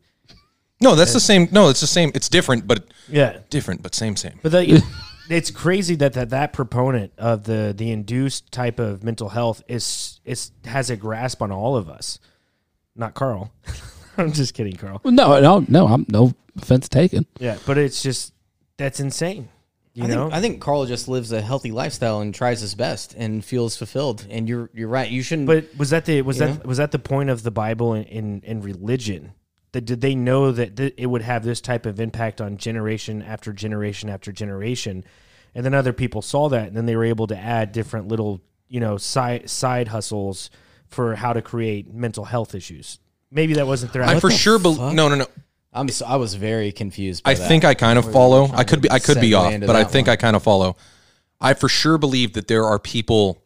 No, 0.81 0.95
that's 0.95 1.13
the 1.13 1.21
same. 1.21 1.49
No, 1.53 1.69
it's 1.69 1.81
the 1.81 1.87
same. 1.87 2.13
It's 2.15 2.31
different, 2.31 2.67
but 2.67 2.87
yeah. 3.09 3.41
different, 3.51 3.83
but 3.83 3.95
same, 3.95 4.17
same. 4.17 4.39
But 4.43 4.53
the, 4.53 4.83
it's 5.29 5.51
crazy 5.51 5.95
that, 5.97 6.13
that 6.15 6.31
that 6.31 6.53
proponent 6.53 7.13
of 7.19 7.45
the 7.45 7.75
the 7.77 7.91
induced 7.91 8.53
type 8.53 8.79
of 8.79 9.03
mental 9.03 9.31
health 9.31 9.63
is 9.69 10.21
is 10.25 10.53
has 10.65 10.91
a 10.91 10.97
grasp 10.97 11.43
on 11.43 11.51
all 11.53 11.77
of 11.77 11.89
us. 11.89 12.19
Not 12.97 13.15
Carl. 13.15 13.53
I'm 14.17 14.33
just 14.33 14.55
kidding, 14.55 14.77
Carl. 14.77 15.01
no, 15.05 15.41
no, 15.41 15.65
no. 15.69 15.89
I'm 15.89 16.07
no 16.09 16.33
offense 16.57 16.89
taken. 16.89 17.27
Yeah, 17.39 17.59
but 17.67 17.79
it's 17.79 18.03
just 18.03 18.33
that's 18.77 19.01
insane. 19.01 19.49
You 19.95 20.05
I 20.05 20.07
know, 20.09 20.25
think, 20.25 20.35
I 20.35 20.41
think 20.41 20.61
Carl 20.61 20.87
just 20.87 21.07
lives 21.07 21.31
a 21.31 21.41
healthy 21.41 21.71
lifestyle 21.71 22.21
and 22.21 22.35
tries 22.35 22.61
his 22.61 22.75
best 22.75 23.15
and 23.15 23.45
feels 23.45 23.77
fulfilled. 23.77 24.27
And 24.29 24.49
you're 24.49 24.69
you're 24.75 24.89
right. 24.89 25.09
You 25.09 25.23
shouldn't. 25.23 25.47
But 25.47 25.67
was 25.77 25.91
that 25.91 26.05
the 26.05 26.23
was 26.23 26.41
You 26.41 26.49
that 26.49 26.67
was 26.67 26.79
that 26.79 26.91
the 26.91 26.99
point 26.99 27.31
of 27.31 27.43
the 27.45 27.53
Bible 27.53 27.95
in 27.95 28.05
in, 28.05 28.41
in 28.45 28.61
religion? 28.61 29.33
That 29.75 29.85
did 29.85 30.01
they 30.01 30.15
know 30.15 30.53
that 30.53 30.77
th- 30.77 30.95
it 30.97 31.07
would 31.07 31.23
have 31.23 31.45
this 31.45 31.61
type 31.61 31.85
of 31.85 31.99
impact 31.99 32.41
on 32.41 32.59
generation 32.59 33.23
after 33.23 33.53
generation 33.53 34.09
after 34.09 34.31
generation, 34.31 35.05
and 35.53 35.67
then 35.67 35.75
other 35.75 35.93
people 35.93 36.23
saw 36.23 36.49
that, 36.49 36.69
and 36.69 36.77
then 36.77 36.87
they 36.87 36.95
were 36.95 37.05
able 37.05 37.27
to 37.27 37.37
add 37.37 37.73
different 37.73 38.07
little 38.07 38.41
you 38.69 38.79
know 38.79 38.97
side 38.97 39.51
side 39.51 39.89
hustles 39.89 40.49
for 40.87 41.17
how 41.17 41.33
to 41.33 41.43
create 41.43 41.93
mental 41.93 42.25
health 42.25 42.55
issues. 42.55 43.01
Maybe 43.33 43.55
that 43.55 43.67
wasn't 43.67 43.93
their. 43.93 44.05
I 44.05 44.21
for 44.21 44.31
sure. 44.31 44.61
Be- 44.61 44.77
no, 44.77 45.09
no, 45.09 45.17
no. 45.17 45.27
I'm 45.73 45.89
so, 45.89 46.07
I 46.07 46.17
was 46.17 46.35
very 46.35 46.71
confused. 46.71 47.25
By 47.25 47.33
I 47.33 47.35
that. 47.35 47.49
think 47.49 47.65
I 47.65 47.75
kind 47.75 47.99
of 47.99 48.13
follow. 48.13 48.49
I 48.55 48.63
could 48.63 48.81
be. 48.81 48.89
I 48.93 49.01
could 49.01 49.21
be 49.21 49.35
off, 49.35 49.59
but 49.59 49.75
I 49.75 49.83
think 49.83 50.07
one. 50.07 50.13
I 50.13 50.17
kind 50.17 50.37
of 50.37 50.45
follow. 50.45 50.77
I 51.41 51.55
for 51.55 51.69
sure 51.69 51.99
believe 51.99 52.35
that 52.35 52.47
there 52.47 52.65
are 52.65 52.79
people 52.79 53.43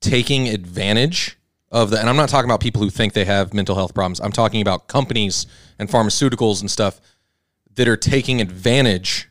taking 0.00 0.46
advantage 0.46 1.38
of 1.70 1.90
the, 1.90 2.00
and 2.00 2.08
I'm 2.08 2.16
not 2.16 2.28
talking 2.28 2.48
about 2.50 2.60
people 2.60 2.82
who 2.82 2.90
think 2.90 3.12
they 3.12 3.24
have 3.24 3.54
mental 3.54 3.74
health 3.76 3.94
problems. 3.94 4.20
I'm 4.20 4.32
talking 4.32 4.60
about 4.60 4.88
companies 4.88 5.46
and 5.78 5.88
pharmaceuticals 5.88 6.60
and 6.60 6.70
stuff 6.70 7.00
that 7.74 7.86
are 7.88 7.96
taking 7.96 8.40
advantage 8.40 9.28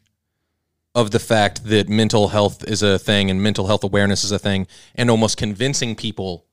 of 0.96 1.12
the 1.12 1.20
fact 1.20 1.66
that 1.66 1.88
mental 1.90 2.30
health 2.30 2.64
is 2.68 2.82
a 2.82 2.98
thing 2.98 3.30
and 3.30 3.44
mental 3.44 3.68
health 3.68 3.84
awareness 3.84 4.24
is 4.24 4.32
a 4.32 4.40
thing, 4.40 4.68
and 4.96 5.10
almost 5.10 5.38
convincing 5.38 5.96
people 5.96 6.46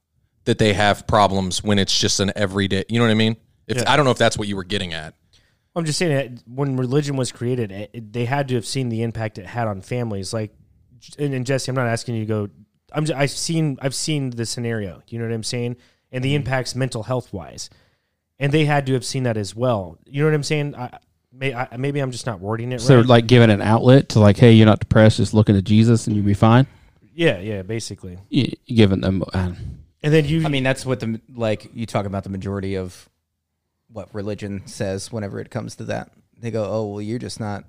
that 0.45 0.59
they 0.59 0.73
have 0.75 1.07
problems 1.07 1.63
when 1.65 1.79
it's 1.79 1.99
just 1.99 2.21
an 2.21 2.33
everyday. 2.37 2.85
You 2.89 2.99
know 2.99 3.05
what 3.05 3.11
I 3.11 3.15
mean? 3.15 3.37
If 3.67 3.79
I 3.89 3.97
don't 3.97 4.05
know 4.05 4.11
if 4.13 4.19
that's 4.19 4.37
what 4.39 4.47
you 4.47 4.55
were 4.57 4.65
getting 4.65 4.93
at. 4.93 5.15
I'm 5.75 5.85
just 5.85 5.99
saying 5.99 6.13
that 6.37 6.43
when 6.49 6.77
religion 6.77 7.17
was 7.17 7.33
created, 7.33 7.71
it, 7.73 7.91
it- 7.93 8.13
they 8.13 8.25
had 8.25 8.49
to 8.49 8.55
have 8.55 8.67
seen 8.67 8.89
the 8.89 9.03
impact 9.03 9.39
it 9.39 9.47
had 9.47 9.67
on 9.69 9.81
families. 9.83 10.33
Like, 10.33 10.55
and, 11.19 11.35
and 11.35 11.45
Jesse, 11.47 11.71
I'm 11.71 11.75
not 11.77 11.87
asking 11.87 12.15
you 12.17 12.21
to 12.23 12.27
go. 12.27 12.49
I'm. 12.93 13.05
Just, 13.05 13.19
I've 13.19 13.31
seen. 13.31 13.79
I've 13.81 13.95
seen 13.95 14.31
the 14.31 14.47
scenario. 14.47 15.03
You 15.09 15.19
know 15.19 15.27
what 15.27 15.35
I'm 15.35 15.43
saying? 15.43 15.77
And 16.13 16.25
the 16.25 16.35
impacts 16.35 16.75
mental 16.75 17.03
health 17.03 17.33
wise, 17.33 17.69
and 18.39 18.53
they 18.53 18.65
had 18.65 18.87
to 18.87 18.93
have 18.95 19.05
seen 19.05 19.25
that 19.25 19.37
as 19.37 19.55
well. 19.55 19.99
You 20.07 20.23
know 20.23 20.29
what 20.29 20.35
I'm 20.35 20.43
saying? 20.43 20.75
I, 20.77 20.99
may, 21.33 21.55
I, 21.55 21.77
maybe 21.77 22.01
I'm 22.01 22.11
just 22.11 22.27
not 22.27 22.41
wording 22.41 22.73
it 22.73 22.77
right. 22.77 22.81
So 22.81 22.97
right. 22.99 23.07
like 23.07 23.27
giving 23.27 23.51
an 23.51 23.61
outlet 23.61 24.11
to 24.11 24.21
like, 24.21 24.37
hey, 24.37 24.53
you're 24.53 24.67
not 24.67 24.81
depressed. 24.81 25.17
Just 25.17 25.35
looking 25.35 25.57
at 25.57 25.65
Jesus 25.65 26.07
and 26.07 26.17
you'll 26.17 26.25
be 26.25 26.35
fine. 26.35 26.67
yeah, 27.15 27.39
yeah, 27.39 27.63
basically. 27.63 28.19
You, 28.29 28.53
you 28.67 28.77
giving 28.77 29.01
them. 29.01 29.25
Uh, 29.33 29.53
And 30.03 30.15
then 30.15 30.25
you. 30.27 30.45
I 30.45 30.49
mean, 30.49 30.63
that's 30.63 30.87
what 30.87 31.01
the 31.01 31.21
like 31.35 31.71
you 31.75 31.87
talk 31.87 32.07
about 32.07 32.23
the 32.25 32.31
majority 32.31 32.77
of 32.77 33.09
what 33.89 34.15
religion 34.15 34.67
says 34.67 35.11
whenever 35.11 35.41
it 35.41 35.51
comes 35.51 35.77
to 35.77 35.85
that. 35.85 36.13
They 36.39 36.51
go, 36.51 36.65
"Oh, 36.65 36.87
well, 36.87 37.03
you're 37.03 37.19
just 37.19 37.41
not 37.41 37.65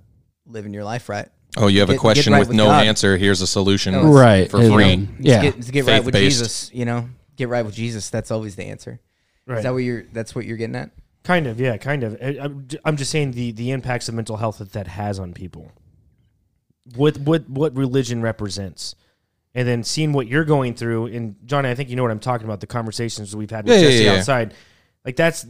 living 0.46 0.74
your 0.74 0.84
life 0.84 1.10
right." 1.10 1.30
Oh, 1.58 1.68
you 1.68 1.80
have 1.80 1.90
Get- 1.90 1.98
a 1.98 2.00
question 2.00 2.34
right 2.34 2.40
with, 2.40 2.50
with 2.50 2.58
no 2.58 2.66
God. 2.68 2.86
answer. 2.86 3.18
Here's 3.18 3.42
a 3.42 3.48
solution. 3.48 3.94
No, 3.94 4.04
right 4.04 4.50
for 4.50 4.62
you 4.62 4.72
free. 4.74 4.96
know, 4.98 5.06
Just 5.06 5.20
Yeah. 5.20 5.42
get, 5.42 5.56
just 5.58 5.72
get 5.72 5.86
right 5.86 6.04
with 6.04 6.16
Jesus. 6.16 6.72
You 6.74 6.86
know, 6.86 7.10
get 7.36 7.50
right 7.50 7.66
with 7.66 7.76
Jesus. 7.76 8.10
That's 8.10 8.32
always 8.32 8.56
the 8.56 8.66
answer. 8.66 9.00
right. 9.46 9.58
Is 9.58 9.64
that 9.64 9.74
what 9.74 9.80
you're? 9.80 10.04
That's 10.14 10.34
what 10.36 10.46
you're 10.46 10.58
getting 10.58 10.76
at? 10.76 10.92
Kind 11.24 11.48
of, 11.48 11.60
yeah, 11.60 11.76
kind 11.78 12.04
of. 12.04 12.18
I- 12.22 12.50
I'm 12.86 12.96
just 12.98 13.12
saying 13.12 13.32
the 13.32 13.52
the 13.52 13.72
impacts 13.72 14.08
of 14.08 14.16
mental 14.16 14.38
health 14.38 14.60
that 14.60 14.72
that 14.74 14.88
has 14.88 15.20
on 15.20 15.34
people. 15.34 15.72
What 16.96 17.18
what 17.18 17.50
what 17.50 17.76
religion 17.76 18.22
represents, 18.22 18.96
and 19.54 19.68
then 19.68 19.84
seeing 19.84 20.14
what 20.14 20.28
you're 20.28 20.46
going 20.46 20.74
through. 20.74 21.08
And 21.08 21.36
Johnny, 21.46 21.70
I 21.70 21.76
think 21.76 21.90
you 21.90 21.96
know 21.98 22.02
what 22.04 22.12
I'm 22.12 22.20
talking 22.20 22.46
about. 22.46 22.62
The 22.62 22.68
conversations 22.68 23.36
we've 23.36 23.50
had 23.50 23.66
with 23.66 23.74
Yeah, 23.76 23.82
yeah, 23.82 23.90
Jesse 23.90 24.04
yeah, 24.06 24.12
yeah. 24.14 24.20
outside, 24.20 24.54
like 25.04 25.16
that's 25.18 25.46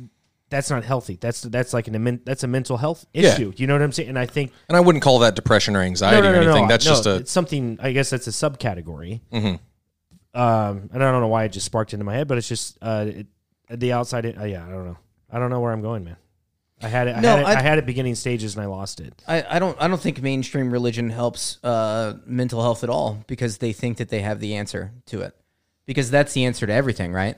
that's 0.49 0.69
not 0.69 0.83
healthy. 0.83 1.17
That's 1.19 1.41
that's 1.41 1.73
like 1.73 1.87
an 1.87 2.21
that's 2.25 2.43
a 2.43 2.47
mental 2.47 2.77
health 2.77 3.05
Yeah. 3.13 3.33
issue. 3.33 3.53
You 3.57 3.67
know 3.67 3.73
what 3.73 3.81
I'm 3.81 3.91
saying? 3.91 4.09
And 4.09 4.17
I 4.19 4.25
think 4.25 4.51
And 4.69 4.77
I 4.77 4.79
wouldn't 4.79 5.03
call 5.03 5.19
that 5.19 5.35
depression 5.35 5.75
or 5.75 5.81
anxiety 5.81 6.21
No, 6.21 6.31
or 6.31 6.35
anything. 6.35 6.67
That's 6.67 6.85
no, 6.85 6.91
just 6.91 7.05
a. 7.05 7.15
it's 7.15 7.31
something. 7.31 7.77
I 7.81 7.91
guess 7.91 8.09
that's 8.09 8.27
a 8.27 8.31
subcategory. 8.31 9.21
Mhm. 9.33 9.59
Um, 10.33 10.89
and 10.93 11.03
I 11.03 11.11
don't 11.11 11.21
know 11.21 11.27
why 11.27 11.45
it 11.45 11.51
just 11.51 11.65
sparked 11.65 11.93
into 11.93 12.05
my 12.05 12.13
head, 12.13 12.27
but 12.27 12.37
it's 12.37 12.47
just 12.47 12.77
uh, 12.81 13.05
it, 13.07 13.27
the 13.69 13.93
outside. 13.93 14.25
Uh, 14.25 14.43
yeah, 14.45 14.65
I 14.65 14.69
don't 14.69 14.85
know. 14.85 14.97
I 15.31 15.39
don't 15.39 15.49
know 15.49 15.59
where 15.59 15.71
I'm 15.73 15.81
going, 15.81 16.03
man. 16.03 16.17
I 16.81 16.87
had 16.89 17.07
it. 17.07 17.15
I, 17.17 17.21
No, 17.21 17.29
had 17.31 17.39
it, 17.39 17.45
I, 17.47 17.53
I- 17.59 17.61
had 17.63 17.77
it 17.79 17.85
beginning 17.87 18.13
stages 18.15 18.55
and 18.55 18.63
I 18.63 18.67
lost 18.67 18.99
it. 18.99 19.19
I, 19.27 19.43
I 19.49 19.59
don't 19.59 19.75
I 19.81 19.87
don't 19.87 19.99
think 19.99 20.21
mainstream 20.21 20.69
religion 20.71 21.09
helps 21.09 21.57
uh, 21.63 22.13
mental 22.25 22.61
health 22.61 22.83
at 22.83 22.89
all 22.89 23.17
because 23.25 23.57
they 23.57 23.73
think 23.73 23.97
that 23.97 24.09
they 24.09 24.21
have 24.21 24.39
the 24.39 24.55
answer 24.55 24.91
to 25.07 25.21
it. 25.21 25.33
because 25.87 26.11
that's 26.11 26.33
the 26.33 26.45
answer 26.45 26.67
to 26.67 26.73
everything, 26.73 27.13
right? 27.13 27.35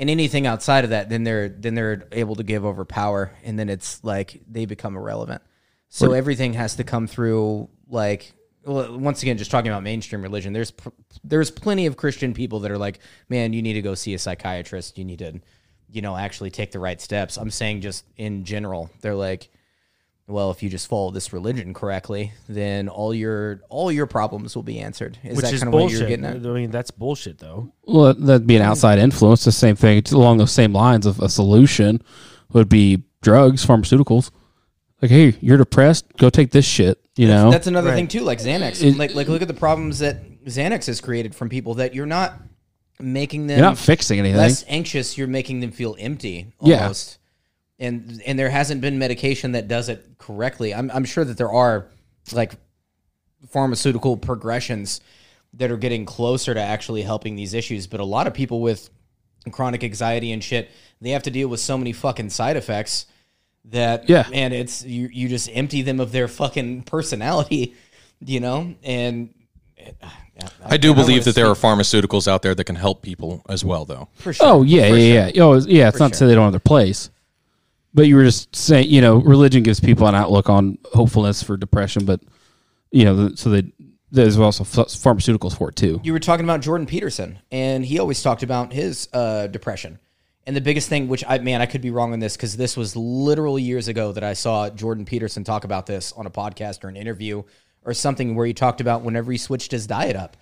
And 0.00 0.10
anything 0.10 0.46
outside 0.46 0.82
of 0.82 0.90
that, 0.90 1.10
then 1.10 1.22
they're 1.22 1.48
then 1.48 1.74
they're 1.74 2.08
able 2.10 2.34
to 2.36 2.42
give 2.42 2.64
over 2.64 2.84
power, 2.84 3.30
and 3.44 3.56
then 3.58 3.68
it's 3.68 4.02
like 4.02 4.40
they 4.50 4.64
become 4.64 4.96
irrelevant. 4.96 5.42
So 5.90 6.12
everything 6.12 6.54
has 6.54 6.76
to 6.76 6.84
come 6.84 7.06
through 7.06 7.68
like 7.86 8.32
well, 8.64 8.98
once 8.98 9.22
again, 9.22 9.38
just 9.38 9.50
talking 9.50 9.70
about 9.70 9.82
mainstream 9.82 10.22
religion. 10.22 10.52
There's 10.52 10.70
pr- 10.70 10.90
there's 11.24 11.50
plenty 11.50 11.86
of 11.86 11.96
Christian 11.96 12.34
people 12.34 12.60
that 12.60 12.70
are 12.70 12.78
like, 12.78 13.00
man, 13.28 13.52
you 13.52 13.62
need 13.62 13.74
to 13.74 13.82
go 13.82 13.94
see 13.94 14.14
a 14.14 14.18
psychiatrist. 14.18 14.98
You 14.98 15.04
need 15.04 15.20
to, 15.20 15.40
you 15.88 16.02
know, 16.02 16.16
actually 16.16 16.50
take 16.50 16.72
the 16.72 16.78
right 16.78 17.00
steps. 17.00 17.36
I'm 17.36 17.50
saying 17.50 17.80
just 17.80 18.04
in 18.16 18.44
general, 18.44 18.90
they're 19.00 19.14
like, 19.14 19.50
well, 20.30 20.50
if 20.50 20.62
you 20.62 20.70
just 20.70 20.86
follow 20.88 21.10
this 21.10 21.32
religion 21.32 21.74
correctly, 21.74 22.32
then 22.48 22.88
all 22.88 23.12
your 23.14 23.60
all 23.68 23.90
your 23.90 24.06
problems 24.06 24.54
will 24.54 24.62
be 24.62 24.78
answered. 24.78 25.18
Is 25.24 25.36
Which 25.36 25.44
that 25.46 25.52
is 25.54 25.60
kind 25.60 25.68
of 25.68 25.74
what 25.74 25.80
bullshit. 25.80 25.98
you're 26.00 26.08
getting 26.08 26.24
at? 26.24 26.36
I 26.36 26.38
mean, 26.54 26.70
that's 26.70 26.90
bullshit, 26.90 27.38
though. 27.38 27.72
Well, 27.84 28.14
that'd 28.14 28.46
be 28.46 28.56
an 28.56 28.62
outside 28.62 28.98
influence. 28.98 29.44
The 29.44 29.52
same 29.52 29.76
thing 29.76 29.98
it's 29.98 30.12
along 30.12 30.38
those 30.38 30.52
same 30.52 30.72
lines 30.72 31.04
of 31.06 31.18
a 31.20 31.28
solution 31.28 32.02
would 32.52 32.68
be 32.68 33.02
drugs, 33.22 33.64
pharmaceuticals. 33.66 34.30
Like, 35.02 35.10
hey, 35.10 35.36
you're 35.40 35.56
depressed, 35.58 36.06
go 36.18 36.30
take 36.30 36.50
this 36.50 36.64
shit. 36.66 36.98
You 37.16 37.26
know, 37.26 37.50
That's 37.50 37.66
another 37.66 37.88
Right. 37.90 37.96
thing 37.96 38.08
too, 38.08 38.20
like 38.20 38.38
Xanax. 38.38 38.82
It- 38.82 38.96
like 38.96 39.14
like 39.14 39.28
look 39.28 39.42
at 39.42 39.48
the 39.48 39.54
problems 39.54 39.98
that 39.98 40.44
Xanax 40.46 40.86
has 40.86 41.00
created 41.00 41.34
from 41.34 41.48
people 41.48 41.74
that 41.74 41.94
you're 41.94 42.06
not 42.06 42.40
making 42.98 43.46
them 43.46 43.58
you're 43.58 43.66
not 43.66 43.78
fixing 43.78 44.18
anything. 44.18 44.36
less 44.38 44.64
anxious. 44.68 45.16
You're 45.18 45.26
making 45.26 45.60
them 45.60 45.70
feel 45.72 45.96
empty 45.98 46.52
Yeah. 46.62 46.92
Almost. 47.80 48.10
And 48.10 48.22
and 48.26 48.38
there 48.38 48.50
hasn't 48.50 48.80
been 48.80 48.98
medication 48.98 49.52
that 49.52 49.68
does 49.68 49.88
it 49.88 50.04
correctly. 50.18 50.74
I'm 50.74 50.90
I'm 50.92 51.04
sure 51.04 51.24
that 51.24 51.36
there 51.38 51.50
are 51.52 51.86
like 52.32 52.52
pharmaceutical 53.48 54.16
progressions 54.16 55.00
that 55.54 55.70
are 55.70 55.76
getting 55.76 56.04
closer 56.04 56.54
to 56.54 56.60
actually 56.60 57.02
helping 57.02 57.34
these 57.36 57.54
issues, 57.54 57.86
but 57.86 57.98
a 58.00 58.04
lot 58.04 58.26
of 58.26 58.34
people 58.34 58.60
with 58.60 58.90
chronic 59.50 59.82
anxiety 59.82 60.30
and 60.32 60.44
shit, 60.44 60.70
they 61.00 61.10
have 61.10 61.22
to 61.24 61.30
deal 61.30 61.48
with 61.48 61.58
so 61.60 61.76
many 61.78 61.92
fucking 61.92 62.30
side 62.30 62.56
effects 62.56 63.06
that 63.64 64.08
Yeah. 64.08 64.26
and 64.32 64.54
it's 64.54 64.84
you 64.84 65.08
you 65.12 65.28
just 65.28 65.48
empty 65.52 65.82
them 65.82 65.98
of 66.00 66.12
their 66.12 66.28
fucking 66.28 66.82
personality, 66.82 67.74
you 68.20 68.40
know? 68.40 68.74
And 68.82 69.34
I 70.64 70.76
do 70.76 70.94
believe 70.94 71.24
that 71.24 71.34
there 71.34 71.46
are 71.46 71.54
pharmaceuticals 71.54 72.28
out 72.28 72.42
there 72.42 72.54
that 72.54 72.64
can 72.64 72.76
help 72.76 73.02
people 73.02 73.42
as 73.48 73.64
well, 73.64 73.84
though. 73.84 74.08
for 74.14 74.32
sure. 74.32 74.46
Oh 74.46 74.62
yeah, 74.62 74.86
yeah, 74.88 75.30
yeah. 75.34 75.42
Oh 75.42 75.54
yeah. 75.56 75.88
It's 75.88 75.98
not 75.98 76.12
to 76.12 76.18
say 76.18 76.26
they 76.26 76.34
don't 76.34 76.44
have 76.44 76.52
their 76.52 76.60
place, 76.60 77.10
but 77.92 78.06
you 78.06 78.16
were 78.16 78.24
just 78.24 78.54
saying, 78.54 78.88
you 78.88 79.00
know, 79.00 79.16
religion 79.16 79.62
gives 79.62 79.80
people 79.80 80.06
an 80.06 80.14
outlook 80.14 80.48
on 80.48 80.78
hopefulness 80.92 81.42
for 81.42 81.56
depression, 81.56 82.04
but 82.04 82.20
you 82.90 83.04
know, 83.04 83.34
so 83.34 83.50
they 83.50 83.72
there's 84.12 84.38
also 84.38 84.64
ph- 84.64 84.88
pharmaceuticals 84.88 85.56
for 85.56 85.68
it 85.68 85.76
too. 85.76 86.00
you 86.02 86.12
were 86.12 86.18
talking 86.18 86.44
about 86.44 86.60
Jordan 86.60 86.86
Peterson, 86.86 87.38
and 87.52 87.84
he 87.84 87.98
always 87.98 88.22
talked 88.22 88.42
about 88.42 88.72
his 88.72 89.08
uh, 89.12 89.46
depression. 89.46 89.98
And 90.46 90.56
the 90.56 90.60
biggest 90.60 90.88
thing, 90.88 91.06
which 91.06 91.24
I 91.28 91.38
man, 91.38 91.60
I 91.60 91.66
could 91.66 91.80
be 91.80 91.90
wrong 91.90 92.12
on 92.12 92.18
this 92.18 92.36
because 92.36 92.56
this 92.56 92.76
was 92.76 92.96
literal 92.96 93.58
years 93.58 93.88
ago 93.88 94.12
that 94.12 94.24
I 94.24 94.32
saw 94.32 94.68
Jordan 94.70 95.04
Peterson 95.04 95.44
talk 95.44 95.64
about 95.64 95.86
this 95.86 96.12
on 96.12 96.26
a 96.26 96.30
podcast 96.30 96.82
or 96.82 96.88
an 96.88 96.96
interview 96.96 97.42
or 97.84 97.94
something 97.94 98.34
where 98.34 98.46
he 98.46 98.54
talked 98.54 98.80
about 98.80 99.02
whenever 99.02 99.30
he 99.32 99.38
switched 99.38 99.70
his 99.70 99.86
diet 99.86 100.16
up, 100.16 100.36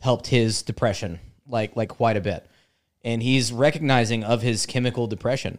helped 0.00 0.28
his 0.28 0.62
depression 0.62 1.20
like 1.46 1.76
like 1.76 1.88
quite 1.88 2.16
a 2.16 2.20
bit. 2.20 2.46
And 3.02 3.22
he's 3.22 3.52
recognizing 3.52 4.24
of 4.24 4.42
his 4.42 4.66
chemical 4.66 5.06
depression. 5.06 5.58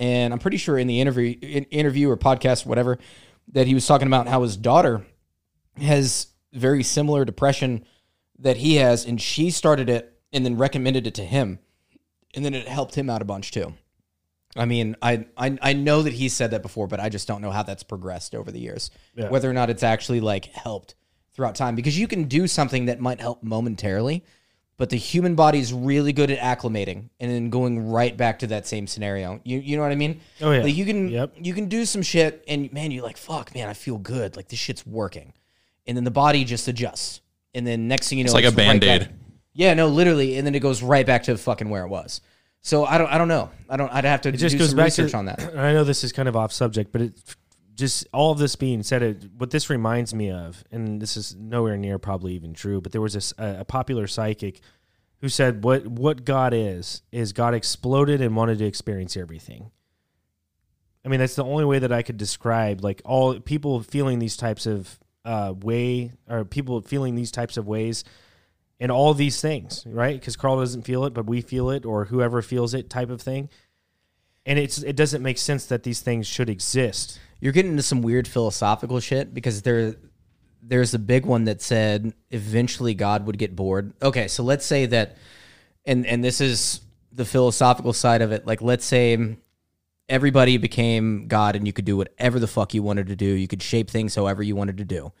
And 0.00 0.32
I'm 0.32 0.38
pretty 0.40 0.56
sure 0.56 0.78
in 0.78 0.86
the 0.86 1.00
interview 1.00 1.36
in, 1.42 1.64
interview 1.64 2.10
or 2.10 2.16
podcast 2.16 2.66
whatever 2.66 2.98
that 3.52 3.66
he 3.66 3.74
was 3.74 3.86
talking 3.86 4.06
about 4.06 4.26
how 4.26 4.42
his 4.42 4.56
daughter 4.56 5.06
has 5.76 6.28
very 6.52 6.82
similar 6.82 7.24
depression 7.24 7.84
that 8.38 8.56
he 8.56 8.76
has, 8.76 9.04
and 9.04 9.20
she 9.20 9.50
started 9.50 9.90
it 9.90 10.18
and 10.32 10.44
then 10.44 10.56
recommended 10.56 11.06
it 11.06 11.14
to 11.14 11.24
him, 11.24 11.58
and 12.34 12.44
then 12.44 12.54
it 12.54 12.66
helped 12.66 12.94
him 12.94 13.10
out 13.10 13.20
a 13.20 13.26
bunch 13.26 13.52
too. 13.52 13.74
I 14.56 14.64
mean, 14.64 14.96
I 15.02 15.26
I, 15.36 15.58
I 15.60 15.72
know 15.74 16.02
that 16.02 16.14
he 16.14 16.30
said 16.30 16.52
that 16.52 16.62
before, 16.62 16.86
but 16.86 16.98
I 16.98 17.10
just 17.10 17.28
don't 17.28 17.42
know 17.42 17.50
how 17.50 17.62
that's 17.62 17.82
progressed 17.82 18.34
over 18.34 18.50
the 18.50 18.58
years. 18.58 18.90
Yeah. 19.14 19.28
Whether 19.28 19.50
or 19.50 19.52
not 19.52 19.68
it's 19.68 19.82
actually 19.82 20.20
like 20.20 20.46
helped 20.46 20.94
throughout 21.34 21.56
time, 21.56 21.74
because 21.74 21.98
you 21.98 22.08
can 22.08 22.24
do 22.24 22.46
something 22.46 22.86
that 22.86 23.00
might 23.00 23.20
help 23.20 23.42
momentarily, 23.42 24.24
but 24.80 24.88
the 24.88 24.96
human 24.96 25.34
body 25.34 25.58
is 25.58 25.74
really 25.74 26.10
good 26.14 26.30
at 26.30 26.38
acclimating 26.38 27.10
and 27.20 27.30
then 27.30 27.50
going 27.50 27.90
right 27.90 28.16
back 28.16 28.38
to 28.38 28.46
that 28.46 28.66
same 28.66 28.86
scenario. 28.86 29.38
You 29.44 29.58
you 29.58 29.76
know 29.76 29.82
what 29.82 29.92
I 29.92 29.94
mean? 29.94 30.22
Oh, 30.40 30.50
yeah. 30.52 30.62
Like 30.62 30.74
you 30.74 30.86
can 30.86 31.08
Yep. 31.10 31.34
you 31.36 31.52
can 31.52 31.66
do 31.68 31.84
some 31.84 32.00
shit 32.00 32.42
and 32.48 32.72
man, 32.72 32.90
you're 32.90 33.04
like, 33.04 33.18
fuck, 33.18 33.54
man, 33.54 33.68
I 33.68 33.74
feel 33.74 33.98
good. 33.98 34.36
Like 34.36 34.48
this 34.48 34.58
shit's 34.58 34.86
working. 34.86 35.34
And 35.86 35.98
then 35.98 36.04
the 36.04 36.10
body 36.10 36.44
just 36.44 36.66
adjusts. 36.66 37.20
And 37.54 37.66
then 37.66 37.88
next 37.88 38.08
thing 38.08 38.16
you 38.16 38.24
know, 38.24 38.28
It's 38.28 38.34
like 38.34 38.44
a 38.44 38.48
right 38.48 38.56
Band-Aid. 38.56 39.00
back- 39.00 39.10
yeah, 39.52 39.74
no, 39.74 39.88
literally, 39.88 40.38
and 40.38 40.46
then 40.46 40.54
it 40.54 40.60
goes 40.60 40.82
right 40.82 41.04
back 41.04 41.24
to 41.24 41.36
fucking 41.36 41.68
where 41.68 41.84
it 41.84 41.88
was. 41.88 42.22
So 42.62 42.86
I 42.86 42.96
don't 42.96 43.08
I 43.12 43.18
don't 43.18 43.28
know. 43.28 43.50
I 43.68 43.76
don't 43.76 43.92
I'd 43.92 44.04
have 44.04 44.22
to 44.22 44.30
It 44.30 44.36
just 44.36 44.54
do 44.54 44.60
goes 44.60 44.68
some 44.70 44.76
back 44.78 44.84
research 44.86 45.10
to, 45.10 45.18
on 45.18 45.26
that. 45.26 45.40
I 45.56 45.74
know 45.74 45.84
this 45.84 46.04
is 46.04 46.10
kind 46.12 46.26
of 46.28 46.36
off 46.36 46.52
subject, 46.52 46.90
but 46.90 47.02
it 47.02 47.12
just 47.80 48.06
all 48.12 48.30
of 48.30 48.38
this 48.38 48.54
being 48.54 48.82
said, 48.82 49.02
it, 49.02 49.30
what 49.36 49.50
this 49.50 49.68
reminds 49.68 50.14
me 50.14 50.30
of, 50.30 50.62
and 50.70 51.00
this 51.00 51.16
is 51.16 51.34
nowhere 51.34 51.76
near 51.76 51.98
probably 51.98 52.34
even 52.34 52.54
true, 52.54 52.80
but 52.80 52.92
there 52.92 53.00
was 53.00 53.34
a, 53.38 53.56
a 53.60 53.64
popular 53.64 54.06
psychic 54.06 54.60
who 55.20 55.28
said 55.28 55.64
what 55.64 55.86
what 55.86 56.24
God 56.24 56.54
is 56.54 57.02
is 57.12 57.32
God 57.32 57.54
exploded 57.54 58.20
and 58.20 58.36
wanted 58.36 58.58
to 58.58 58.64
experience 58.64 59.16
everything. 59.16 59.70
I 61.04 61.08
mean, 61.08 61.20
that's 61.20 61.34
the 61.34 61.44
only 61.44 61.64
way 61.64 61.78
that 61.78 61.92
I 61.92 62.02
could 62.02 62.16
describe 62.18 62.84
like 62.84 63.02
all 63.04 63.40
people 63.40 63.80
feeling 63.80 64.18
these 64.18 64.36
types 64.36 64.66
of 64.66 64.98
uh, 65.24 65.54
way 65.58 66.12
or 66.28 66.44
people 66.44 66.80
feeling 66.82 67.14
these 67.14 67.30
types 67.30 67.56
of 67.56 67.66
ways 67.66 68.04
and 68.78 68.90
all 68.90 69.12
these 69.12 69.40
things, 69.40 69.84
right? 69.86 70.18
Because 70.18 70.36
Carl 70.36 70.58
doesn't 70.58 70.82
feel 70.82 71.04
it, 71.04 71.12
but 71.12 71.26
we 71.26 71.42
feel 71.42 71.70
it, 71.70 71.84
or 71.84 72.06
whoever 72.06 72.40
feels 72.40 72.72
it, 72.72 72.88
type 72.88 73.10
of 73.10 73.20
thing. 73.20 73.50
And 74.46 74.58
it's 74.58 74.82
it 74.82 74.96
doesn't 74.96 75.22
make 75.22 75.38
sense 75.38 75.66
that 75.66 75.82
these 75.82 76.00
things 76.00 76.26
should 76.26 76.48
exist. 76.48 77.20
You're 77.40 77.52
getting 77.52 77.72
into 77.72 77.82
some 77.82 78.02
weird 78.02 78.28
philosophical 78.28 79.00
shit 79.00 79.32
because 79.34 79.62
there 79.62 79.96
there's 80.62 80.92
a 80.92 80.98
big 80.98 81.24
one 81.24 81.44
that 81.44 81.62
said 81.62 82.12
eventually 82.30 82.94
God 82.94 83.26
would 83.26 83.38
get 83.38 83.56
bored. 83.56 83.94
Okay, 84.02 84.28
so 84.28 84.42
let's 84.42 84.66
say 84.66 84.86
that 84.86 85.16
and 85.84 86.06
and 86.06 86.22
this 86.22 86.40
is 86.40 86.80
the 87.12 87.24
philosophical 87.24 87.92
side 87.92 88.22
of 88.22 88.32
it. 88.32 88.46
Like 88.46 88.60
let's 88.60 88.84
say 88.84 89.36
everybody 90.08 90.58
became 90.58 91.28
God 91.28 91.56
and 91.56 91.66
you 91.66 91.72
could 91.72 91.84
do 91.84 91.96
whatever 91.96 92.38
the 92.38 92.46
fuck 92.46 92.74
you 92.74 92.82
wanted 92.82 93.06
to 93.06 93.16
do. 93.16 93.26
You 93.26 93.48
could 93.48 93.62
shape 93.62 93.90
things 93.90 94.14
however 94.14 94.42
you 94.42 94.56
wanted 94.56 94.78
to 94.78 94.84
do. 94.84 95.12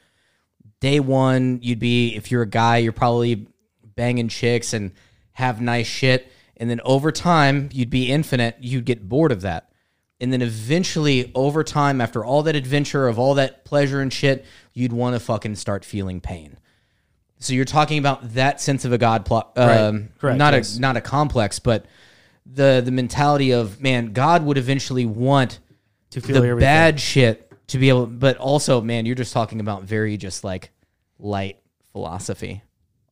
Day 0.80 1.00
one, 1.00 1.60
you'd 1.62 1.78
be 1.78 2.14
if 2.16 2.30
you're 2.30 2.42
a 2.42 2.48
guy, 2.48 2.78
you're 2.78 2.92
probably 2.92 3.46
banging 3.94 4.28
chicks 4.28 4.72
and 4.72 4.92
have 5.32 5.60
nice 5.60 5.86
shit. 5.86 6.30
And 6.56 6.68
then 6.68 6.80
over 6.84 7.10
time, 7.10 7.70
you'd 7.72 7.90
be 7.90 8.10
infinite. 8.12 8.56
You'd 8.60 8.84
get 8.84 9.08
bored 9.08 9.32
of 9.32 9.42
that. 9.42 9.69
And 10.20 10.32
then 10.32 10.42
eventually, 10.42 11.32
over 11.34 11.64
time, 11.64 12.00
after 12.00 12.24
all 12.24 12.42
that 12.42 12.54
adventure 12.56 13.08
of 13.08 13.18
all 13.18 13.34
that 13.34 13.64
pleasure 13.64 14.00
and 14.00 14.12
shit, 14.12 14.44
you'd 14.74 14.92
want 14.92 15.14
to 15.14 15.20
fucking 15.20 15.54
start 15.56 15.84
feeling 15.84 16.20
pain. 16.20 16.58
So 17.38 17.54
you're 17.54 17.64
talking 17.64 17.98
about 17.98 18.34
that 18.34 18.60
sense 18.60 18.84
of 18.84 18.92
a 18.92 18.98
god 18.98 19.24
plot, 19.24 19.52
um, 19.56 20.10
Correct, 20.18 20.36
not 20.38 20.52
yes. 20.52 20.76
a 20.76 20.80
not 20.80 20.96
a 20.98 21.00
complex, 21.00 21.58
but 21.58 21.86
the 22.44 22.82
the 22.84 22.90
mentality 22.90 23.52
of 23.52 23.80
man, 23.80 24.12
God 24.12 24.44
would 24.44 24.58
eventually 24.58 25.06
want 25.06 25.58
To 26.10 26.20
feel 26.20 26.42
the 26.42 26.48
everything. 26.48 26.58
bad 26.66 27.00
shit 27.00 27.50
to 27.68 27.78
be 27.78 27.88
able, 27.88 28.04
but 28.06 28.36
also, 28.36 28.82
man, 28.82 29.06
you're 29.06 29.14
just 29.14 29.32
talking 29.32 29.60
about 29.60 29.84
very 29.84 30.18
just 30.18 30.44
like 30.44 30.70
light 31.18 31.58
philosophy. 31.92 32.62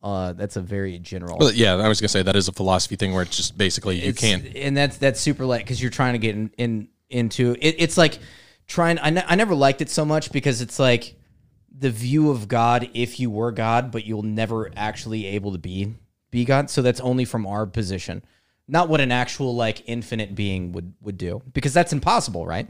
Uh, 0.02 0.32
that's 0.34 0.56
a 0.56 0.60
very 0.60 0.98
general. 0.98 1.38
Well, 1.38 1.52
yeah, 1.52 1.74
I 1.76 1.88
was 1.88 2.00
gonna 2.00 2.08
say 2.08 2.22
that 2.22 2.36
is 2.36 2.48
a 2.48 2.52
philosophy 2.52 2.96
thing 2.96 3.14
where 3.14 3.22
it's 3.22 3.36
just 3.36 3.56
basically 3.56 3.96
you 3.96 4.10
It's- 4.10 4.18
can't. 4.20 4.54
and 4.56 4.76
that's 4.76 4.98
that's 4.98 5.20
super 5.20 5.46
light 5.46 5.60
because 5.64 5.80
you're 5.80 5.90
trying 5.90 6.12
to 6.12 6.18
get 6.18 6.34
in, 6.36 6.50
in 6.58 6.88
into 7.10 7.56
it. 7.60 7.76
It's 7.78 7.96
like 7.96 8.18
trying. 8.66 8.98
I, 9.00 9.10
ne- 9.10 9.24
I 9.26 9.34
never 9.34 9.54
liked 9.54 9.80
it 9.80 9.90
so 9.90 10.04
much 10.04 10.32
because 10.32 10.60
it's 10.60 10.78
like 10.78 11.14
the 11.76 11.90
view 11.90 12.30
of 12.30 12.48
God 12.48 12.90
if 12.94 13.20
you 13.20 13.30
were 13.30 13.52
God, 13.52 13.90
but 13.90 14.04
you'll 14.04 14.22
never 14.22 14.70
actually 14.76 15.26
able 15.26 15.52
to 15.52 15.58
be 15.58 15.94
be 16.30 16.44
God. 16.44 16.70
So 16.70 16.82
that's 16.82 17.00
only 17.00 17.24
from 17.24 17.46
our 17.46 17.66
position, 17.66 18.24
not 18.66 18.88
what 18.88 19.00
an 19.00 19.12
actual 19.12 19.54
like 19.54 19.88
infinite 19.88 20.34
being 20.34 20.72
would 20.72 20.94
would 21.00 21.18
do 21.18 21.42
because 21.52 21.72
that's 21.72 21.92
impossible, 21.92 22.46
right? 22.46 22.68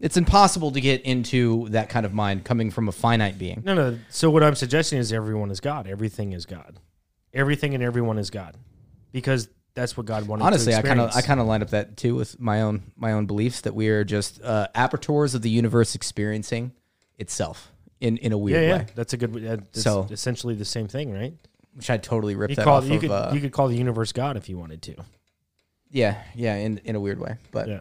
It's 0.00 0.18
impossible 0.18 0.72
to 0.72 0.80
get 0.80 1.02
into 1.02 1.68
that 1.70 1.88
kind 1.88 2.04
of 2.04 2.12
mind 2.12 2.44
coming 2.44 2.70
from 2.70 2.88
a 2.88 2.92
finite 2.92 3.38
being. 3.38 3.62
No, 3.64 3.74
no. 3.74 3.98
So 4.10 4.28
what 4.28 4.42
I'm 4.42 4.54
suggesting 4.54 4.98
is 4.98 5.10
everyone 5.10 5.50
is 5.50 5.60
God. 5.60 5.86
Everything 5.86 6.32
is 6.32 6.44
God. 6.44 6.78
Everything 7.32 7.74
and 7.74 7.82
everyone 7.82 8.18
is 8.18 8.28
God, 8.30 8.56
because 9.12 9.48
that's 9.76 9.96
what 9.96 10.06
God 10.06 10.26
wanted. 10.26 10.42
Honestly, 10.44 10.72
to 10.72 10.78
I 10.78 10.82
kind 10.82 11.00
of 11.00 11.14
I 11.14 11.20
kind 11.22 11.38
of 11.38 11.46
line 11.46 11.62
up 11.62 11.70
that 11.70 11.96
too 11.96 12.16
with 12.16 12.40
my 12.40 12.62
own 12.62 12.82
my 12.96 13.12
own 13.12 13.26
beliefs 13.26 13.60
that 13.60 13.74
we 13.76 13.88
are 13.88 14.02
just 14.02 14.42
uh, 14.42 14.66
apertures 14.74 15.36
of 15.36 15.42
the 15.42 15.50
universe 15.50 15.94
experiencing 15.94 16.72
itself 17.18 17.70
in 18.00 18.16
in 18.16 18.32
a 18.32 18.36
yeah, 18.36 18.42
weird 18.42 18.62
yeah. 18.62 18.76
way, 18.78 18.86
That's 18.96 19.12
a 19.12 19.16
good. 19.16 19.36
Uh, 19.36 19.56
that's 19.56 19.82
So- 19.82 20.08
essentially 20.10 20.54
the 20.56 20.64
same 20.64 20.88
thing, 20.88 21.12
right? 21.12 21.34
which 21.74 21.90
I 21.90 21.98
totally 21.98 22.34
ripped 22.34 22.50
You 22.52 22.56
that 22.56 22.64
call 22.64 22.78
off 22.78 22.86
you 22.86 22.94
of. 22.94 23.00
could 23.02 23.10
uh, 23.10 23.30
you 23.34 23.40
could 23.40 23.52
call 23.52 23.68
the 23.68 23.76
universe 23.76 24.10
God 24.12 24.36
if 24.38 24.48
you 24.48 24.56
wanted 24.58 24.80
to. 24.82 24.96
yeah, 25.90 26.22
yeah, 26.34 26.54
in 26.56 26.78
in 26.84 26.96
a 26.96 27.00
weird 27.00 27.20
way, 27.20 27.36
but 27.52 27.68
Yeah, 27.68 27.80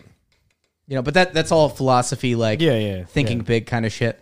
you 0.87 0.95
know, 0.95 1.01
but 1.01 1.13
that 1.13 1.33
that's 1.33 1.51
all 1.51 1.69
philosophy, 1.69 2.35
like 2.35 2.59
yeah, 2.61 2.77
yeah. 2.77 3.03
thinking 3.05 3.37
yeah. 3.37 3.43
big 3.43 3.65
kind 3.67 3.85
of 3.85 3.93
shit. 3.93 4.19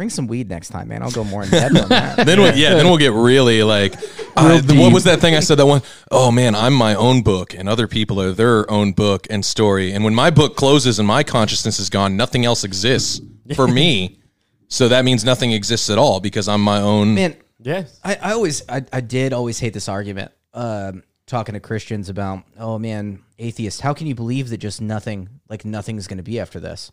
Bring 0.00 0.08
some 0.08 0.28
weed 0.28 0.48
next 0.48 0.70
time, 0.70 0.88
man. 0.88 1.02
I'll 1.02 1.10
go 1.10 1.24
more 1.24 1.42
in 1.42 1.50
depth 1.50 1.76
on 1.76 1.88
that. 1.90 2.16
Then 2.26 2.40
we, 2.40 2.48
yeah, 2.52 2.72
then 2.72 2.86
we'll 2.86 2.96
get 2.96 3.12
really 3.12 3.62
like 3.62 3.96
I- 4.34 4.58
the- 4.62 4.78
what 4.80 4.94
was 4.94 5.04
that 5.04 5.20
thing 5.20 5.34
I 5.36 5.40
said 5.40 5.58
that 5.58 5.66
one? 5.66 5.82
Oh 6.10 6.30
man, 6.32 6.54
I'm 6.54 6.72
my 6.72 6.94
own 6.94 7.20
book, 7.20 7.52
and 7.52 7.68
other 7.68 7.86
people 7.86 8.18
are 8.18 8.32
their 8.32 8.70
own 8.70 8.92
book 8.92 9.26
and 9.28 9.44
story. 9.44 9.92
And 9.92 10.02
when 10.02 10.14
my 10.14 10.30
book 10.30 10.56
closes 10.56 10.98
and 10.98 11.06
my 11.06 11.22
consciousness 11.22 11.78
is 11.78 11.90
gone, 11.90 12.16
nothing 12.16 12.46
else 12.46 12.64
exists 12.64 13.20
for 13.54 13.68
me. 13.68 14.16
So 14.72 14.88
that 14.88 15.04
means 15.04 15.22
nothing 15.22 15.50
exists 15.52 15.90
at 15.90 15.98
all 15.98 16.20
because 16.20 16.48
I'm 16.48 16.62
my 16.62 16.80
own. 16.80 17.14
Man, 17.16 17.36
yes, 17.58 17.98
I, 18.02 18.14
I 18.22 18.32
always 18.32 18.62
I, 18.70 18.82
I 18.92 19.00
did 19.02 19.34
always 19.34 19.58
hate 19.58 19.74
this 19.74 19.88
argument. 19.88 20.30
Um, 20.54 21.02
talking 21.26 21.52
to 21.54 21.60
Christians 21.60 22.08
about, 22.08 22.44
oh 22.56 22.78
man, 22.78 23.22
atheist, 23.38 23.82
how 23.82 23.92
can 23.92 24.06
you 24.06 24.14
believe 24.14 24.48
that 24.48 24.58
just 24.58 24.80
nothing 24.80 25.28
like 25.50 25.66
nothing's 25.66 26.06
gonna 26.06 26.22
be 26.22 26.40
after 26.40 26.58
this? 26.58 26.90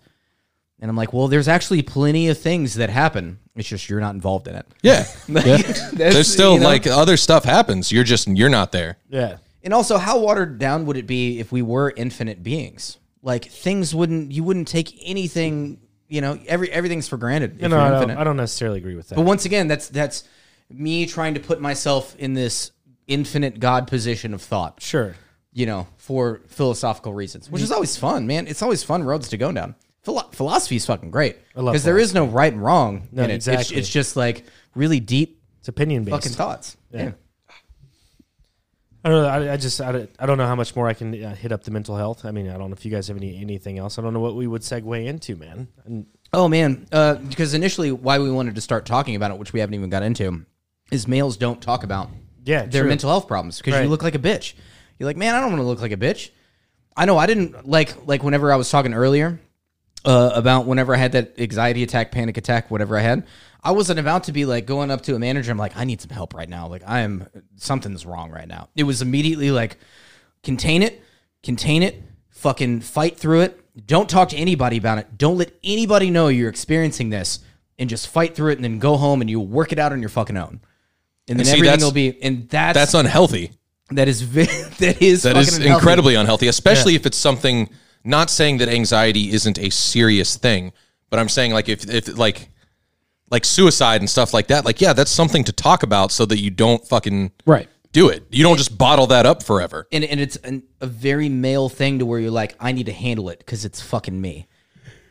And 0.79 0.89
I'm 0.89 0.95
like, 0.95 1.11
well, 1.11 1.27
there's 1.27 1.47
actually 1.47 1.81
plenty 1.81 2.27
of 2.29 2.37
things 2.37 2.75
that 2.75 2.89
happen. 2.89 3.39
It's 3.55 3.67
just 3.67 3.89
you're 3.89 3.99
not 3.99 4.13
involved 4.13 4.47
in 4.47 4.55
it. 4.55 4.67
yeah, 4.83 5.05
That's, 5.27 5.91
there's 5.91 6.31
still 6.31 6.53
you 6.53 6.59
know? 6.59 6.67
like 6.67 6.85
other 6.85 7.17
stuff 7.17 7.43
happens. 7.43 7.91
You're 7.91 8.03
just 8.03 8.27
you're 8.27 8.49
not 8.49 8.71
there. 8.71 8.97
Yeah. 9.09 9.37
And 9.63 9.73
also, 9.73 9.97
how 9.97 10.19
watered 10.19 10.59
down 10.59 10.85
would 10.85 10.95
it 10.95 11.07
be 11.07 11.39
if 11.39 11.51
we 11.51 11.61
were 11.61 11.91
infinite 11.97 12.43
beings? 12.43 12.99
Like 13.23 13.45
things 13.45 13.95
wouldn't 13.95 14.31
you 14.31 14.43
wouldn't 14.43 14.67
take 14.67 14.97
anything. 15.03 15.81
You 16.07 16.21
know, 16.21 16.39
every 16.47 16.71
everything's 16.71 17.07
for 17.07 17.17
granted. 17.17 17.55
If 17.55 17.63
You 17.63 17.69
know, 17.69 17.77
you're 17.77 17.95
I 17.95 18.05
don't. 18.05 18.11
I 18.11 18.23
don't 18.23 18.37
necessarily 18.37 18.77
agree 18.77 18.95
with 18.95 19.09
that. 19.09 19.15
But 19.15 19.25
once 19.25 19.45
again, 19.45 19.67
that's 19.67 19.89
that's 19.89 20.23
me 20.69 21.05
trying 21.05 21.33
to 21.33 21.39
put 21.39 21.59
myself 21.59 22.15
in 22.17 22.33
this 22.33 22.71
infinite 23.07 23.59
God 23.59 23.87
position 23.87 24.33
of 24.33 24.41
thought. 24.41 24.81
sure. 24.81 25.15
You 25.53 25.65
know, 25.65 25.87
for 25.97 26.41
philosophical 26.49 27.15
reasons, 27.15 27.49
which 27.49 27.63
is 27.63 27.71
always 27.71 27.97
fun, 27.97 28.27
man. 28.27 28.45
It's 28.45 28.61
always 28.61 28.83
fun 28.83 29.01
roads 29.03 29.29
to 29.29 29.37
go 29.37 29.51
down. 29.51 29.73
Philo- 30.07 30.29
philosophy 30.31 30.77
is 30.77 30.85
fucking 30.85 31.11
great 31.11 31.35
love 31.53 31.73
because 31.73 31.83
there 31.83 31.97
is 31.97 32.13
no 32.13 32.25
right 32.27 32.53
and 32.53 32.63
wrong 32.63 33.09
No, 33.11 33.23
in 33.23 33.29
it. 33.29 33.33
It's, 33.35 33.47
exactly. 33.49 33.75
it's 33.75 33.89
just 33.89 34.15
like 34.15 34.45
really 34.73 35.01
deep 35.01 35.41
It's 35.59 35.67
opinion 35.67 36.05
based. 36.05 36.15
fucking 36.15 36.31
thoughts. 36.31 36.77
Yeah. 36.93 37.11
I 39.03 39.09
don't 39.09 39.21
know. 39.23 39.27
I, 39.29 39.53
I 39.53 39.57
just 39.57 39.79
I 39.81 39.91
don't, 39.91 40.09
I 40.19 40.25
don't 40.25 40.37
know 40.37 40.47
how 40.47 40.55
much 40.55 40.75
more 40.75 40.87
I 40.87 40.93
can 40.93 41.23
uh, 41.23 41.35
hit 41.35 41.51
up 41.51 41.63
the 41.63 41.71
mental 41.71 41.95
health. 41.97 42.25
I 42.25 42.31
mean, 42.31 42.49
I 42.49 42.57
don't 42.57 42.69
know 42.69 42.73
if 42.75 42.83
you 42.85 42.91
guys 42.91 43.07
have 43.09 43.17
any 43.17 43.37
anything 43.37 43.77
else. 43.77 43.99
I 43.99 44.01
don't 44.01 44.13
know 44.13 44.19
what 44.19 44.35
we 44.35 44.47
would 44.47 44.61
segue 44.61 45.05
into, 45.05 45.35
man. 45.35 45.67
And 45.85 46.05
Oh 46.33 46.47
man, 46.47 46.87
uh, 46.91 47.15
because 47.15 47.53
initially 47.53 47.91
why 47.91 48.19
we 48.19 48.29
wanted 48.31 48.55
to 48.55 48.61
start 48.61 48.85
talking 48.85 49.15
about 49.15 49.31
it, 49.31 49.37
which 49.37 49.53
we 49.53 49.59
haven't 49.61 49.75
even 49.75 49.89
got 49.89 50.03
into, 50.03 50.45
is 50.91 51.07
males 51.07 51.37
don't 51.37 51.61
talk 51.61 51.83
about 51.83 52.09
yeah, 52.45 52.65
their 52.65 52.81
true. 52.83 52.89
mental 52.89 53.09
health 53.09 53.27
problems 53.27 53.57
because 53.57 53.73
Right. 53.75 53.83
you 53.83 53.89
look 53.89 54.03
like 54.03 54.15
a 54.15 54.19
bitch. 54.19 54.53
You're 54.99 55.07
like, 55.07 55.17
man, 55.17 55.35
I 55.35 55.39
don't 55.41 55.51
want 55.51 55.61
to 55.61 55.67
look 55.67 55.79
like 55.81 55.91
a 55.91 55.97
bitch. 55.97 56.31
I 56.97 57.05
know 57.05 57.17
I 57.17 57.27
didn't 57.27 57.67
like 57.67 58.07
like 58.07 58.23
whenever 58.23 58.51
I 58.51 58.55
was 58.57 58.69
talking 58.69 58.93
earlier 58.93 59.39
uh, 60.05 60.31
about 60.33 60.65
whenever 60.65 60.93
I 60.93 60.97
had 60.97 61.11
that 61.13 61.39
anxiety 61.39 61.83
attack, 61.83 62.11
panic 62.11 62.37
attack, 62.37 62.71
whatever 62.71 62.97
I 62.97 63.01
had. 63.01 63.25
I 63.63 63.71
wasn't 63.71 63.99
about 63.99 64.25
to 64.25 64.31
be 64.31 64.45
like 64.45 64.65
going 64.65 64.91
up 64.91 65.01
to 65.03 65.15
a 65.15 65.19
manager. 65.19 65.51
I'm 65.51 65.57
like, 65.57 65.75
I 65.75 65.83
need 65.83 65.99
some 65.99 66.11
help 66.11 66.33
right 66.33 66.47
now. 66.47 66.67
Like 66.67 66.83
I 66.85 67.01
am 67.01 67.27
something's 67.57 68.05
wrong 68.05 68.31
right 68.31 68.47
now. 68.47 68.69
It 68.75 68.83
was 68.83 69.01
immediately 69.01 69.51
like, 69.51 69.77
contain 70.43 70.83
it, 70.83 71.01
contain 71.43 71.83
it, 71.83 72.01
fucking 72.29 72.81
fight 72.81 73.17
through 73.17 73.41
it. 73.41 73.59
Don't 73.85 74.09
talk 74.09 74.29
to 74.29 74.37
anybody 74.37 74.77
about 74.77 74.97
it. 74.97 75.17
Don't 75.17 75.37
let 75.37 75.51
anybody 75.63 76.09
know 76.09 76.29
you're 76.29 76.49
experiencing 76.49 77.09
this, 77.09 77.39
and 77.77 77.89
just 77.89 78.07
fight 78.07 78.35
through 78.35 78.51
it, 78.51 78.55
and 78.55 78.63
then 78.63 78.79
go 78.79 78.97
home 78.97 79.21
and 79.21 79.29
you 79.29 79.39
work 79.39 79.71
it 79.71 79.79
out 79.79 79.91
on 79.91 79.99
your 79.99 80.09
fucking 80.09 80.37
own. 80.37 80.61
And 81.27 81.37
then 81.37 81.45
see, 81.45 81.53
everything 81.53 81.81
will 81.81 81.91
be. 81.91 82.21
And 82.23 82.47
that's 82.49 82.75
That's 82.75 82.93
unhealthy. 82.93 83.51
that 83.91 84.07
is 84.07 84.31
that 84.33 85.01
is 85.01 85.23
That 85.23 85.35
fucking 85.35 85.41
is 85.41 85.55
unhealthy. 85.57 85.67
incredibly 85.67 86.15
unhealthy, 86.15 86.47
especially 86.47 86.95
if 86.95 87.05
it's 87.05 87.17
something. 87.17 87.69
Not 88.07 88.29
saying 88.29 88.57
that 88.59 88.69
anxiety 88.69 89.31
isn't 89.31 89.59
a 89.59 89.69
serious 89.69 90.35
thing, 90.37 90.71
but 91.09 91.19
I'm 91.19 91.29
saying 91.29 91.51
like 91.53 91.69
if 91.69 91.87
if 91.89 92.17
like 92.17 92.49
like 93.29 93.43
suicide 93.45 93.99
and 94.01 94.09
stuff 94.09 94.33
like 94.33 94.47
that. 94.47 94.63
Like 94.65 94.79
yeah, 94.81 94.93
that's 94.93 95.11
something 95.11 95.43
to 95.43 95.51
talk 95.51 95.83
about 95.83 96.11
so 96.11 96.25
that 96.25 96.39
you 96.39 96.49
don't 96.49 96.83
fucking 96.87 97.31
Right. 97.45 97.67
do 97.91 98.07
it. 98.09 98.23
You 98.31 98.43
don't 98.43 98.57
just 98.57 98.77
bottle 98.77 99.07
that 99.07 99.25
up 99.25 99.43
forever. 99.43 99.85
and 99.91 100.03
and 100.05 100.19
it's 100.19 100.37
an, 100.37 100.63
a 100.79 100.87
very 100.87 101.27
male 101.29 101.67
thing 101.69 101.99
to 101.99 102.05
where 102.05 102.19
you're 102.19 102.31
like, 102.31 102.55
I 102.59 102.71
need 102.71 102.85
to 102.85 102.93
handle 102.93 103.29
it 103.29 103.39
because 103.39 103.65
it's 103.65 103.81
fucking 103.81 104.19
me, 104.19 104.47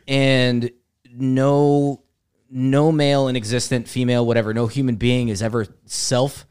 and 0.07 0.71
no 1.11 2.01
no 2.49 2.91
male 2.91 3.27
in 3.27 3.35
existent 3.35 3.87
female 3.87 4.25
whatever 4.25 4.53
no 4.53 4.67
human 4.67 4.95
being 4.95 5.27
is 5.27 5.41
ever 5.43 5.67
self 5.85 6.45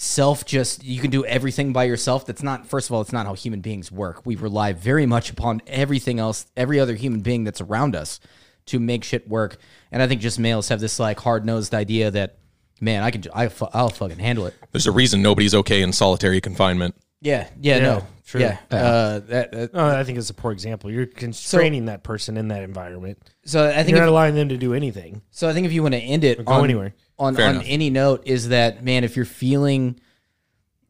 self 0.00 0.44
just 0.44 0.84
you 0.84 1.00
can 1.00 1.10
do 1.10 1.24
everything 1.26 1.72
by 1.72 1.82
yourself 1.82 2.24
that's 2.24 2.42
not 2.42 2.64
first 2.64 2.88
of 2.88 2.94
all 2.94 3.00
it's 3.00 3.12
not 3.12 3.26
how 3.26 3.34
human 3.34 3.60
beings 3.60 3.90
work 3.90 4.24
we 4.24 4.36
rely 4.36 4.72
very 4.72 5.04
much 5.06 5.28
upon 5.28 5.60
everything 5.66 6.20
else 6.20 6.46
every 6.56 6.78
other 6.78 6.94
human 6.94 7.20
being 7.20 7.42
that's 7.42 7.60
around 7.60 7.96
us 7.96 8.20
to 8.66 8.78
make 8.78 9.02
shit 9.02 9.26
work 9.28 9.56
and 9.90 10.00
i 10.00 10.06
think 10.06 10.20
just 10.20 10.38
males 10.38 10.68
have 10.68 10.78
this 10.78 11.00
like 11.00 11.18
hard-nosed 11.18 11.74
idea 11.74 12.12
that 12.12 12.38
man 12.80 13.02
i 13.02 13.10
can 13.10 13.22
ju- 13.22 13.30
I, 13.34 13.50
i'll 13.74 13.88
fucking 13.88 14.20
handle 14.20 14.46
it 14.46 14.54
There's 14.70 14.86
a 14.86 14.92
reason 14.92 15.20
nobody's 15.20 15.52
okay 15.54 15.82
in 15.82 15.92
solitary 15.92 16.40
confinement. 16.40 16.94
yeah 17.20 17.48
yeah, 17.60 17.76
Yeah, 17.78 17.82
no 17.82 18.06
true. 18.24 18.40
yeah 18.40 18.58
uh, 18.70 19.18
that, 19.18 19.50
that, 19.50 19.70
Oh, 19.74 19.84
I 19.84 20.04
think 20.04 20.18
it's 20.18 20.30
a 20.30 20.34
poor 20.34 20.52
example. 20.52 20.90
You're 20.92 21.06
constraining 21.06 21.86
that 21.86 22.04
person 22.04 22.36
in 22.36 22.46
that 22.48 22.62
environment. 22.62 23.18
so 23.44 23.66
i 23.66 23.78
think 23.82 23.88
You're 23.88 23.96
if- 23.96 24.02
not 24.02 24.08
allowing 24.10 24.36
them 24.36 24.50
to 24.50 24.56
do 24.58 24.74
anything. 24.74 25.22
So 25.32 25.48
I 25.48 25.54
think 25.54 25.66
if 25.66 25.72
you 25.72 25.82
want 25.82 25.94
to 25.94 26.00
end 26.00 26.22
it 26.22 26.44
go 26.44 26.52
on, 26.52 26.62
anywhere. 26.64 26.94
On, 27.18 27.34
Fair 27.36 27.48
on 27.48 27.54
enough. 27.56 27.64
any 27.66 27.90
note 27.90 28.22
is 28.26 28.48
that 28.48 28.84
man, 28.84 29.04
if 29.04 29.16
you're 29.16 29.24
feeling 29.24 29.98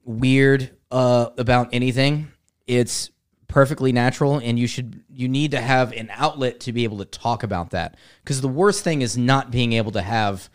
weird 0.04 0.70
uh, 0.90 1.30
about 1.38 1.68
anything, 1.72 2.28
it's 2.66 3.10
perfectly 3.46 3.92
natural, 3.92 4.38
and 4.38 4.58
you 4.58 4.66
should 4.66 5.02
you 5.08 5.28
need 5.28 5.52
to 5.52 5.60
have 5.60 5.92
an 5.92 6.10
outlet 6.12 6.60
to 6.60 6.72
be 6.72 6.84
able 6.84 6.98
to 6.98 7.04
talk 7.04 7.42
about 7.42 7.70
that. 7.70 7.96
Because 8.22 8.40
the 8.40 8.48
worst 8.48 8.84
thing 8.84 9.02
is 9.02 9.16
not 9.16 9.50
being 9.50 9.72
able 9.74 9.92
to 9.92 10.02
have 10.02 10.48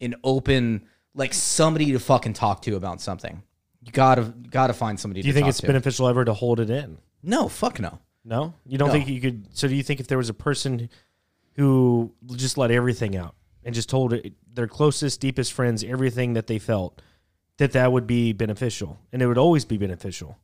an 0.00 0.14
open 0.22 0.86
like 1.14 1.32
somebody 1.32 1.92
to 1.92 1.98
fucking 1.98 2.34
talk 2.34 2.62
to 2.62 2.76
about 2.76 3.00
something. 3.00 3.42
You 3.82 3.92
gotta 3.92 4.34
gotta 4.50 4.72
find 4.74 4.98
somebody. 4.98 5.22
Do 5.22 5.28
you 5.28 5.32
to 5.32 5.36
think 5.36 5.44
talk 5.44 5.50
it's 5.50 5.60
to. 5.60 5.66
beneficial 5.66 6.08
ever 6.08 6.24
to 6.24 6.34
hold 6.34 6.60
it 6.60 6.70
in? 6.70 6.98
No, 7.22 7.48
fuck 7.48 7.80
no. 7.80 7.98
No, 8.24 8.54
you 8.66 8.76
don't 8.76 8.88
No. 8.88 8.92
think 8.94 9.08
you 9.08 9.20
could. 9.20 9.46
So, 9.56 9.68
do 9.68 9.74
you 9.76 9.84
think 9.84 10.00
if 10.00 10.08
there 10.08 10.18
was 10.18 10.28
a 10.28 10.34
person 10.34 10.90
who 11.54 12.12
just 12.34 12.58
let 12.58 12.72
everything 12.72 13.16
out 13.16 13.34
and 13.66 13.74
just 13.74 13.90
told 13.90 14.14
it, 14.14 14.32
their 14.54 14.66
closest, 14.68 15.20
deepest 15.20 15.52
friends 15.52 15.84
everything 15.84 16.32
that 16.34 16.46
they 16.46 16.58
felt, 16.58 17.02
that 17.58 17.72
that 17.72 17.92
would 17.92 18.06
be 18.06 18.32
beneficial, 18.32 18.98
and 19.12 19.20
it 19.20 19.26
would 19.26 19.36
always 19.36 19.64
be 19.66 19.76
beneficial, 19.76 20.38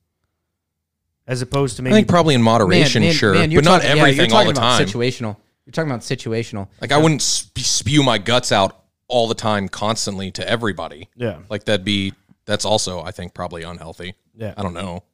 as 1.27 1.41
opposed 1.41 1.77
to 1.77 1.83
I 1.83 1.85
maybe 1.85 1.95
think 1.95 2.09
probably 2.09 2.35
in 2.35 2.43
moderation, 2.43 3.03
sure, 3.13 3.35
you're 3.35 3.63
but 3.63 3.65
not 3.65 3.83
talking- 3.83 3.89
yeah, 3.89 3.95
you're 3.95 4.07
everything 4.09 4.33
all 4.33 4.45
the 4.45 4.51
about 4.51 4.79
time. 4.79 4.87
Situational. 4.87 5.37
You're 5.65 5.73
talking 5.73 5.91
about 5.91 6.01
situational. 6.03 6.69
Like 6.81 6.91
I 6.93 6.99
wouldn't 6.99 7.23
spew 7.23 8.03
my 8.03 8.19
guts 8.19 8.51
out 8.51 8.83
all 9.07 9.29
the 9.29 9.35
time, 9.35 9.69
constantly 9.69 10.31
to 10.33 10.49
everybody. 10.49 11.09
yeah, 11.15 11.39
Like 11.49 11.65
that'd 11.65 11.85
be 11.85 12.15
that's 12.45 12.65
also 12.65 13.01
I 13.03 13.13
think 13.13 13.33
probably 13.35 13.63
unhealthy. 13.63 14.15
yeah. 14.37 14.55
I 14.57 14.63
don't 14.63 14.75
know. 14.75 15.05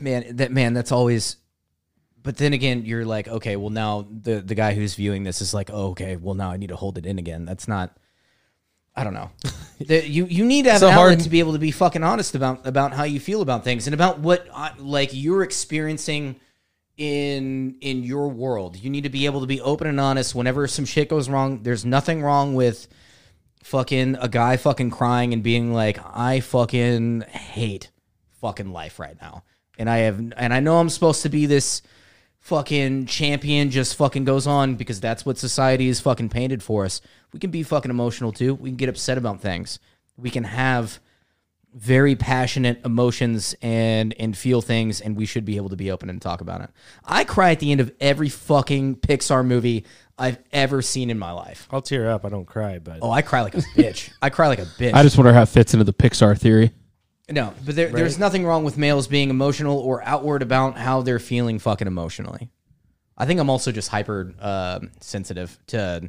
man 0.00 0.36
that 0.36 0.50
man 0.52 0.74
that's 0.74 0.90
always 0.90 1.36
but 2.22 2.36
then 2.36 2.52
again 2.52 2.84
you're 2.84 3.04
like 3.04 3.28
okay 3.28 3.56
well 3.56 3.70
now 3.70 4.06
the 4.22 4.40
the 4.40 4.54
guy 4.54 4.74
who's 4.74 4.94
viewing 4.94 5.22
this 5.24 5.40
is 5.40 5.52
like 5.54 5.70
oh, 5.72 5.90
okay 5.90 6.16
well 6.16 6.34
now 6.34 6.50
i 6.50 6.56
need 6.56 6.68
to 6.68 6.76
hold 6.76 6.98
it 6.98 7.06
in 7.06 7.18
again. 7.18 7.44
That's 7.44 7.66
not 7.68 7.96
i 8.96 9.04
don't 9.04 9.14
know. 9.14 9.30
The- 9.78 10.08
you 10.08 10.26
you 10.26 10.44
need 10.44 10.64
to 10.64 10.72
have 10.72 10.82
It's 10.82 10.90
an 10.90 10.94
a 10.94 11.00
hard- 11.00 11.20
to 11.20 11.28
be 11.30 11.38
able 11.38 11.52
to 11.52 11.58
be 11.60 11.70
fucking 11.70 12.02
honest 12.02 12.34
about 12.34 12.66
about 12.66 12.92
how 12.92 13.04
you 13.04 13.20
feel 13.20 13.42
about 13.42 13.62
things 13.62 13.86
and 13.86 13.94
about 13.94 14.18
what 14.18 14.46
uh, 14.52 14.70
like 14.78 15.10
you're 15.12 15.42
experiencing 15.44 16.40
in 16.96 17.76
in 17.80 18.02
your 18.02 18.28
world. 18.28 18.76
You 18.76 18.90
need 18.90 19.04
to 19.04 19.08
be 19.08 19.26
able 19.26 19.40
to 19.40 19.46
be 19.46 19.60
open 19.60 19.86
and 19.86 20.00
honest. 20.00 20.34
Whenever 20.34 20.66
some 20.66 20.84
shit 20.84 21.08
goes 21.08 21.28
wrong 21.28 21.62
there's 21.62 21.84
nothing 21.84 22.22
wrong 22.22 22.54
with 22.56 22.88
fucking 23.62 24.16
a 24.20 24.28
guy 24.28 24.56
fucking 24.56 24.90
crying 24.90 25.32
and 25.32 25.42
being 25.42 25.72
like, 25.72 25.98
I 26.04 26.40
fucking 26.40 27.20
hate 27.28 27.90
fucking 28.40 28.72
life 28.72 28.98
right 28.98 29.16
now. 29.20 29.44
And 29.78 29.88
I 29.88 29.98
have 29.98 30.18
and 30.36 30.52
I 30.52 30.58
know 30.58 30.78
I'm 30.80 30.88
supposed 30.88 31.22
to 31.22 31.28
be 31.28 31.46
this 31.46 31.82
fucking 32.48 33.04
champion 33.04 33.70
just 33.70 33.94
fucking 33.96 34.24
goes 34.24 34.46
on 34.46 34.74
because 34.74 35.00
that's 35.00 35.26
what 35.26 35.36
society 35.36 35.88
is 35.88 36.00
fucking 36.00 36.30
painted 36.30 36.62
for 36.62 36.86
us. 36.86 37.02
We 37.32 37.38
can 37.38 37.50
be 37.50 37.62
fucking 37.62 37.90
emotional 37.90 38.32
too. 38.32 38.54
We 38.54 38.70
can 38.70 38.76
get 38.76 38.88
upset 38.88 39.18
about 39.18 39.40
things. 39.42 39.78
We 40.16 40.30
can 40.30 40.44
have 40.44 40.98
very 41.74 42.16
passionate 42.16 42.80
emotions 42.86 43.54
and 43.60 44.14
and 44.18 44.34
feel 44.36 44.62
things 44.62 45.02
and 45.02 45.14
we 45.14 45.26
should 45.26 45.44
be 45.44 45.56
able 45.58 45.68
to 45.68 45.76
be 45.76 45.90
open 45.90 46.08
and 46.08 46.22
talk 46.22 46.40
about 46.40 46.62
it. 46.62 46.70
I 47.04 47.24
cry 47.24 47.50
at 47.50 47.60
the 47.60 47.70
end 47.70 47.82
of 47.82 47.92
every 48.00 48.30
fucking 48.30 48.96
Pixar 48.96 49.44
movie 49.44 49.84
I've 50.18 50.38
ever 50.50 50.80
seen 50.80 51.10
in 51.10 51.18
my 51.18 51.30
life. 51.32 51.68
I'll 51.70 51.82
tear 51.82 52.10
up. 52.10 52.24
I 52.24 52.30
don't 52.30 52.46
cry, 52.46 52.78
but 52.78 53.00
Oh, 53.02 53.10
I 53.10 53.20
cry 53.20 53.42
like 53.42 53.54
a 53.54 53.58
bitch. 53.76 54.10
I 54.22 54.30
cry 54.30 54.48
like 54.48 54.58
a 54.58 54.64
bitch. 54.64 54.94
I 54.94 55.02
just 55.02 55.18
wonder 55.18 55.34
how 55.34 55.42
it 55.42 55.48
fits 55.50 55.74
into 55.74 55.84
the 55.84 55.92
Pixar 55.92 56.36
theory. 56.38 56.72
No, 57.30 57.52
but 57.64 57.76
there, 57.76 57.88
there's 57.90 58.18
nothing 58.18 58.44
wrong 58.44 58.64
with 58.64 58.76
males 58.78 59.06
being 59.06 59.30
emotional 59.30 59.78
or 59.78 60.02
outward 60.02 60.42
about 60.42 60.76
how 60.76 61.02
they're 61.02 61.18
feeling 61.18 61.58
fucking 61.58 61.86
emotionally. 61.86 62.48
I 63.16 63.26
think 63.26 63.40
I'm 63.40 63.50
also 63.50 63.72
just 63.72 63.88
hyper 63.88 64.32
um 64.40 64.90
sensitive 65.00 65.58
to. 65.68 66.08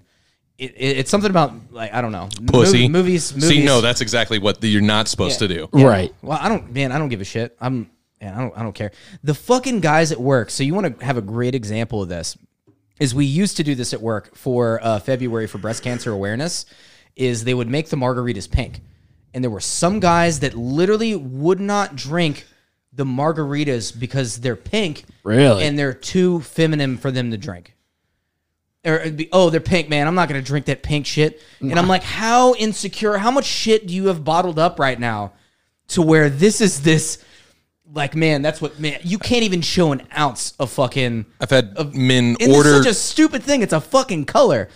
It, 0.57 0.71
it, 0.75 0.97
it's 0.97 1.09
something 1.09 1.29
about 1.29 1.53
like 1.71 1.93
I 1.93 2.01
don't 2.01 2.11
know 2.11 2.27
Pussy. 2.47 2.87
Mov- 2.87 2.91
movies. 2.91 3.33
Movies. 3.33 3.47
See, 3.49 3.63
no, 3.63 3.79
that's 3.81 4.01
exactly 4.01 4.39
what 4.39 4.61
you're 4.63 4.81
not 4.81 5.07
supposed 5.07 5.41
Yeah. 5.41 5.47
to 5.47 5.53
do. 5.53 5.69
Right. 5.71 6.13
Well, 6.21 6.37
I 6.41 6.49
don't, 6.49 6.71
man. 6.73 6.91
I 6.91 6.97
don't 6.97 7.07
give 7.09 7.21
a 7.21 7.25
shit. 7.25 7.55
I'm, 7.61 7.89
man. 8.21 8.33
I 8.33 8.41
don't, 8.41 8.57
I 8.57 8.63
don't 8.63 8.75
care. 8.75 8.91
The 9.23 9.33
fucking 9.33 9.79
guys 9.79 10.11
at 10.11 10.19
work. 10.19 10.49
So 10.49 10.63
you 10.63 10.73
want 10.73 10.99
to 10.99 11.05
have 11.05 11.15
a 11.17 11.21
great 11.21 11.55
example 11.55 12.01
of 12.03 12.09
this? 12.09 12.37
Is 12.99 13.15
we 13.15 13.25
used 13.25 13.55
to 13.57 13.63
do 13.63 13.73
this 13.75 13.93
at 13.93 14.01
work 14.01 14.35
for 14.35 14.81
uh, 14.83 14.99
February 14.99 15.47
for 15.47 15.57
breast 15.59 15.81
cancer 15.81 16.11
awareness. 16.11 16.65
Is 17.15 17.45
they 17.45 17.53
would 17.53 17.69
make 17.69 17.87
the 17.87 17.95
margaritas 17.95 18.49
pink, 18.51 18.81
and 19.33 19.43
there 19.43 19.51
were 19.51 19.59
some 19.59 19.99
guys 19.99 20.39
that 20.41 20.53
literally 20.55 21.15
would 21.15 21.59
not 21.59 21.95
drink 21.95 22.45
the 22.93 23.05
margaritas 23.05 23.97
because 23.97 24.37
they're 24.41 24.55
pink, 24.55 25.03
Really? 25.23 25.63
and 25.63 25.77
they're 25.77 25.93
too 25.93 26.41
feminine 26.41 26.97
for 26.97 27.11
them 27.11 27.31
to 27.31 27.37
drink. 27.37 27.75
Or 28.85 28.95
it'd 28.95 29.17
be, 29.17 29.29
oh, 29.31 29.49
they're 29.49 29.59
pink, 29.59 29.89
man. 29.89 30.07
I'm 30.07 30.15
not 30.15 30.27
gonna 30.29 30.41
drink 30.41 30.65
that 30.67 30.83
pink 30.83 31.05
shit. 31.05 31.41
And 31.59 31.77
I'm 31.77 31.87
like, 31.87 32.03
how 32.03 32.55
insecure? 32.55 33.17
How 33.17 33.29
much 33.29 33.45
shit 33.45 33.87
do 33.87 33.93
you 33.93 34.07
have 34.07 34.23
bottled 34.23 34.57
up 34.57 34.79
right 34.79 34.99
now, 34.99 35.33
to 35.89 36.01
where 36.01 36.29
this 36.29 36.61
is 36.61 36.81
this? 36.81 37.23
Like, 37.91 38.15
man, 38.15 38.41
that's 38.41 38.61
what 38.61 38.79
man. 38.79 38.99
You 39.03 39.17
can't 39.17 39.43
even 39.43 39.61
show 39.61 39.91
an 39.91 40.07
ounce 40.17 40.53
of 40.59 40.69
fucking. 40.71 41.25
I've 41.41 41.49
had 41.49 41.93
men 41.95 42.37
And 42.39 42.51
order. 42.53 42.69
it's 42.77 42.85
such 42.85 42.91
a 42.91 42.93
stupid 42.93 43.43
thing. 43.43 43.61
It's 43.63 43.73
a 43.73 43.81
fucking 43.81 44.25
color. 44.25 44.69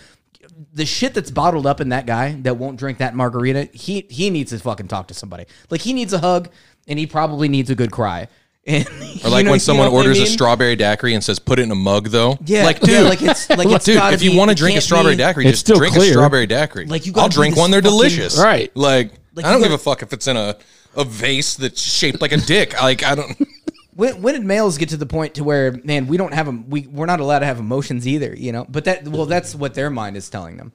The 0.72 0.86
shit 0.86 1.14
that's 1.14 1.30
bottled 1.30 1.66
up 1.66 1.80
in 1.80 1.88
that 1.90 2.06
guy 2.06 2.32
that 2.42 2.56
won't 2.56 2.78
drink 2.78 2.98
that 2.98 3.14
margarita, 3.14 3.68
he 3.72 4.06
he 4.08 4.30
needs 4.30 4.50
to 4.50 4.58
fucking 4.58 4.88
talk 4.88 5.08
to 5.08 5.14
somebody. 5.14 5.46
Like 5.70 5.80
he 5.80 5.92
needs 5.92 6.12
a 6.12 6.18
hug, 6.18 6.48
and 6.86 6.98
he 6.98 7.06
probably 7.06 7.48
needs 7.48 7.70
a 7.70 7.74
good 7.74 7.90
cry. 7.90 8.28
And 8.66 8.86
or 9.22 9.28
like 9.28 9.46
when 9.46 9.60
someone 9.60 9.88
orders 9.88 10.18
a 10.18 10.24
strawberry 10.26 10.74
daiquiri 10.74 11.12
and 11.12 11.22
says, 11.22 11.38
"Put 11.38 11.58
it 11.58 11.64
in 11.64 11.70
a 11.70 11.74
mug," 11.74 12.08
though. 12.08 12.38
Yeah, 12.46 12.64
like 12.64 12.80
dude, 12.80 12.88
yeah, 12.90 13.00
like 13.02 13.20
it's 13.20 13.50
like 13.50 13.68
it's 13.68 13.84
dude, 13.84 13.98
if 14.14 14.22
you 14.22 14.30
be- 14.30 14.38
want 14.38 14.50
to 14.50 14.54
drink 14.54 14.78
a 14.78 14.80
strawberry 14.80 15.14
be- 15.14 15.18
daiquiri, 15.18 15.44
just 15.44 15.60
still 15.60 15.76
drink 15.76 15.94
a 15.96 16.00
strawberry 16.00 16.46
daiquiri. 16.46 16.86
Like, 16.86 17.04
you 17.04 17.12
I'll 17.16 17.28
drink 17.28 17.56
one; 17.58 17.70
they're 17.70 17.82
fucking- 17.82 17.90
delicious. 17.94 18.38
Right. 18.38 18.74
Like, 18.74 19.12
Like, 19.34 19.44
I 19.44 19.50
don't 19.52 19.60
you 19.60 19.66
give 19.66 19.74
a 19.74 19.78
fuck 19.78 20.02
if 20.02 20.14
it's 20.14 20.26
in 20.28 20.38
a 20.38 20.56
a 20.96 21.04
vase 21.04 21.56
that's 21.58 21.78
shaped 21.82 22.22
like 22.22 22.32
a 22.32 22.38
dick. 22.38 22.72
Like 22.80 23.04
I 23.04 23.14
don't. 23.14 23.36
When, 23.94 24.22
when 24.22 24.34
did 24.34 24.44
males 24.44 24.76
get 24.78 24.88
to 24.90 24.96
the 24.96 25.06
point 25.06 25.34
to 25.34 25.44
where 25.44 25.72
man 25.84 26.06
we 26.06 26.16
don't 26.16 26.34
have 26.34 26.46
them 26.46 26.68
we 26.68 26.86
we're 26.88 27.06
not 27.06 27.20
allowed 27.20 27.40
to 27.40 27.46
have 27.46 27.58
emotions 27.58 28.06
either 28.08 28.34
you 28.36 28.50
know 28.52 28.64
but 28.68 28.84
that 28.86 29.06
well 29.08 29.26
that's 29.26 29.54
what 29.54 29.74
their 29.74 29.90
mind 29.90 30.16
is 30.16 30.28
telling 30.28 30.56
them 30.56 30.72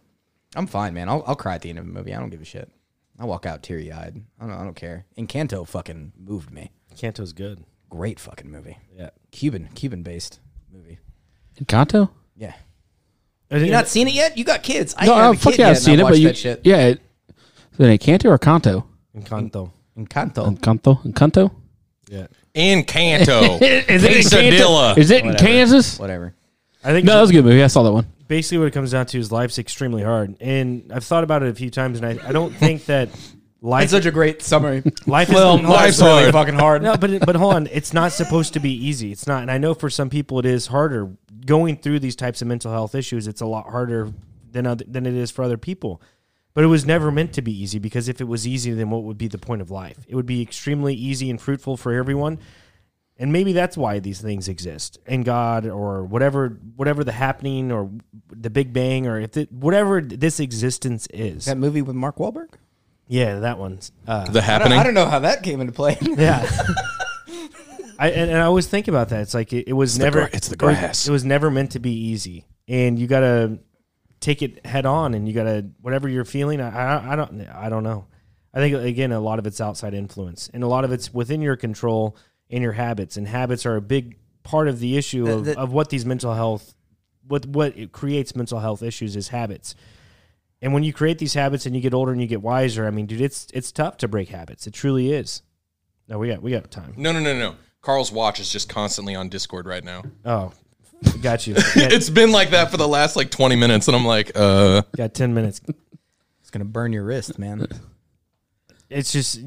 i'm 0.55 0.67
fine 0.67 0.93
man 0.93 1.09
i'll, 1.09 1.23
I'll 1.27 1.35
cry 1.35 1.55
at 1.55 1.61
the 1.61 1.69
end 1.69 1.79
of 1.79 1.85
a 1.85 1.87
movie 1.89 2.13
i 2.13 2.19
don't 2.19 2.29
give 2.29 2.41
a 2.41 2.45
shit 2.45 2.71
i'll 3.19 3.27
walk 3.27 3.45
out 3.45 3.61
teary-eyed 3.63 4.21
i 4.39 4.45
don't, 4.47 4.55
I 4.55 4.63
don't 4.63 4.75
care 4.75 5.05
encanto 5.17 5.67
fucking 5.67 6.13
moved 6.17 6.51
me 6.51 6.71
Canto's 6.95 7.33
good. 7.33 7.63
great 7.89 8.19
fucking 8.19 8.49
movie 8.49 8.77
Yeah. 8.97 9.09
cuban 9.31 9.69
cuban 9.75 10.01
based 10.03 10.39
movie 10.71 10.99
Encanto? 11.61 12.09
yeah 12.37 12.53
I 13.51 13.57
you 13.57 13.65
didn't- 13.65 13.87
seen 13.87 14.07
it 14.07 14.13
yet 14.13 14.37
you 14.37 14.43
got 14.45 14.63
kids 14.63 14.95
i 14.97 15.05
No, 15.05 15.13
ain't 15.13 15.21
have 15.21 15.25
oh, 15.25 15.29
uh, 15.29 15.33
a 15.33 15.37
fuck 15.37 15.53
kid 15.53 15.59
yeah, 15.59 15.67
yet, 15.67 15.71
I've 15.71 15.77
and 15.77 15.77
I 15.77 15.85
seen 15.85 15.99
it, 15.99 16.03
but 16.03 16.09
watched 16.11 16.19
you, 16.21 16.27
that 16.27 16.37
shit 16.37 16.61
yeah. 16.63 16.77
It, 16.87 17.01
is 17.73 17.79
it 17.87 17.99
Encanto 18.01 18.25
or 18.25 18.37
Canto? 18.37 18.85
Encanto. 19.17 19.71
encanto 19.97 20.45
Encanto? 20.57 21.01
Encanto? 21.03 21.51
Yeah. 22.09 22.27
And 22.59 22.85
Canto, 22.85 23.57
Is 23.61 24.03
it 24.03 24.11
quesadilla. 24.25 24.97
Is 24.97 25.11
it 25.11 25.21
in 25.21 25.27
Whatever. 25.27 25.45
Kansas? 25.47 25.97
whatever 25.99 26.33
I 26.83 26.91
think 26.91 27.05
No, 27.05 27.13
that 27.15 27.21
was 27.21 27.29
a 27.29 27.33
good 27.33 27.45
movie. 27.45 27.63
I 27.63 27.67
saw 27.67 27.83
that 27.83 27.91
one. 27.91 28.07
basically 28.27 28.57
what 28.59 28.67
it 28.67 28.71
comes 28.71 28.91
down 28.91 29.05
to 29.07 29.17
is 29.19 29.31
life's 29.31 29.57
extremely 29.59 30.03
hard, 30.03 30.35
and 30.41 30.91
I've 30.93 31.03
thought 31.03 31.23
about 31.23 31.43
it 31.43 31.49
a 31.49 31.55
few 31.55 31.69
times, 31.69 31.99
and 31.99 32.05
I, 32.21 32.27
I 32.29 32.31
don't 32.31 32.51
think 32.53 32.85
that 32.85 33.09
life 33.61 33.83
it's 33.83 33.91
such 33.91 34.05
a 34.05 34.11
great 34.11 34.41
summary 34.41 34.81
life 35.05 35.29
Well, 35.29 35.57
is 35.59 35.63
life's 35.65 35.99
hard. 35.99 36.31
fucking 36.31 36.55
hard 36.55 36.81
no, 36.81 36.95
but 36.95 37.25
but 37.25 37.35
hold 37.35 37.53
on, 37.55 37.67
it's 37.71 37.93
not 37.93 38.11
supposed 38.13 38.53
to 38.53 38.59
be 38.59 38.71
easy. 38.71 39.11
It's 39.11 39.27
not, 39.27 39.41
and 39.41 39.51
I 39.51 39.57
know 39.57 39.73
for 39.73 39.89
some 39.89 40.09
people 40.09 40.39
it 40.39 40.45
is 40.45 40.67
harder 40.67 41.09
going 41.45 41.77
through 41.77 41.99
these 41.99 42.15
types 42.15 42.41
of 42.41 42.47
mental 42.47 42.71
health 42.71 42.95
issues. 42.95 43.27
It's 43.27 43.41
a 43.41 43.45
lot 43.45 43.69
harder 43.69 44.13
than 44.51 44.65
other, 44.67 44.85
than 44.87 45.05
it 45.05 45.13
is 45.15 45.31
for 45.31 45.43
other 45.43 45.57
people. 45.57 46.01
But 46.59 46.65
it 46.65 46.67
was 46.67 46.85
never 46.85 47.09
meant 47.09 47.31
to 47.35 47.41
be 47.41 47.57
easy 47.57 47.79
because 47.79 48.09
if 48.09 48.19
it 48.19 48.25
was 48.25 48.45
easy, 48.45 48.73
then 48.73 48.89
what 48.89 49.03
would 49.03 49.17
be 49.17 49.29
the 49.29 49.37
point 49.37 49.61
of 49.61 49.71
life? 49.71 49.97
It 50.09 50.15
would 50.15 50.25
be 50.25 50.41
extremely 50.41 50.93
easy 50.93 51.29
and 51.29 51.39
fruitful 51.39 51.77
for 51.77 51.93
everyone. 51.93 52.37
And 53.17 53.31
maybe 53.31 53.53
that's 53.53 53.77
why 53.77 53.99
these 53.99 54.19
things 54.19 54.49
exist. 54.49 54.97
And 55.05 55.23
God 55.23 55.65
or 55.65 56.03
whatever 56.03 56.59
whatever 56.75 57.05
the 57.05 57.13
happening 57.13 57.71
or 57.71 57.89
the 58.29 58.49
Big 58.49 58.73
Bang 58.73 59.07
or 59.07 59.21
if 59.21 59.37
it, 59.37 59.49
whatever 59.53 60.01
this 60.01 60.41
existence 60.41 61.07
is. 61.13 61.45
that 61.45 61.57
movie 61.57 61.81
with 61.81 61.95
mark 61.95 62.17
Wahlberg? 62.17 62.49
yeah, 63.07 63.39
that 63.39 63.57
one's 63.57 63.93
uh, 64.05 64.25
the 64.25 64.29
I 64.29 64.33
don't, 64.33 64.43
happening. 64.43 64.79
I 64.79 64.83
don't 64.83 64.95
know 64.95 65.05
how 65.05 65.19
that 65.19 65.43
came 65.43 65.61
into 65.61 65.71
play 65.71 65.97
Yeah. 66.01 66.45
I 67.97 68.09
and, 68.09 68.31
and 68.31 68.37
I 68.37 68.41
always 68.43 68.67
think 68.67 68.89
about 68.89 69.07
that. 69.09 69.21
It's 69.21 69.33
like 69.33 69.53
it, 69.53 69.69
it 69.69 69.73
was 69.73 69.97
the 69.97 70.03
never 70.03 70.19
gra- 70.23 70.29
it's 70.33 70.49
the 70.49 70.55
it 70.55 70.61
was- 70.61 70.77
grass. 70.77 71.07
It 71.07 71.11
was, 71.11 71.23
never 71.23 71.49
meant 71.49 71.71
to 71.71 71.79
be 71.79 71.93
easy, 71.93 72.43
and 72.67 72.99
you 72.99 73.07
got 73.07 73.21
to 73.21 73.59
take 74.19 74.41
it 74.41 74.65
head 74.65 74.85
on, 74.85 75.13
and 75.13 75.27
you 75.27 75.33
got 75.33 75.43
to 75.43 75.65
whatever 75.81 76.07
you're 76.09 76.25
feeling. 76.25 76.61
I, 76.61 76.69
I 76.97 77.13
I 77.13 77.15
don't 77.15 77.41
I 77.53 77.69
don't 77.69 77.83
know. 77.83 78.07
I 78.53 78.59
think 78.59 78.75
again 78.75 79.11
a 79.11 79.19
lot 79.19 79.39
of 79.39 79.45
it's 79.47 79.61
outside 79.61 79.93
influence, 79.93 80.49
and 80.53 80.63
a 80.63 80.67
lot 80.67 80.83
of 80.83 80.91
it's 80.91 81.13
within 81.13 81.41
your 81.41 81.55
control 81.55 82.15
and 82.49 82.63
your 82.63 82.73
habits, 82.73 83.15
and 83.17 83.27
habits 83.27 83.65
are 83.65 83.75
a 83.75 83.81
big 83.81 84.17
part 84.43 84.67
of 84.67 84.79
the 84.79 84.97
issue 84.97 85.27
of, 85.29 85.45
the- 85.45 85.59
of 85.59 85.71
what 85.71 85.89
these 85.89 86.05
mental 86.05 86.33
health 86.33 86.73
what 87.27 87.45
what 87.45 87.77
it 87.77 87.91
creates 87.91 88.35
mental 88.35 88.59
health 88.59 88.81
issues 88.81 89.15
is 89.15 89.27
habits. 89.27 89.75
And 90.61 90.73
when 90.73 90.83
you 90.83 90.91
create 90.91 91.19
these 91.19 91.35
habits 91.35 91.65
and 91.65 91.75
you 91.75 91.81
get 91.81 91.93
older 91.93 92.11
and 92.11 92.19
you 92.19 92.27
get 92.27 92.41
wiser, 92.41 92.85
I 92.87 92.89
mean, 92.91 93.05
dude, 93.05 93.21
it's 93.21 93.47
it's 93.53 93.71
tough 93.71 93.97
to 93.97 94.07
break 94.07 94.29
habits. 94.29 94.65
It 94.67 94.73
truly 94.73 95.13
is. 95.13 95.41
No, 96.07 96.17
we 96.17 96.27
got 96.27 96.41
we 96.41 96.51
got 96.51 96.69
time. 96.71 96.95
no, 96.97 97.11
no, 97.11 97.19
no, 97.19 97.37
no. 97.37 97.55
Carl's 97.81 98.11
watch 98.11 98.39
is 98.41 98.51
just 98.51 98.67
constantly 98.67 99.15
on 99.15 99.29
Discord 99.29 99.65
right 99.67 99.83
now. 99.83 100.03
Oh, 100.25 100.51
got 101.21 101.47
you. 101.47 101.53
Got, 101.75 101.75
It's 101.75 102.09
been 102.09 102.31
like 102.31 102.51
that 102.51 102.71
for 102.71 102.77
the 102.77 102.87
last 102.87 103.15
like 103.15 103.31
20 103.31 103.55
minutes, 103.55 103.87
and 103.87 103.95
I'm 103.95 104.05
like, 104.05 104.31
uh, 104.35 104.83
got 104.95 105.13
ten 105.13 105.33
minutes. 105.33 105.61
it's 106.41 106.49
gonna 106.49 106.65
burn 106.65 106.93
your 106.93 107.03
wrist 107.03 107.37
man 107.37 107.67
It's 108.89 109.11
just 109.11 109.39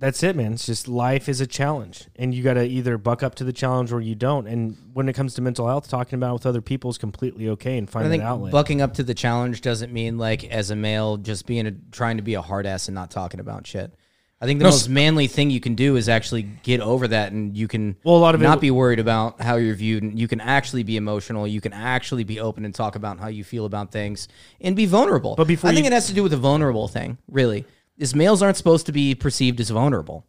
that's 0.00 0.22
it, 0.22 0.34
man. 0.34 0.54
It's 0.54 0.64
just 0.64 0.88
life 0.88 1.28
is 1.28 1.42
a 1.42 1.46
challenge, 1.46 2.06
and 2.16 2.34
you 2.34 2.42
got 2.42 2.54
to 2.54 2.64
either 2.64 2.96
buck 2.96 3.22
up 3.22 3.34
to 3.36 3.44
the 3.44 3.52
challenge 3.52 3.92
or 3.92 4.00
you 4.00 4.14
don't. 4.14 4.46
And 4.46 4.78
when 4.94 5.10
it 5.10 5.12
comes 5.12 5.34
to 5.34 5.42
mental 5.42 5.66
health, 5.68 5.90
talking 5.90 6.16
about 6.16 6.30
it 6.30 6.32
with 6.32 6.46
other 6.46 6.62
people 6.62 6.90
is 6.90 6.96
completely 6.96 7.50
okay 7.50 7.76
and 7.76 7.86
I 7.86 7.92
find 7.92 8.08
think 8.08 8.22
an 8.22 8.28
outlet. 8.28 8.50
bucking 8.50 8.80
up 8.80 8.94
to 8.94 9.02
the 9.02 9.12
challenge 9.12 9.60
doesn't 9.60 9.92
mean 9.92 10.16
like 10.16 10.44
as 10.44 10.70
a 10.70 10.76
male 10.76 11.18
just 11.18 11.46
being 11.46 11.66
a 11.66 11.72
trying 11.92 12.16
to 12.16 12.22
be 12.22 12.32
a 12.32 12.40
hard 12.40 12.66
ass 12.66 12.88
and 12.88 12.94
not 12.94 13.10
talking 13.10 13.40
about 13.40 13.66
shit. 13.66 13.94
I 14.42 14.46
think 14.46 14.58
the 14.58 14.64
No, 14.64 14.70
most 14.70 14.88
manly 14.88 15.26
thing 15.26 15.50
you 15.50 15.60
can 15.60 15.74
do 15.74 15.96
is 15.96 16.08
actually 16.08 16.42
get 16.62 16.80
over 16.80 17.06
that, 17.08 17.32
and 17.32 17.54
you 17.54 17.68
can 17.68 17.96
Well, 18.04 18.16
a 18.16 18.18
lot 18.18 18.34
of 18.34 18.40
it- 18.40 18.44
not 18.44 18.58
be 18.60 18.70
worried 18.70 18.98
about 18.98 19.40
how 19.42 19.56
you're 19.56 19.74
viewed. 19.74 20.02
And 20.02 20.18
you 20.18 20.28
can 20.28 20.40
actually 20.40 20.82
be 20.82 20.96
emotional. 20.96 21.46
You 21.46 21.60
can 21.60 21.74
actually 21.74 22.24
be 22.24 22.40
open 22.40 22.64
and 22.64 22.74
talk 22.74 22.96
about 22.96 23.20
how 23.20 23.28
you 23.28 23.44
feel 23.44 23.66
about 23.66 23.92
things 23.92 24.28
and 24.60 24.74
be 24.74 24.86
vulnerable. 24.86 25.34
But 25.36 25.46
before 25.46 25.68
I 25.68 25.74
think 25.74 25.84
you- 25.84 25.90
it 25.90 25.92
has 25.92 26.06
to 26.06 26.14
do 26.14 26.22
with 26.22 26.32
the 26.32 26.38
vulnerable 26.38 26.88
thing. 26.88 27.18
Really, 27.30 27.66
is 27.98 28.14
males 28.14 28.40
aren't 28.42 28.56
supposed 28.56 28.86
to 28.86 28.92
be 28.92 29.14
perceived 29.14 29.60
as 29.60 29.68
vulnerable. 29.68 30.24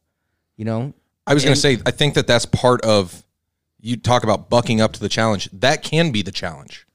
You 0.58 0.66
know, 0.66 0.94
I 1.26 1.34
was 1.34 1.44
going 1.46 1.56
to 1.56 1.60
say, 1.62 1.80
I 1.86 1.92
think 1.92 2.16
that 2.16 2.28
that's 2.28 2.46
part 2.46 2.82
of 2.82 3.24
you 3.80 3.96
talk 3.96 4.24
about 4.24 4.50
bucking 4.50 4.82
up 4.82 4.92
to 4.94 5.00
the 5.00 5.08
challenge. 5.10 5.50
That 5.54 5.84
can 5.84 6.12
be 6.12 6.22
the 6.22 6.32
challenge. 6.32 6.86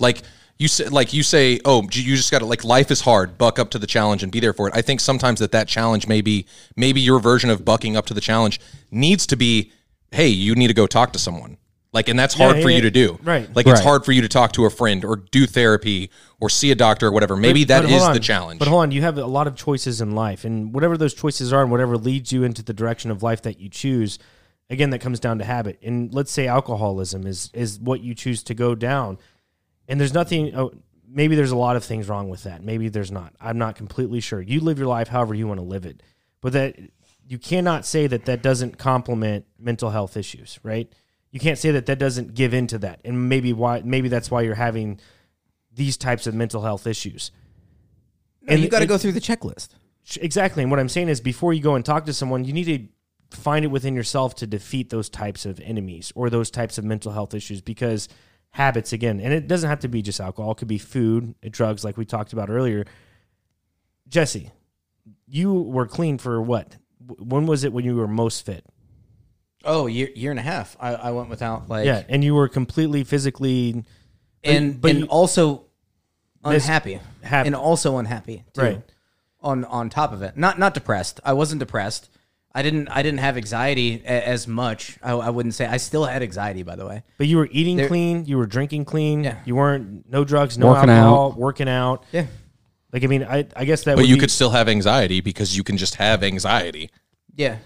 Like 0.00 0.22
you 0.58 0.68
say, 0.68 0.88
like 0.88 1.12
you 1.12 1.22
say, 1.22 1.60
oh, 1.64 1.82
you 1.92 2.16
just 2.16 2.30
got 2.30 2.40
to 2.40 2.46
like 2.46 2.64
life 2.64 2.90
is 2.90 3.00
hard. 3.00 3.38
Buck 3.38 3.58
up 3.58 3.70
to 3.70 3.78
the 3.78 3.86
challenge 3.86 4.22
and 4.22 4.32
be 4.32 4.40
there 4.40 4.52
for 4.52 4.68
it. 4.68 4.74
I 4.76 4.82
think 4.82 5.00
sometimes 5.00 5.38
that 5.40 5.52
that 5.52 5.68
challenge 5.68 6.08
maybe 6.08 6.46
maybe 6.76 7.00
your 7.00 7.20
version 7.20 7.48
of 7.50 7.64
bucking 7.64 7.96
up 7.96 8.06
to 8.06 8.14
the 8.14 8.20
challenge 8.20 8.60
needs 8.90 9.26
to 9.28 9.36
be, 9.36 9.72
hey, 10.10 10.28
you 10.28 10.54
need 10.54 10.68
to 10.68 10.74
go 10.74 10.86
talk 10.86 11.12
to 11.12 11.18
someone. 11.18 11.58
Like, 11.90 12.08
and 12.08 12.18
that's 12.18 12.34
hard 12.34 12.56
Yeah, 12.56 12.62
for 12.62 12.68
yeah, 12.70 12.76
you 12.76 12.82
to 12.82 12.90
do. 12.90 13.18
right. 13.22 13.48
Like, 13.56 13.66
it's 13.66 13.80
hard 13.80 14.04
for 14.04 14.12
you 14.12 14.20
to 14.20 14.28
talk 14.28 14.52
to 14.52 14.66
a 14.66 14.70
friend 14.70 15.06
or 15.06 15.16
do 15.16 15.46
therapy 15.46 16.10
or 16.38 16.50
see 16.50 16.70
a 16.70 16.74
doctor 16.74 17.06
or 17.06 17.12
whatever. 17.12 17.34
Maybe 17.34 17.64
that 17.64 17.82
But 17.82 17.90
is 17.90 18.02
hold 18.02 18.14
the 18.14 18.20
challenge. 18.20 18.58
But 18.58 18.68
hold 18.68 18.82
on, 18.82 18.90
you 18.90 19.00
have 19.00 19.16
a 19.16 19.24
lot 19.24 19.46
of 19.46 19.56
choices 19.56 20.02
in 20.02 20.14
life, 20.14 20.44
and 20.44 20.74
whatever 20.74 20.98
those 20.98 21.14
choices 21.14 21.50
are, 21.50 21.62
and 21.62 21.70
whatever 21.70 21.96
leads 21.96 22.30
you 22.30 22.44
into 22.44 22.62
the 22.62 22.74
direction 22.74 23.10
of 23.10 23.22
life 23.22 23.40
that 23.42 23.58
you 23.58 23.70
choose, 23.70 24.18
again, 24.68 24.90
that 24.90 24.98
comes 24.98 25.18
down 25.18 25.38
to 25.38 25.46
habit. 25.46 25.78
And 25.82 26.12
let's 26.12 26.30
say 26.30 26.46
alcoholism 26.46 27.26
is 27.26 27.50
is 27.54 27.80
what 27.80 28.02
you 28.02 28.14
choose 28.14 28.42
to 28.44 28.54
go 28.54 28.74
down, 28.74 29.16
and 29.88 30.00
there's 30.00 30.14
nothing. 30.14 30.54
Oh, 30.54 30.72
maybe 31.08 31.34
there's 31.34 31.50
a 31.50 31.56
lot 31.56 31.76
of 31.76 31.84
things 31.84 32.08
wrong 32.08 32.28
with 32.28 32.44
that. 32.44 32.62
Maybe 32.62 32.88
there's 32.88 33.10
not. 33.10 33.34
I'm 33.40 33.58
not 33.58 33.74
completely 33.74 34.20
sure. 34.20 34.40
You 34.40 34.60
live 34.60 34.78
your 34.78 34.88
life 34.88 35.08
however 35.08 35.34
you 35.34 35.48
want 35.48 35.58
to 35.58 35.66
live 35.66 35.86
it, 35.86 36.02
but 36.40 36.52
that 36.52 36.76
you 37.26 37.38
cannot 37.38 37.84
say 37.84 38.06
that 38.06 38.26
that 38.26 38.42
doesn't 38.42 38.78
complement 38.78 39.46
mental 39.58 39.90
health 39.90 40.16
issues, 40.16 40.60
right? 40.62 40.92
You 41.30 41.40
can't 41.40 41.58
say 41.58 41.72
that 41.72 41.86
that 41.86 41.98
doesn't 41.98 42.34
give 42.34 42.54
into 42.54 42.78
that, 42.78 43.00
and 43.04 43.28
maybe 43.28 43.52
why 43.52 43.82
maybe 43.84 44.08
that's 44.08 44.30
why 44.30 44.42
you're 44.42 44.54
having 44.54 45.00
these 45.72 45.96
types 45.96 46.26
of 46.26 46.34
mental 46.34 46.62
health 46.62 46.86
issues. 46.86 47.30
and 48.46 48.60
you 48.60 48.68
got 48.68 48.80
to 48.80 48.86
go 48.86 48.98
through 48.98 49.12
the 49.12 49.20
checklist. 49.20 49.70
Exactly. 50.20 50.62
And 50.62 50.70
what 50.70 50.80
I'm 50.80 50.88
saying 50.88 51.08
is 51.08 51.20
before 51.20 51.52
you 51.52 51.62
go 51.62 51.74
and 51.74 51.84
talk 51.84 52.06
to 52.06 52.12
someone, 52.12 52.44
you 52.44 52.52
need 52.52 52.64
to 52.64 53.36
find 53.36 53.64
it 53.64 53.68
within 53.68 53.94
yourself 53.94 54.34
to 54.36 54.46
defeat 54.46 54.90
those 54.90 55.08
types 55.08 55.44
of 55.44 55.60
enemies 55.60 56.12
or 56.14 56.30
those 56.30 56.50
types 56.50 56.78
of 56.78 56.84
mental 56.84 57.12
health 57.12 57.34
issues 57.34 57.60
because 57.60 58.08
habits 58.50 58.92
again, 58.92 59.20
and 59.20 59.32
it 59.32 59.46
doesn't 59.46 59.68
have 59.68 59.80
to 59.80 59.88
be 59.88 60.02
just 60.02 60.20
alcohol, 60.20 60.52
it 60.52 60.56
could 60.56 60.68
be 60.68 60.78
food, 60.78 61.34
drugs 61.50 61.84
like 61.84 61.96
we 61.96 62.04
talked 62.04 62.32
about 62.32 62.50
earlier. 62.50 62.84
Jesse, 64.08 64.50
you 65.26 65.52
were 65.52 65.86
clean 65.86 66.18
for 66.18 66.40
what? 66.40 66.76
When 67.18 67.46
was 67.46 67.64
it 67.64 67.72
when 67.72 67.84
you 67.84 67.96
were 67.96 68.08
most 68.08 68.44
fit? 68.44 68.64
Oh, 69.64 69.86
year 69.86 70.08
year 70.14 70.30
and 70.30 70.38
a 70.40 70.42
half. 70.42 70.76
I, 70.80 70.94
I 70.94 71.10
went 71.10 71.28
without 71.28 71.68
like 71.68 71.84
Yeah, 71.86 72.04
and 72.08 72.22
you 72.24 72.34
were 72.34 72.48
completely 72.48 73.04
physically 73.04 73.84
and 74.44 74.80
but 74.80 74.90
and 74.92 75.00
you- 75.00 75.06
also 75.06 75.64
unhappy, 76.44 77.00
Happy. 77.22 77.46
and 77.48 77.56
also 77.56 77.98
unhappy, 77.98 78.44
too, 78.54 78.60
Right. 78.60 78.82
On 79.40 79.64
on 79.66 79.88
top 79.90 80.12
of 80.12 80.22
it, 80.22 80.36
not 80.36 80.58
not 80.58 80.74
depressed. 80.74 81.20
I 81.24 81.32
wasn't 81.32 81.60
depressed. 81.60 82.08
I 82.54 82.62
didn't 82.62 82.88
I 82.88 83.02
didn't 83.02 83.20
have 83.20 83.36
anxiety 83.36 84.02
a, 84.04 84.26
as 84.28 84.48
much. 84.48 84.98
I, 85.02 85.12
I 85.12 85.30
wouldn't 85.30 85.54
say 85.54 85.66
I 85.66 85.76
still 85.76 86.04
had 86.04 86.22
anxiety, 86.22 86.62
by 86.62 86.76
the 86.76 86.86
way. 86.86 87.02
But 87.18 87.26
you 87.26 87.36
were 87.36 87.48
eating 87.52 87.76
There- 87.76 87.88
clean, 87.88 88.24
you 88.24 88.38
were 88.38 88.46
drinking 88.46 88.84
clean, 88.86 89.24
Yeah. 89.24 89.38
you 89.44 89.54
weren't 89.54 90.08
no 90.10 90.24
drugs, 90.24 90.56
no 90.58 90.68
Working 90.68 90.90
alcohol, 90.90 91.32
working 91.36 91.68
out. 91.68 92.04
Yeah, 92.12 92.26
Like, 92.92 93.04
I 93.04 93.06
mean, 93.06 93.22
I, 93.24 93.46
I 93.54 93.64
guess 93.64 93.84
that 93.84 93.92
But 93.96 94.02
would 94.02 94.08
you 94.08 94.16
be 94.16 94.20
could 94.20 94.30
still 94.30 94.50
have 94.50 94.68
anxiety 94.68 95.20
because 95.20 95.56
you 95.56 95.62
can 95.62 95.76
just 95.76 95.96
have 95.96 96.22
anxiety. 96.22 96.90
Yeah. 97.36 97.58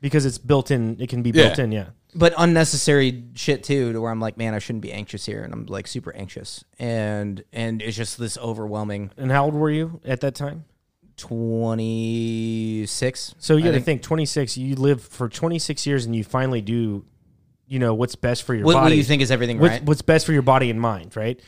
because 0.00 0.26
it's 0.26 0.38
built 0.38 0.70
in. 0.70 1.00
It 1.00 1.08
can 1.08 1.22
be 1.22 1.30
Yeah. 1.30 1.44
built 1.48 1.58
in. 1.60 1.72
Yeah. 1.72 1.86
But 2.14 2.32
unnecessary 2.36 3.24
shit 3.34 3.62
too, 3.62 3.92
to 3.92 4.00
where 4.00 4.10
I'm 4.10 4.20
like, 4.20 4.36
man, 4.36 4.52
I 4.54 4.58
shouldn't 4.58 4.82
be 4.82 4.92
anxious 4.92 5.26
here, 5.26 5.42
and 5.44 5.52
I'm 5.52 5.66
like 5.66 5.86
super 5.86 6.14
anxious, 6.16 6.64
and 6.78 7.44
and 7.52 7.82
it's 7.82 7.96
just 7.96 8.18
this 8.18 8.38
overwhelming. 8.38 9.10
And 9.18 9.30
how 9.30 9.44
old 9.44 9.54
were 9.54 9.70
you 9.70 10.00
at 10.04 10.20
that 10.22 10.34
time? 10.34 10.64
Twenty 11.18 12.86
six. 12.86 13.34
So 13.38 13.56
you 13.56 13.64
got 13.64 13.72
to 13.72 13.80
think 13.80 14.02
26. 14.02 14.56
You 14.56 14.76
live 14.76 15.02
for 15.02 15.28
26 15.28 15.86
years, 15.86 16.06
and 16.06 16.14
you 16.14 16.24
finally 16.24 16.60
do, 16.60 17.04
you 17.66 17.78
know, 17.78 17.94
what's 17.94 18.14
best 18.14 18.44
for 18.44 18.54
your 18.54 18.64
What, 18.64 18.74
body. 18.74 18.84
what 18.84 18.88
do 18.90 18.96
you 18.96 19.04
think 19.04 19.22
is 19.22 19.30
everything 19.30 19.58
What's, 19.58 19.72
right? 19.72 19.82
what's 19.84 20.02
best 20.02 20.24
for 20.26 20.32
your 20.32 20.42
body 20.42 20.70
and 20.70 20.80
mind, 20.80 21.16
right? 21.16 21.40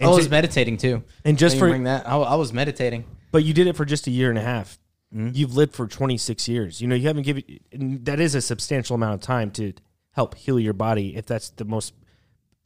I 0.00 0.08
was 0.08 0.28
meditating 0.28 0.76
too. 0.76 1.02
and 1.24 1.36
just 1.36 1.58
for 1.58 1.68
bring 1.68 1.84
that, 1.84 2.06
I, 2.08 2.16
I 2.16 2.34
was 2.36 2.52
meditating. 2.52 3.04
But 3.32 3.44
you 3.44 3.52
did 3.52 3.66
it 3.66 3.76
for 3.76 3.84
just 3.84 4.06
a 4.06 4.10
year 4.10 4.30
and 4.30 4.38
a 4.38 4.42
half. 4.42 4.78
Mm-hmm. 5.14 5.30
You've 5.34 5.56
lived 5.56 5.74
for 5.74 5.86
26 5.86 6.48
years. 6.48 6.80
You 6.80 6.86
know, 6.86 6.94
you 6.94 7.08
haven't 7.08 7.22
given 7.24 7.42
and 7.72 8.04
that 8.04 8.20
is 8.20 8.34
a 8.34 8.40
substantial 8.42 8.94
amount 8.94 9.14
of 9.14 9.20
time 9.20 9.50
to 9.52 9.72
help 10.12 10.34
heal 10.36 10.58
your 10.60 10.72
body 10.74 11.16
if 11.16 11.26
that's 11.26 11.50
the 11.50 11.64
most 11.64 11.94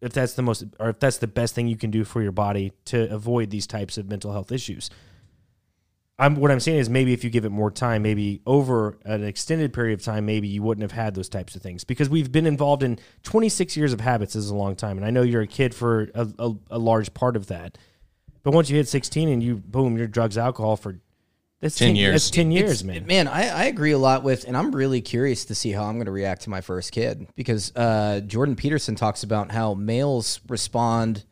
if 0.00 0.12
that's 0.12 0.34
the 0.34 0.42
most 0.42 0.64
or 0.80 0.90
if 0.90 0.98
that's 0.98 1.18
the 1.18 1.26
best 1.26 1.54
thing 1.54 1.68
you 1.68 1.76
can 1.76 1.90
do 1.90 2.04
for 2.04 2.20
your 2.22 2.32
body 2.32 2.72
to 2.86 3.10
avoid 3.12 3.50
these 3.50 3.66
types 3.66 3.96
of 3.96 4.08
mental 4.08 4.32
health 4.32 4.50
issues. 4.52 4.90
I'm 6.18 6.36
what 6.36 6.50
I'm 6.50 6.60
saying 6.60 6.78
is 6.78 6.90
maybe 6.90 7.12
if 7.12 7.24
you 7.24 7.30
give 7.30 7.44
it 7.44 7.50
more 7.50 7.70
time, 7.70 8.02
maybe 8.02 8.42
over 8.46 8.98
an 9.04 9.24
extended 9.24 9.72
period 9.72 9.98
of 9.98 10.04
time, 10.04 10.26
maybe 10.26 10.46
you 10.46 10.62
wouldn't 10.62 10.82
have 10.82 10.92
had 10.92 11.14
those 11.14 11.28
types 11.28 11.56
of 11.56 11.62
things 11.62 11.84
because 11.84 12.08
we've 12.08 12.30
been 12.30 12.46
involved 12.46 12.82
in 12.82 12.98
26 13.22 13.76
years 13.76 13.92
of 13.92 14.00
habits 14.00 14.36
is 14.36 14.50
a 14.50 14.54
long 14.54 14.76
time, 14.76 14.98
and 14.98 15.06
I 15.06 15.10
know 15.10 15.22
you're 15.22 15.42
a 15.42 15.46
kid 15.46 15.74
for 15.74 16.10
a, 16.14 16.28
a, 16.38 16.52
a 16.72 16.78
large 16.78 17.12
part 17.14 17.34
of 17.34 17.46
that. 17.48 17.78
But 18.42 18.52
once 18.52 18.68
you 18.68 18.76
hit 18.76 18.88
16 18.88 19.28
and 19.28 19.42
you 19.42 19.56
boom, 19.56 19.96
your 19.96 20.06
drugs, 20.06 20.36
alcohol 20.36 20.76
for 20.76 20.98
that's 21.60 21.76
10 21.78 21.94
years. 21.94 22.12
That's 22.14 22.30
10 22.30 22.50
years, 22.50 22.82
It's- 22.82 22.84
man. 22.84 23.06
Man, 23.06 23.28
I, 23.28 23.48
I 23.48 23.64
agree 23.66 23.92
a 23.92 23.98
lot 23.98 24.24
with, 24.24 24.44
and 24.48 24.56
I'm 24.56 24.74
really 24.74 25.00
curious 25.00 25.44
to 25.46 25.54
see 25.54 25.70
how 25.70 25.84
I'm 25.84 25.94
going 25.94 26.06
to 26.06 26.12
react 26.12 26.42
to 26.42 26.50
my 26.50 26.60
first 26.60 26.90
kid 26.90 27.28
because 27.36 27.72
uh, 27.76 28.20
Jordan 28.26 28.56
Peterson 28.56 28.96
talks 28.96 29.22
about 29.22 29.52
how 29.52 29.74
males 29.74 30.40
respond 30.48 31.24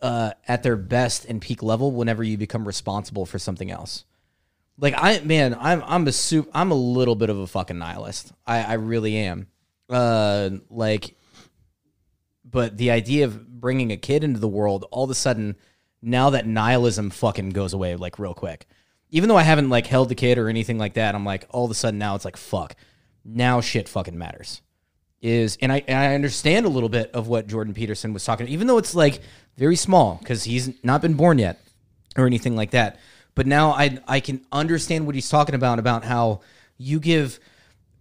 uh, 0.00 0.32
at 0.46 0.62
their 0.62 0.76
best 0.76 1.24
and 1.24 1.40
peak 1.40 1.62
level 1.62 1.90
whenever 1.90 2.22
you 2.22 2.36
become 2.36 2.66
responsible 2.66 3.26
for 3.26 3.38
something 3.38 3.70
else. 3.70 4.04
Like 4.78 4.94
I, 4.96 5.20
man, 5.20 5.56
I'm 5.58 5.82
I'm 5.84 6.06
a 6.06 6.12
soup. 6.12 6.48
I'm 6.54 6.70
a 6.70 6.76
little 6.76 7.16
bit 7.16 7.30
of 7.30 7.38
a 7.38 7.46
fucking 7.46 7.78
nihilist. 7.78 8.32
I, 8.46 8.62
I 8.62 8.72
really 8.74 9.16
am. 9.16 9.48
Uh, 9.90 10.50
like, 10.70 11.16
but 12.44 12.76
the 12.76 12.92
idea 12.92 13.24
of 13.24 13.60
bringing 13.60 13.90
a 13.90 13.96
kid 13.96 14.22
into 14.22 14.38
the 14.38 14.48
world, 14.48 14.84
all 14.90 15.04
of 15.04 15.10
a 15.10 15.14
sudden, 15.14 15.56
now 16.00 16.30
that 16.30 16.46
nihilism 16.46 17.10
fucking 17.10 17.50
goes 17.50 17.72
away 17.72 17.96
like 17.96 18.18
real 18.18 18.34
quick. 18.34 18.66
Even 19.10 19.28
though 19.28 19.36
I 19.36 19.42
haven't 19.42 19.70
like 19.70 19.86
held 19.86 20.10
the 20.10 20.14
kid 20.14 20.38
or 20.38 20.48
anything 20.48 20.78
like 20.78 20.94
that, 20.94 21.14
I'm 21.14 21.24
like 21.24 21.46
all 21.50 21.64
of 21.64 21.70
a 21.70 21.74
sudden 21.74 21.98
now 21.98 22.14
it's 22.14 22.24
like 22.24 22.36
fuck. 22.36 22.76
Now 23.24 23.60
shit 23.60 23.88
fucking 23.88 24.16
matters. 24.16 24.62
Is 25.20 25.58
and 25.60 25.72
I 25.72 25.82
and 25.88 25.98
I 25.98 26.14
understand 26.14 26.64
a 26.64 26.68
little 26.68 26.88
bit 26.88 27.10
of 27.12 27.26
what 27.26 27.48
Jordan 27.48 27.74
Peterson 27.74 28.12
was 28.12 28.24
talking, 28.24 28.46
even 28.48 28.68
though 28.68 28.78
it's 28.78 28.94
like 28.94 29.20
very 29.56 29.74
small 29.74 30.16
because 30.20 30.44
he's 30.44 30.72
not 30.84 31.02
been 31.02 31.14
born 31.14 31.38
yet 31.38 31.60
or 32.16 32.26
anything 32.26 32.54
like 32.54 32.70
that. 32.70 33.00
But 33.34 33.46
now 33.46 33.72
I 33.72 33.98
I 34.06 34.20
can 34.20 34.44
understand 34.52 35.06
what 35.06 35.16
he's 35.16 35.28
talking 35.28 35.56
about 35.56 35.80
about 35.80 36.04
how 36.04 36.42
you 36.76 37.00
give 37.00 37.40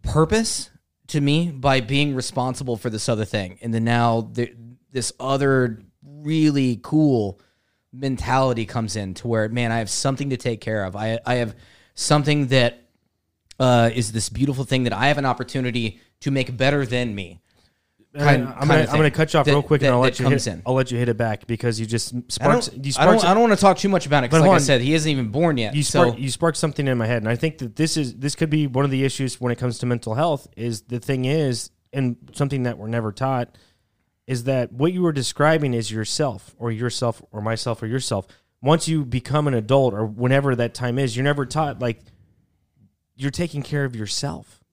purpose 0.03 0.69
to 1.07 1.19
me 1.19 1.49
by 1.49 1.81
being 1.81 2.13
responsible 2.13 2.77
for 2.77 2.91
this 2.91 3.09
other 3.09 3.25
thing, 3.25 3.57
and 3.61 3.73
then 3.73 3.83
now 3.83 4.29
the, 4.33 4.53
this 4.91 5.11
other 5.19 5.81
really 6.03 6.79
cool 6.83 7.39
mentality 7.91 8.67
comes 8.67 8.95
in 8.95 9.15
to 9.15 9.27
where 9.27 9.49
man, 9.49 9.71
I 9.71 9.79
have 9.79 9.89
something 9.89 10.29
to 10.29 10.37
take 10.37 10.61
care 10.61 10.83
of. 10.83 10.95
I 10.95 11.19
I 11.25 11.35
have 11.35 11.55
something 11.95 12.47
that 12.47 12.83
uh, 13.59 13.89
is 13.93 14.11
this 14.11 14.29
beautiful 14.29 14.63
thing 14.63 14.83
that 14.83 14.93
I 14.93 15.07
have 15.07 15.17
an 15.17 15.25
opportunity 15.25 15.99
to 16.21 16.31
make 16.31 16.55
better 16.55 16.85
than 16.85 17.13
me. 17.13 17.41
Kind- 18.17 18.47
I'm 18.47 18.67
gonna 18.67 18.81
I'm 18.81 18.97
gonna 18.97 19.11
cut 19.11 19.33
you 19.33 19.39
off 19.39 19.45
that- 19.45 19.51
real 19.51 19.61
quick 19.61 19.83
and 19.83 19.91
I'll 19.91 19.99
let 19.99 20.19
you 20.19 20.27
hit, 20.27 20.47
in. 20.47 20.63
I'll 20.65 20.73
let 20.73 20.89
you 20.91 20.97
hit 20.97 21.07
it 21.07 21.17
back 21.17 21.45
because 21.45 21.79
you 21.79 21.85
just 21.85 22.15
I 22.15 22.19
sparked 22.29 22.71
don't, 22.71 22.85
you 22.85 22.93
I 22.97 23.05
don't, 23.05 23.23
I 23.23 23.33
don't 23.33 23.43
want 23.43 23.53
to 23.53 23.61
talk 23.61 23.77
too 23.77 23.89
much 23.89 24.07
about 24.07 24.23
it 24.23 24.31
because, 24.31 24.41
like 24.41 24.47
hold 24.47 24.55
I 24.55 24.63
said, 24.63 24.81
he 24.81 24.93
isn't 24.95 25.09
even 25.09 25.27
born 25.29 25.57
yet. 25.57 25.75
you 25.75 25.83
so 25.83 26.15
you 26.15 26.31
sparked 26.31 26.57
something 26.57 26.87
in 26.87 26.97
my 26.97 27.05
head, 27.05 27.21
and 27.21 27.29
I 27.29 27.35
think 27.35 27.59
that 27.59 27.75
this 27.75 27.95
is 27.95 28.15
this 28.15 28.33
could 28.33 28.49
be 28.49 28.65
one 28.65 28.85
of 28.85 28.91
the 28.91 29.03
issues 29.03 29.39
when 29.39 29.51
it 29.51 29.57
comes 29.57 29.77
to 29.79 29.85
mental 29.85 30.15
health. 30.15 30.47
Is 30.55 30.81
the 30.83 30.99
thing 30.99 31.25
is, 31.25 31.69
and 31.93 32.15
something 32.33 32.63
that 32.63 32.79
we're 32.79 32.87
never 32.87 33.11
taught 33.11 33.55
is 34.25 34.45
that 34.45 34.71
what 34.73 34.93
you 34.93 35.01
were 35.01 35.13
describing 35.13 35.73
is 35.73 35.91
yourself 35.91 36.55
or 36.57 36.71
yourself 36.71 37.21
or 37.31 37.41
myself 37.41 37.81
or 37.83 37.87
yourself. 37.87 38.27
Once 38.61 38.87
you 38.87 39.05
become 39.05 39.47
an 39.47 39.53
adult 39.53 39.93
or 39.93 40.05
whenever 40.05 40.55
that 40.55 40.73
time 40.73 40.97
is, 40.97 41.15
you're 41.15 41.23
never 41.23 41.45
taught 41.45 41.79
like 41.79 42.01
you're 43.15 43.31
taking 43.31 43.61
care 43.61 43.85
of 43.85 43.95
yourself. 43.95 44.63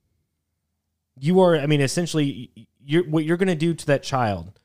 You 1.24 1.40
are, 1.40 1.56
I 1.56 1.66
mean, 1.66 1.80
essentially, 1.80 2.50
you're 2.84 3.04
what 3.04 3.24
you're 3.24 3.36
going 3.38 3.48
to 3.48 3.54
do 3.54 3.72
to 3.74 3.86
that 3.86 4.02
child 4.02 4.60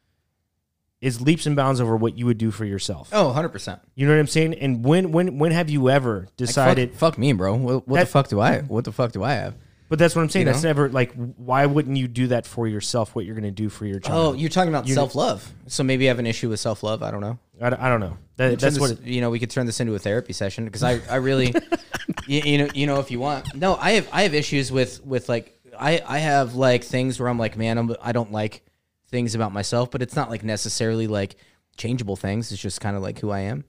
is 1.01 1.21
leaps 1.21 1.45
and 1.45 1.55
bounds 1.55 1.79
over 1.79 1.95
what 1.95 2.17
you 2.17 2.25
would 2.25 2.37
do 2.37 2.51
for 2.51 2.65
yourself. 2.65 3.09
oh, 3.13 3.27
100 3.27 3.49
percent. 3.49 3.79
You 3.95 4.05
know 4.05 4.13
what 4.13 4.19
I'm 4.19 4.27
saying? 4.27 4.55
And 4.55 4.83
when 4.83 5.11
when 5.13 5.37
when 5.37 5.51
have 5.51 5.69
you 5.69 5.89
ever 5.89 6.27
decided? 6.35 6.91
fuck, 6.91 7.13
fuck 7.13 7.17
me, 7.17 7.31
bro. 7.33 7.55
What, 7.55 7.87
what 7.87 7.97
That- 7.97 8.05
the 8.07 8.11
fuck 8.11 8.27
do 8.27 8.39
I? 8.41 8.59
What 8.61 8.83
the 8.83 8.91
fuck 8.91 9.11
do 9.13 9.23
I 9.23 9.33
have? 9.33 9.55
but 9.87 9.97
that's 9.97 10.15
what 10.15 10.21
I'm 10.21 10.29
saying. 10.29 10.45
You 10.45 10.51
That's 10.53 10.63
never 10.63 10.87
like. 10.89 11.13
Why 11.13 11.65
wouldn't 11.65 11.97
you 11.97 12.07
do 12.07 12.27
that 12.27 12.45
for 12.45 12.67
yourself? 12.67 13.15
What 13.15 13.25
you're 13.25 13.33
going 13.35 13.43
to 13.45 13.51
do 13.51 13.69
for 13.69 13.85
your 13.87 13.99
child? 13.99 14.35
Oh, 14.35 14.37
you're 14.37 14.49
talking 14.49 14.69
about 14.69 14.87
self 14.87 15.15
love. 15.15 15.51
So 15.67 15.83
maybe 15.83 16.03
you 16.03 16.09
have 16.09 16.19
an 16.19 16.27
issue 16.27 16.49
with 16.49 16.59
self 16.59 16.83
love. 16.83 17.01
I 17.01 17.09
don't 17.11 17.21
know. 17.21 17.39
I, 17.61 17.69
don't- 17.71 17.81
I 17.81 17.89
don't 17.89 17.99
know. 18.01 18.17
That, 18.35 18.59
that's 18.59 18.75
this- 18.75 18.79
what. 18.79 18.91
It, 18.91 19.01
you 19.03 19.21
know. 19.21 19.29
We 19.29 19.39
could 19.39 19.49
turn 19.49 19.65
this 19.65 19.79
into 19.79 19.95
a 19.95 19.99
therapy 19.99 20.33
session 20.33 20.65
because 20.65 20.83
I, 20.83 20.99
I 21.09 21.15
really, 21.15 21.55
you, 22.27 22.41
you 22.41 22.57
know, 22.59 22.67
you 22.73 22.85
know, 22.87 22.99
if 22.99 23.09
you 23.09 23.19
want. 23.19 23.55
No, 23.55 23.77
I 23.77 23.91
have, 23.91 24.07
I 24.11 24.23
have 24.23 24.33
issues 24.35 24.71
with, 24.71 25.03
with 25.05 25.27
like, 25.27 25.58
I, 25.79 26.01
I 26.07 26.17
have 26.19 26.55
like 26.55 26.83
things 26.83 27.19
where 27.19 27.29
I'm 27.29 27.39
like, 27.39 27.57
man, 27.57 27.77
I'm, 27.77 27.95
I 28.01 28.11
don't 28.11 28.31
like 28.31 28.63
things 29.09 29.33
about 29.35 29.53
myself, 29.53 29.89
but 29.91 30.01
it's 30.01 30.15
not 30.15 30.29
like 30.29 30.43
necessarily 30.43 31.07
like 31.07 31.35
changeable 31.77 32.15
things. 32.15 32.51
It's 32.51 32.61
just 32.61 32.81
kind 32.81 32.95
of 32.95 33.01
like 33.01 33.19
who 33.19 33.31
I 33.31 33.39
am. 33.41 33.63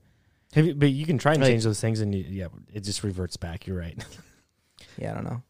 have 0.54 0.66
you, 0.66 0.74
but 0.74 0.90
you 0.90 1.06
can 1.06 1.18
try 1.18 1.32
and 1.34 1.42
Like- 1.42 1.50
change 1.52 1.64
those 1.64 1.80
things, 1.80 2.00
and 2.00 2.14
you, 2.14 2.24
yeah, 2.28 2.46
it 2.72 2.80
just 2.80 3.02
reverts 3.04 3.36
back. 3.36 3.66
You're 3.66 3.78
right. 3.78 4.02
Yeah, 4.98 5.12
I 5.12 5.14
don't 5.14 5.24
know. 5.24 5.42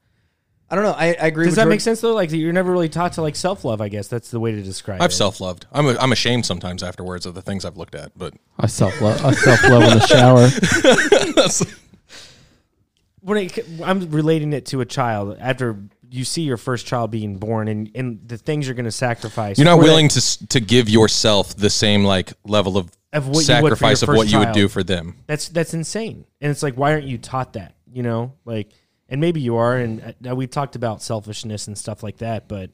I 0.70 0.74
don't 0.76 0.84
know. 0.84 0.92
I, 0.92 1.06
I 1.06 1.26
agree. 1.26 1.44
Does 1.46 1.52
with 1.52 1.56
that 1.56 1.62
Jordan. 1.62 1.68
make 1.70 1.80
sense 1.80 2.00
though? 2.00 2.14
Like 2.14 2.30
you're 2.30 2.52
never 2.52 2.70
really 2.70 2.88
taught 2.88 3.14
to 3.14 3.22
like 3.22 3.34
self 3.34 3.64
love. 3.64 3.80
I 3.80 3.88
guess 3.88 4.06
that's 4.06 4.30
the 4.30 4.38
way 4.38 4.52
to 4.52 4.62
describe 4.62 5.00
it. 5.00 5.04
I've 5.04 5.10
it. 5.10 5.14
self 5.14 5.40
loved. 5.40 5.66
I'm 5.72 5.86
a, 5.86 5.96
I'm 5.98 6.12
ashamed 6.12 6.46
sometimes 6.46 6.82
afterwards 6.82 7.26
of 7.26 7.34
the 7.34 7.42
things 7.42 7.64
I've 7.64 7.76
looked 7.76 7.94
at, 7.96 8.16
but 8.16 8.34
I 8.58 8.66
self 8.66 9.00
love. 9.00 9.24
I 9.24 9.32
self 9.32 9.62
love 9.64 9.82
in 9.84 9.98
the 9.98 11.60
shower. 11.60 11.66
when 13.22 13.38
it, 13.38 13.58
I'm 13.84 14.10
relating 14.10 14.52
it 14.52 14.66
to 14.66 14.80
a 14.80 14.84
child 14.86 15.36
after 15.40 15.76
you 16.10 16.24
see 16.24 16.42
your 16.42 16.56
first 16.56 16.86
child 16.86 17.10
being 17.10 17.36
born 17.36 17.68
and, 17.68 17.90
and 17.94 18.20
the 18.26 18.36
things 18.36 18.66
you're 18.66 18.74
going 18.74 18.84
to 18.84 18.90
sacrifice. 18.90 19.58
you're 19.58 19.64
not 19.64 19.76
for 19.76 19.82
that- 19.82 19.88
willing 19.88 20.08
to 20.08 20.46
to 20.48 20.60
give 20.60 20.88
yourself 20.88 21.56
the 21.56 21.70
same 21.70 22.04
like 22.04 22.32
level 22.44 22.76
of, 22.76 22.90
Of 23.12 23.28
what 23.28 23.32
you 23.32 23.36
would 23.36 23.44
for 23.46 23.52
your 23.68 23.76
sacrifice 23.76 24.02
of 24.02 24.06
first 24.08 24.16
what 24.18 24.32
you 24.32 24.38
would 24.38 24.52
do 24.52 24.68
for 24.68 24.82
them. 24.82 25.16
That's 25.26 25.48
that's 25.48 25.74
insane. 25.74 26.24
And 26.40 26.50
it's 26.50 26.62
like, 26.62 26.74
why 26.74 26.92
aren't 26.92 27.06
you 27.06 27.18
taught 27.18 27.54
that? 27.54 27.74
You 27.92 28.02
know, 28.02 28.34
like, 28.44 28.70
and 29.08 29.20
maybe 29.20 29.40
you 29.40 29.56
are. 29.56 29.76
And 29.76 30.14
uh, 30.28 30.34
we've 30.36 30.50
talked 30.50 30.76
about 30.76 31.02
selfishness 31.02 31.66
and 31.66 31.76
stuff 31.76 32.02
like 32.02 32.18
that, 32.18 32.48
but 32.48 32.70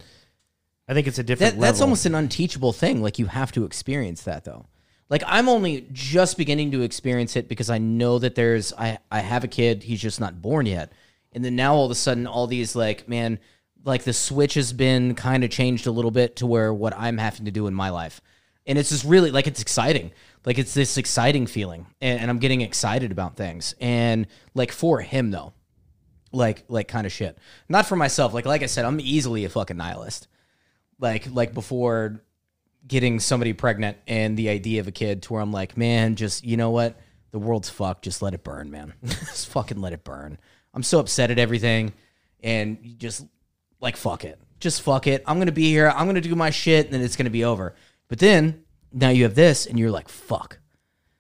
I 0.89 0.95
think 0.95 1.07
it's 1.07 1.19
a 1.19 1.23
different. 1.23 1.55
That, 1.55 1.61
that's 1.61 1.81
almost 1.81 2.07
an 2.07 2.15
unteachable 2.15 2.73
thing. 2.73 3.03
Like 3.03 3.19
you 3.19 3.27
have 3.27 3.53
to 3.53 3.65
experience 3.65 4.23
that 4.23 4.45
though. 4.45 4.67
Like 5.09 5.23
I'm 5.27 5.49
only 5.49 5.87
just 5.93 6.37
beginning 6.37 6.73
to 6.73 6.83
experience 6.83 7.37
it 7.37 7.49
because 7.49 7.71
I 7.71 7.79
know 7.79 8.19
that 8.19 8.35
there's 8.35 8.73
I 8.73 8.99
I 9.11 9.21
have 9.21 9.45
a 9.45 9.49
kid. 9.49 9.83
He's 9.83 10.01
just 10.01 10.21
not 10.21 10.41
born 10.43 10.67
yet. 10.67 10.93
And 11.37 11.45
then 11.45 11.55
now 11.55 11.75
all 11.75 11.85
of 11.85 11.93
a 11.93 11.95
sudden, 11.95 12.27
all 12.27 12.49
these 12.49 12.75
like 12.75 13.09
man, 13.09 13.39
like 13.85 14.03
the 14.03 14.13
switch 14.13 14.55
has 14.55 14.73
been 14.73 15.15
kind 15.15 15.45
of 15.45 15.51
changed 15.51 15.87
a 15.87 15.93
little 15.93 16.11
bit 16.11 16.37
to 16.37 16.47
where 16.47 16.75
what 16.75 16.93
I'm 16.97 17.19
having 17.19 17.45
to 17.45 17.53
do 17.53 17.69
in 17.69 17.75
my 17.75 17.91
life, 17.91 18.21
and 18.67 18.77
it's 18.77 18.89
just 18.89 19.05
really 19.05 19.31
like 19.31 19.47
it's 19.47 19.63
exciting. 19.63 20.11
Like 20.45 20.59
it's 20.59 20.75
this 20.75 20.97
exciting 20.97 21.47
feeling, 21.47 21.87
and, 22.01 22.21
and 22.21 22.31
I'm 22.31 22.39
getting 22.39 22.63
excited 22.63 23.13
about 23.13 23.37
things. 23.37 23.75
And 23.81 24.27
like 24.55 24.73
for 24.73 25.01
him 25.01 25.31
though, 25.31 25.53
like 26.33 26.65
like 26.67 26.89
kind 26.89 27.07
of 27.07 27.13
shit. 27.13 27.39
Not 27.69 27.87
for 27.87 27.95
myself. 27.95 28.35
Like 28.35 28.47
like 28.47 28.65
I 28.65 28.67
said, 28.67 28.85
I'm 28.85 28.99
easily 28.99 29.45
a 29.45 29.49
fucking 29.49 29.77
nihilist 29.77 30.27
like 30.99 31.29
like 31.31 31.55
before 31.55 32.23
getting 32.87 33.19
somebody 33.21 33.53
pregnant 33.53 33.97
and 34.07 34.37
the 34.37 34.49
idea 34.49 34.81
of 34.81 34.87
a 34.87 34.93
kid 34.93 35.23
to 35.25 35.33
where 35.33 35.43
I'm 35.43 35.53
like, 35.53 35.77
man, 35.77 36.17
just 36.17 36.45
you 36.45 36.57
know 36.57 36.71
what? 36.71 36.99
The 37.33 37.39
world's 37.39 37.69
fucked. 37.69 38.05
Just 38.05 38.23
let 38.23 38.35
it 38.35 38.45
burn, 38.45 38.71
man. 38.71 38.95
just 39.05 39.49
fucking 39.49 39.81
let 39.81 39.93
it 39.93 40.05
burn. 40.05 40.39
I'm 40.77 40.83
so 40.83 41.01
upset 41.01 41.31
at 41.31 41.39
everything 41.39 41.95
and 42.43 42.77
you 42.83 42.95
just 42.95 43.27
like 43.81 43.97
fuck 43.97 44.25
it. 44.25 44.39
Just 44.61 44.83
fuck 44.83 45.07
it. 45.07 45.25
I'm 45.27 45.39
gonna 45.39 45.51
be 45.51 45.71
here. 45.71 45.89
I'm 45.89 46.07
gonna 46.07 46.21
do 46.21 46.35
my 46.37 46.51
shit 46.51 46.85
and 46.85 46.95
then 46.95 47.01
it's 47.01 47.17
gonna 47.17 47.31
be 47.31 47.45
over. 47.45 47.75
But 48.09 48.19
then 48.19 48.63
now 48.93 49.09
you 49.09 49.23
have 49.23 49.35
this 49.35 49.65
and 49.65 49.79
you're 49.79 49.91
like, 49.91 50.11
fuck. 50.11 50.59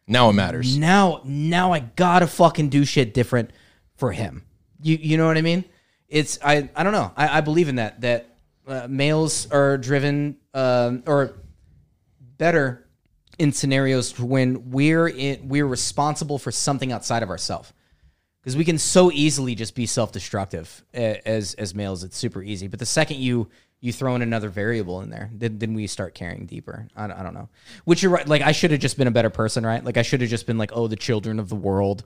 Now 0.06 0.28
it 0.28 0.34
matters. 0.34 0.76
Now 0.76 1.22
now 1.24 1.72
I 1.72 1.80
gotta 1.80 2.26
fucking 2.26 2.68
do 2.68 2.84
shit 2.84 3.14
different 3.14 3.50
for 3.96 4.12
him. 4.12 4.44
You 4.82 4.98
you 5.00 5.16
know 5.16 5.26
what 5.26 5.38
I 5.38 5.42
mean? 5.42 5.64
It's 6.06 6.38
I 6.44 6.68
I 6.76 6.82
don't 6.82 6.92
know. 6.92 7.12
I, 7.16 7.38
I 7.38 7.40
believe 7.40 7.70
in 7.70 7.76
that 7.76 8.02
that 8.02 8.36
uh, 8.68 8.86
males 8.90 9.50
are 9.50 9.78
driven 9.78 10.36
um, 10.52 11.02
or 11.06 11.38
better 12.36 12.86
in 13.38 13.52
scenarios 13.52 14.18
when 14.18 14.70
we're 14.70 15.08
in, 15.08 15.48
we're 15.48 15.66
responsible 15.66 16.38
for 16.38 16.50
something 16.52 16.92
outside 16.92 17.22
of 17.22 17.30
ourselves 17.30 17.72
because 18.46 18.56
we 18.56 18.64
can 18.64 18.78
so 18.78 19.10
easily 19.10 19.56
just 19.56 19.74
be 19.74 19.86
self-destructive 19.86 20.84
as 20.94 21.54
as 21.54 21.74
males 21.74 22.04
it's 22.04 22.16
super 22.16 22.42
easy 22.42 22.68
but 22.68 22.78
the 22.78 22.86
second 22.86 23.18
you 23.18 23.48
you 23.80 23.92
throw 23.92 24.14
in 24.14 24.22
another 24.22 24.48
variable 24.48 25.00
in 25.00 25.10
there 25.10 25.28
then, 25.32 25.58
then 25.58 25.74
we 25.74 25.86
start 25.86 26.14
caring 26.14 26.46
deeper 26.46 26.86
I, 26.94 27.08
don't- 27.08 27.18
I 27.18 27.22
don't 27.22 27.34
know 27.34 27.48
which 27.84 28.02
you're 28.02 28.12
right 28.12 28.28
like 28.28 28.42
i 28.42 28.52
should 28.52 28.70
have 28.70 28.80
just 28.80 28.96
been 28.96 29.08
a 29.08 29.10
better 29.10 29.30
person 29.30 29.66
right 29.66 29.82
like 29.84 29.96
i 29.96 30.02
should 30.02 30.20
have 30.20 30.30
just 30.30 30.46
been 30.46 30.58
like 30.58 30.70
oh 30.72 30.86
the 30.86 30.96
children 30.96 31.40
of 31.40 31.48
the 31.48 31.56
world 31.56 32.04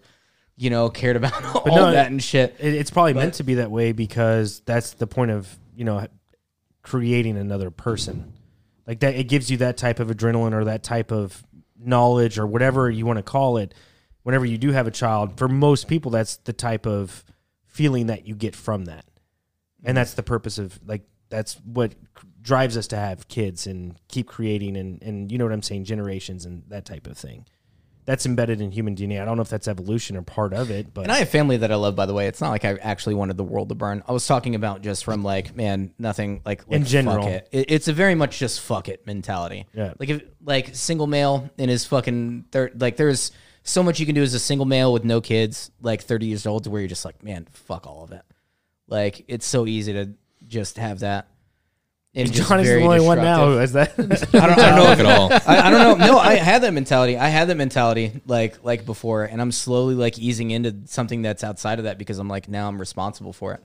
you 0.57 0.71
know 0.71 0.89
cared 0.89 1.17
about 1.17 1.45
all 1.55 1.77
no, 1.77 1.93
that 1.93 2.07
and 2.07 2.23
shit 2.23 2.57
It, 2.59 2.75
it's 2.75 2.91
probably 2.91 3.15
meant 3.15 3.35
to 3.35 3.43
be 3.45 3.55
that 3.55 3.71
way 3.71 3.93
because 3.93 4.61
that's 4.61 4.93
the 4.95 5.07
point 5.07 5.31
of 5.31 5.59
you 5.77 5.85
know 5.85 6.07
creating 6.83 7.37
another 7.37 7.71
person. 7.71 8.33
Like 8.87 9.01
that, 9.01 9.15
it 9.15 9.25
gives 9.25 9.51
you 9.51 9.59
that 9.59 9.77
type 9.77 10.01
of 10.01 10.09
adrenaline 10.09 10.55
or 10.55 10.65
that 10.65 10.83
type 10.83 11.13
of 11.13 11.43
knowledge 11.79 12.39
or 12.39 12.47
whatever 12.47 12.91
you 12.91 13.07
want 13.07 13.19
to 13.19 13.23
call 13.23 13.59
it. 13.59 13.75
Whenever 14.23 14.45
you 14.45 14.59
do 14.59 14.73
have 14.73 14.87
a 14.87 14.91
child, 14.91 15.39
for 15.39 15.49
most 15.49 15.89
people, 15.89 16.11
that's 16.11 16.37
the 16.39 16.53
type 16.53 16.87
of 16.87 17.25
feeling 17.67 18.07
that 18.09 18.27
you 18.27 18.35
get 18.35 18.55
from 18.55 18.85
that, 18.87 19.05
and 19.85 19.97
that's 19.97 20.15
the 20.15 20.23
purpose 20.23 20.59
of 20.59 20.79
like 20.87 21.03
that's 21.31 21.55
what 21.65 21.95
drives 22.43 22.77
us 22.77 22.87
to 22.89 22.97
have 22.97 23.29
kids 23.29 23.67
and 23.67 23.97
keep 24.09 24.27
creating 24.27 24.77
and 24.77 25.03
and 25.03 25.31
you 25.33 25.39
know 25.39 25.45
what 25.45 25.53
I'm 25.55 25.63
saying, 25.63 25.85
generations 25.85 26.45
and 26.45 26.63
that 26.69 26.85
type 26.85 27.07
of 27.07 27.17
thing. 27.17 27.47
That's 28.07 28.27
embedded 28.27 28.61
in 28.61 28.73
human 28.73 28.97
DNA. 28.97 29.21
I 29.23 29.25
don't 29.25 29.37
know 29.37 29.43
if 29.43 29.51
that's 29.51 29.69
evolution 29.69 30.17
or 30.17 30.23
part 30.23 30.53
of 30.53 30.71
it, 30.71 30.93
but 30.93 31.03
And 31.03 31.13
I 31.13 31.19
have 31.19 31.29
family 31.29 31.59
that 31.59 31.71
I 31.71 31.77
love, 31.77 31.95
by 31.95 32.07
the 32.07 32.15
way. 32.15 32.27
It's 32.27 32.41
not 32.41 32.49
like 32.51 32.65
I 32.65 32.75
actually 32.77 33.15
wanted 33.15 33.37
the 33.37 33.45
world 33.45 33.69
to 33.69 33.75
burn. 33.77 34.03
I 34.09 34.13
was 34.13 34.27
talking 34.27 34.55
about 34.57 34.83
just 34.83 35.05
from 35.05 35.23
like, 35.23 35.55
man, 35.55 35.93
nothing 35.99 36.41
like, 36.45 36.67
like 36.67 36.77
In 36.81 36.85
general. 36.87 37.23
Fuck 37.23 37.31
it. 37.33 37.49
It- 37.53 37.71
It's 37.71 37.89
a 37.89 37.93
very 37.93 38.17
much 38.17 38.39
just 38.39 38.63
fuck 38.63 38.89
it 38.89 39.07
mentality. 39.07 39.67
Yeah. 39.75 39.93
Like 40.01 40.09
if 40.09 40.23
like 40.43 40.75
single 40.75 41.07
male 41.07 41.51
in 41.57 41.69
his 41.69 41.85
fucking 41.85 42.47
third, 42.51 42.81
like 42.81 42.97
there's 42.97 43.31
so 43.71 43.83
much 43.83 44.01
you 44.01 44.07
can 44.07 44.15
do 44.15 44.23
as 44.23 44.35
a 44.35 44.39
single 44.39 44.67
male 44.67 44.93
with 44.93 45.05
no 45.05 45.21
kids, 45.21 45.71
like 45.81 46.03
30 46.03 46.27
years 46.27 46.47
old, 46.47 46.65
to 46.65 46.71
where 46.71 46.81
you're 46.81 46.89
just 46.89 47.05
like, 47.05 47.23
man, 47.23 47.47
fuck 47.53 47.87
all 47.87 48.05
of 48.05 48.13
it. 48.13 48.23
Like 48.89 49.25
it's 49.29 49.47
so 49.47 49.67
easy 49.67 49.93
to 49.93 50.11
just 50.47 50.77
have 50.77 51.01
that. 51.01 51.29
And 52.13 52.33
just 52.33 52.49
John 52.49 52.59
is 52.59 52.67
the 52.67 52.73
very 52.73 52.83
only 52.83 53.01
one 53.01 53.19
now 53.19 53.55
destructive. 53.55 53.97
who 53.97 54.09
has 54.09 54.29
that. 54.29 54.35
I 54.43 54.47
don't, 54.47 54.59
I 54.59 54.77
don't 54.77 54.77
know 54.77 54.85
Fuck 54.85 54.99
it 54.99 55.07
all. 55.07 55.33
I, 55.47 55.69
I 55.69 55.71
don't 55.71 55.99
know. 55.99 56.07
No, 56.07 56.19
I 56.19 56.35
had 56.35 56.63
that 56.63 56.73
mentality. 56.73 57.17
I 57.17 57.29
had 57.29 57.49
that 57.49 57.57
mentality 57.57 58.21
like 58.27 58.65
like 58.65 58.85
before, 58.85 59.25
and 59.25 59.41
I'm 59.41 59.53
slowly 59.53 59.95
like 59.95 60.19
easing 60.19 60.51
into 60.51 60.75
something 60.87 61.23
that's 61.23 61.45
outside 61.45 61.79
of 61.79 61.85
that 61.85 61.99
because 61.99 62.19
I'm 62.19 62.29
like 62.29 62.49
now 62.49 62.67
I'm 62.67 62.81
responsible 62.81 63.33
for 63.33 63.55
it. 63.55 63.61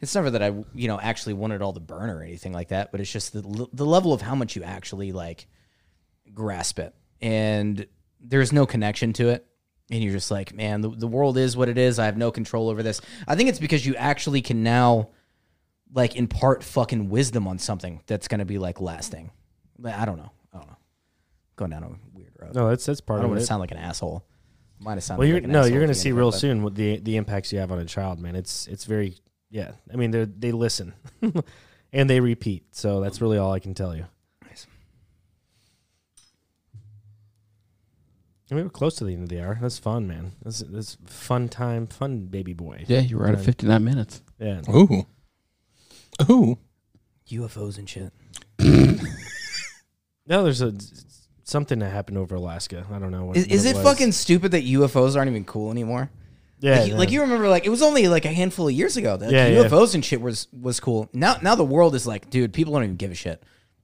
It's 0.00 0.14
never 0.14 0.30
that 0.30 0.42
I 0.42 0.46
you 0.74 0.88
know 0.88 0.98
actually 0.98 1.34
wanted 1.34 1.60
all 1.60 1.74
the 1.74 1.80
burn 1.80 2.08
or 2.08 2.22
anything 2.22 2.54
like 2.54 2.68
that, 2.68 2.90
but 2.90 3.02
it's 3.02 3.12
just 3.12 3.34
the 3.34 3.68
the 3.74 3.84
level 3.84 4.14
of 4.14 4.22
how 4.22 4.34
much 4.34 4.56
you 4.56 4.62
actually 4.62 5.12
like 5.12 5.46
grasp 6.32 6.78
it, 6.78 6.94
and 7.20 7.86
there's 8.18 8.50
no 8.50 8.64
connection 8.64 9.12
to 9.14 9.28
it. 9.28 9.46
And 9.90 10.02
you're 10.02 10.12
just 10.12 10.30
like, 10.30 10.54
man, 10.54 10.80
the, 10.82 10.88
the 10.90 11.06
world 11.08 11.36
is 11.36 11.56
what 11.56 11.68
it 11.68 11.76
is. 11.76 11.98
I 11.98 12.04
have 12.06 12.16
no 12.16 12.30
control 12.30 12.68
over 12.68 12.82
this. 12.82 13.00
I 13.26 13.34
think 13.34 13.48
it's 13.48 13.58
because 13.58 13.84
you 13.84 13.96
actually 13.96 14.40
can 14.40 14.62
now, 14.62 15.08
like, 15.92 16.14
impart 16.14 16.62
fucking 16.62 17.08
wisdom 17.08 17.48
on 17.48 17.58
something 17.58 18.00
that's 18.06 18.28
going 18.28 18.38
to 18.38 18.44
be, 18.44 18.58
like, 18.58 18.80
lasting. 18.80 19.32
I 19.84 20.04
don't 20.04 20.18
know. 20.18 20.30
I 20.54 20.58
don't 20.58 20.68
know. 20.68 20.76
Going 21.56 21.72
down 21.72 21.82
a 21.82 22.16
weird 22.16 22.32
road. 22.38 22.54
no, 22.54 22.68
that's 22.68 22.86
that's 22.86 23.00
part 23.00 23.18
of 23.18 23.22
it. 23.22 23.22
I 23.22 23.22
don't 23.22 23.24
of 23.26 23.30
want 23.30 23.38
it. 23.38 23.42
to 23.42 23.46
sound 23.46 23.60
like 23.60 23.70
an 23.72 23.78
asshole. 23.78 24.24
Might 24.78 24.94
have 24.94 25.02
sounded 25.02 25.18
well, 25.18 25.28
you're 25.28 25.36
like 25.38 25.44
an 25.44 25.50
no, 25.52 25.64
you're 25.64 25.80
going 25.80 25.88
to 25.88 25.94
see 25.94 26.12
real 26.12 26.30
but- 26.30 26.38
soon 26.38 26.62
what 26.62 26.74
the 26.74 26.98
the 27.00 27.16
impacts 27.16 27.52
you 27.52 27.58
have 27.58 27.70
on 27.72 27.78
a 27.80 27.84
child, 27.84 28.18
man. 28.18 28.34
It's 28.36 28.66
it's 28.68 28.84
very 28.84 29.16
yeah. 29.50 29.72
I 29.92 29.96
mean, 29.96 30.10
they 30.10 30.24
they 30.24 30.52
listen 30.52 30.94
and 31.92 32.08
they 32.08 32.20
repeat. 32.20 32.64
So 32.70 33.00
that's 33.00 33.20
really 33.20 33.36
all 33.36 33.52
I 33.52 33.58
can 33.58 33.74
tell 33.74 33.94
you. 33.94 34.06
And 34.40 34.48
we 38.56 38.62
were 38.62 38.68
close 38.70 38.96
to 38.96 39.04
the 39.04 39.12
end 39.12 39.22
of 39.24 39.28
the 39.28 39.40
hour. 39.40 39.58
That's 39.60 39.78
fun, 39.78 40.06
man. 40.08 40.32
This 40.44 40.60
this 40.60 40.96
fun 41.06 41.48
time, 41.48 41.86
fun 41.86 42.26
baby 42.26 42.52
boy. 42.52 42.84
Yeah, 42.88 43.00
you 43.00 43.18
were 43.18 43.28
out 43.28 43.34
of 43.34 43.44
59 43.44 43.84
minutes. 43.84 44.22
Yeah. 44.38 44.62
Ooh. 44.68 45.06
Ooh. 46.28 46.58
UFOs 47.28 47.78
and 47.78 47.88
shit. 47.88 48.12
No, 50.26 50.44
there's 50.44 50.62
a 50.62 50.72
something 51.42 51.80
that 51.80 51.90
happened 51.90 52.16
over 52.18 52.36
Alaska. 52.36 52.86
I 52.92 52.98
don't 53.00 53.10
know. 53.10 53.24
What, 53.24 53.36
Is, 53.36 53.46
what 53.46 53.52
is 53.52 53.64
it 53.64 53.74
was. 53.74 53.82
fucking 53.84 54.12
stupid 54.12 54.52
that 54.52 54.64
UFOs 54.64 55.16
aren't 55.16 55.28
even 55.28 55.44
cool 55.44 55.72
anymore? 55.72 56.08
Yeah. 56.60 56.78
like, 56.80 56.88
you, 56.88 56.94
like 56.94 57.10
you 57.10 57.20
remember, 57.22 57.48
like 57.48 57.66
it 57.66 57.70
was 57.70 57.82
only 57.82 58.06
like 58.06 58.24
a 58.26 58.32
handful 58.32 58.68
of 58.68 58.72
years 58.74 58.96
ago 58.96 59.16
that 59.16 59.32
Yeah, 59.32 59.48
yeah. 59.48 59.64
UFOs 59.64 59.94
and 59.94 60.04
shit 60.04 60.20
was 60.20 60.46
was 60.52 60.78
cool. 60.78 61.08
Now, 61.12 61.36
now 61.42 61.56
the 61.56 61.64
world 61.64 61.96
is 61.96 62.06
like, 62.06 62.30
dude, 62.30 62.52
people 62.52 62.74
don't 62.74 62.84
even 62.84 62.96
give 62.96 63.10
a 63.10 63.14
shit. 63.14 63.42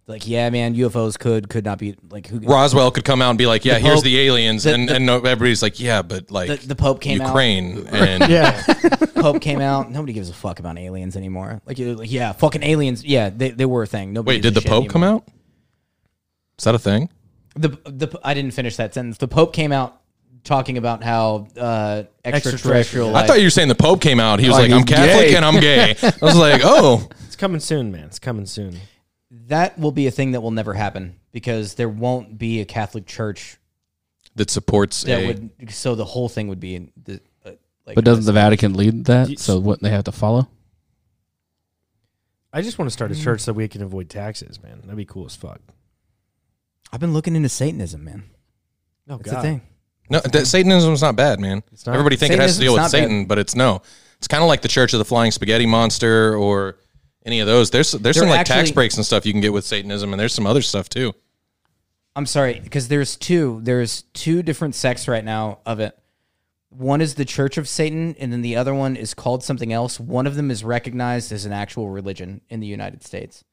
Like, 0.08 0.28
yeah, 0.28 0.50
man, 0.50 0.76
UFOs 0.76 1.18
could 1.18 1.48
could 1.48 1.64
not 1.64 1.78
be 1.78 1.96
like 2.10 2.28
who. 2.28 2.38
Roswell 2.38 2.92
could 2.92 3.04
come 3.04 3.20
out 3.20 3.30
and 3.30 3.38
be 3.38 3.46
like, 3.46 3.64
"Yeah, 3.64 3.74
The 3.74 3.80
here's 3.80 3.94
Pope- 3.96 4.04
the 4.04 4.20
aliens," 4.20 4.62
the- 4.62 4.74
and 4.74 4.88
the- 4.88 4.94
and 4.94 5.06
no, 5.06 5.16
everybody's 5.16 5.62
like, 5.62 5.80
"Yeah, 5.80 6.02
but 6.02 6.30
like 6.30 6.48
The, 6.48 6.68
the 6.68 6.76
Pope 6.76 7.00
came 7.00 7.20
Ukraine 7.20 7.86
and 7.90 8.30
Yeah. 8.30 8.62
Pope 9.16 9.40
came 9.42 9.60
out. 9.60 9.90
Nobody 9.90 10.12
gives 10.12 10.30
a 10.30 10.32
fuck 10.34 10.60
about 10.60 10.78
aliens 10.78 11.16
anymore. 11.16 11.60
Like, 11.66 11.78
you're 11.80 11.96
like, 11.96 12.12
yeah, 12.12 12.30
fucking 12.32 12.62
aliens. 12.62 13.04
Yeah, 13.04 13.30
they, 13.30 13.50
they 13.50 13.64
were 13.64 13.82
a 13.82 13.86
thing. 13.86 14.12
Nobody. 14.12 14.36
wait, 14.36 14.42
did 14.42 14.54
the 14.54 14.60
Pope 14.60 14.88
come 14.88 15.02
out? 15.02 15.24
Is 16.58 16.64
that 16.64 16.76
a 16.76 16.78
thing? 16.78 17.08
The 17.56 17.70
the 17.84 18.16
I 18.22 18.34
didn't 18.34 18.52
finish 18.52 18.76
that 18.76 18.94
sentence. 18.94 19.18
The 19.18 19.26
Pope 19.26 19.52
came 19.52 19.72
out 19.72 20.00
talking 20.44 20.78
about 20.78 21.02
how 21.02 21.48
uh, 21.58 22.04
extraterrestrial. 22.24 22.34
Extraterrestrial. 22.76 23.16
I 23.16 23.26
thought 23.26 23.38
you 23.40 23.46
were 23.46 23.50
saying 23.50 23.66
the 23.68 23.74
Pope 23.74 24.00
came 24.00 24.20
out. 24.20 24.38
He 24.38 24.46
was 24.48 24.56
Oh, 24.56 24.60
like, 24.60 24.70
"I'm 24.70 24.84
Catholic 24.84 25.30
gay." 25.30 25.34
and 25.34 25.44
I'm 25.44 25.58
gay." 25.60 25.96
I 26.02 26.12
was 26.22 26.36
like, 26.36 26.60
"Oh, 26.62 27.08
it's 27.26 27.34
coming 27.34 27.58
soon, 27.60 27.90
man. 27.90 28.04
It's 28.04 28.20
coming 28.20 28.46
soon. 28.46 28.76
That 29.48 29.78
will 29.78 29.92
be 29.92 30.06
a 30.06 30.10
thing 30.10 30.32
that 30.32 30.40
will 30.40 30.50
never 30.50 30.74
happen 30.74 31.16
because 31.32 31.74
there 31.74 31.88
won't 31.88 32.38
be 32.38 32.60
a 32.60 32.64
Catholic 32.64 33.06
Church 33.06 33.58
that 34.34 34.50
supports 34.50 35.02
that 35.02 35.20
a." 35.22 35.26
would. 35.26 35.70
So 35.72 35.94
the 35.94 36.04
whole 36.04 36.28
thing 36.28 36.48
would 36.48 36.60
be 36.60 36.74
in 36.74 36.92
the. 37.02 37.20
Uh, 37.44 37.52
like 37.86 37.94
But 37.94 38.04
doesn't 38.04 38.24
the 38.24 38.32
Vatican 38.32 38.74
lead 38.74 39.04
that? 39.06 39.30
Yes. 39.30 39.42
So 39.42 39.58
wouldn't 39.58 39.82
they 39.82 39.90
have 39.90 40.04
to 40.04 40.12
follow? 40.12 40.48
I 42.52 42.62
just 42.62 42.78
want 42.78 42.86
to 42.86 42.92
start 42.92 43.12
a 43.12 43.14
church 43.14 43.42
so 43.42 43.52
we 43.52 43.68
can 43.68 43.82
avoid 43.82 44.08
taxes, 44.08 44.62
man. 44.62 44.80
That'd 44.80 44.96
be 44.96 45.04
cool 45.04 45.26
as 45.26 45.36
fuck. 45.36 45.60
I've 46.90 47.00
been 47.00 47.12
looking 47.12 47.36
into 47.36 47.50
Satanism, 47.50 48.02
man. 48.02 48.24
No, 49.06 49.18
That's 49.18 49.30
the 49.30 49.42
thing. 49.42 49.60
no, 50.08 50.20
that 50.20 50.46
Satanism's 50.46 51.02
not 51.02 51.16
bad, 51.16 51.38
man. 51.38 51.62
not. 51.84 51.88
Everybody 51.88 52.16
think 52.16 52.32
it 52.32 52.38
has 52.38 52.54
to 52.54 52.60
deal 52.60 52.72
with 52.72 52.82
Satanism's 52.82 52.92
not 52.92 53.08
Satan, 53.08 53.24
but 53.26 53.38
it's 53.38 53.54
no. 53.54 53.82
It's 54.16 54.28
kind 54.28 54.42
of 54.42 54.48
like 54.48 54.62
the 54.62 54.68
Church 54.68 54.94
of 54.94 54.98
the 54.98 55.04
Flying 55.04 55.32
Spaghetti 55.32 55.66
Monster 55.66 56.34
or 56.34 56.78
any 57.26 57.40
of 57.40 57.46
those. 57.46 57.70
There's 57.70 57.90
there's 57.92 58.02
They're 58.16 58.22
some 58.22 58.28
like 58.30 58.46
tax 58.46 58.70
breaks 58.70 58.96
and 58.96 59.04
stuff 59.04 59.26
you 59.26 59.32
can 59.32 59.40
get 59.42 59.52
with 59.52 59.64
Satanism, 59.66 60.12
and 60.12 60.20
there's 60.20 60.32
some 60.32 60.46
other 60.46 60.62
stuff 60.62 60.88
too. 60.88 61.12
I'm 62.14 62.24
sorry 62.24 62.60
because 62.60 62.88
there's 62.88 63.16
two. 63.16 63.60
There's 63.62 64.02
two 64.14 64.42
different 64.42 64.74
sects 64.74 65.06
right 65.08 65.24
now 65.24 65.58
of 65.66 65.80
it. 65.80 65.98
One 66.70 67.00
is 67.00 67.14
the 67.14 67.24
Church 67.24 67.58
of 67.58 67.68
Satan, 67.68 68.16
and 68.18 68.32
then 68.32 68.42
the 68.42 68.56
other 68.56 68.74
one 68.74 68.96
is 68.96 69.12
called 69.12 69.42
something 69.42 69.72
else. 69.72 69.98
One 70.00 70.26
of 70.26 70.34
them 70.34 70.50
is 70.50 70.62
recognized 70.64 71.32
as 71.32 71.44
an 71.44 71.52
actual 71.52 71.88
religion 71.88 72.40
in 72.48 72.60
the 72.60 72.66
United 72.66 73.02
States, 73.02 73.44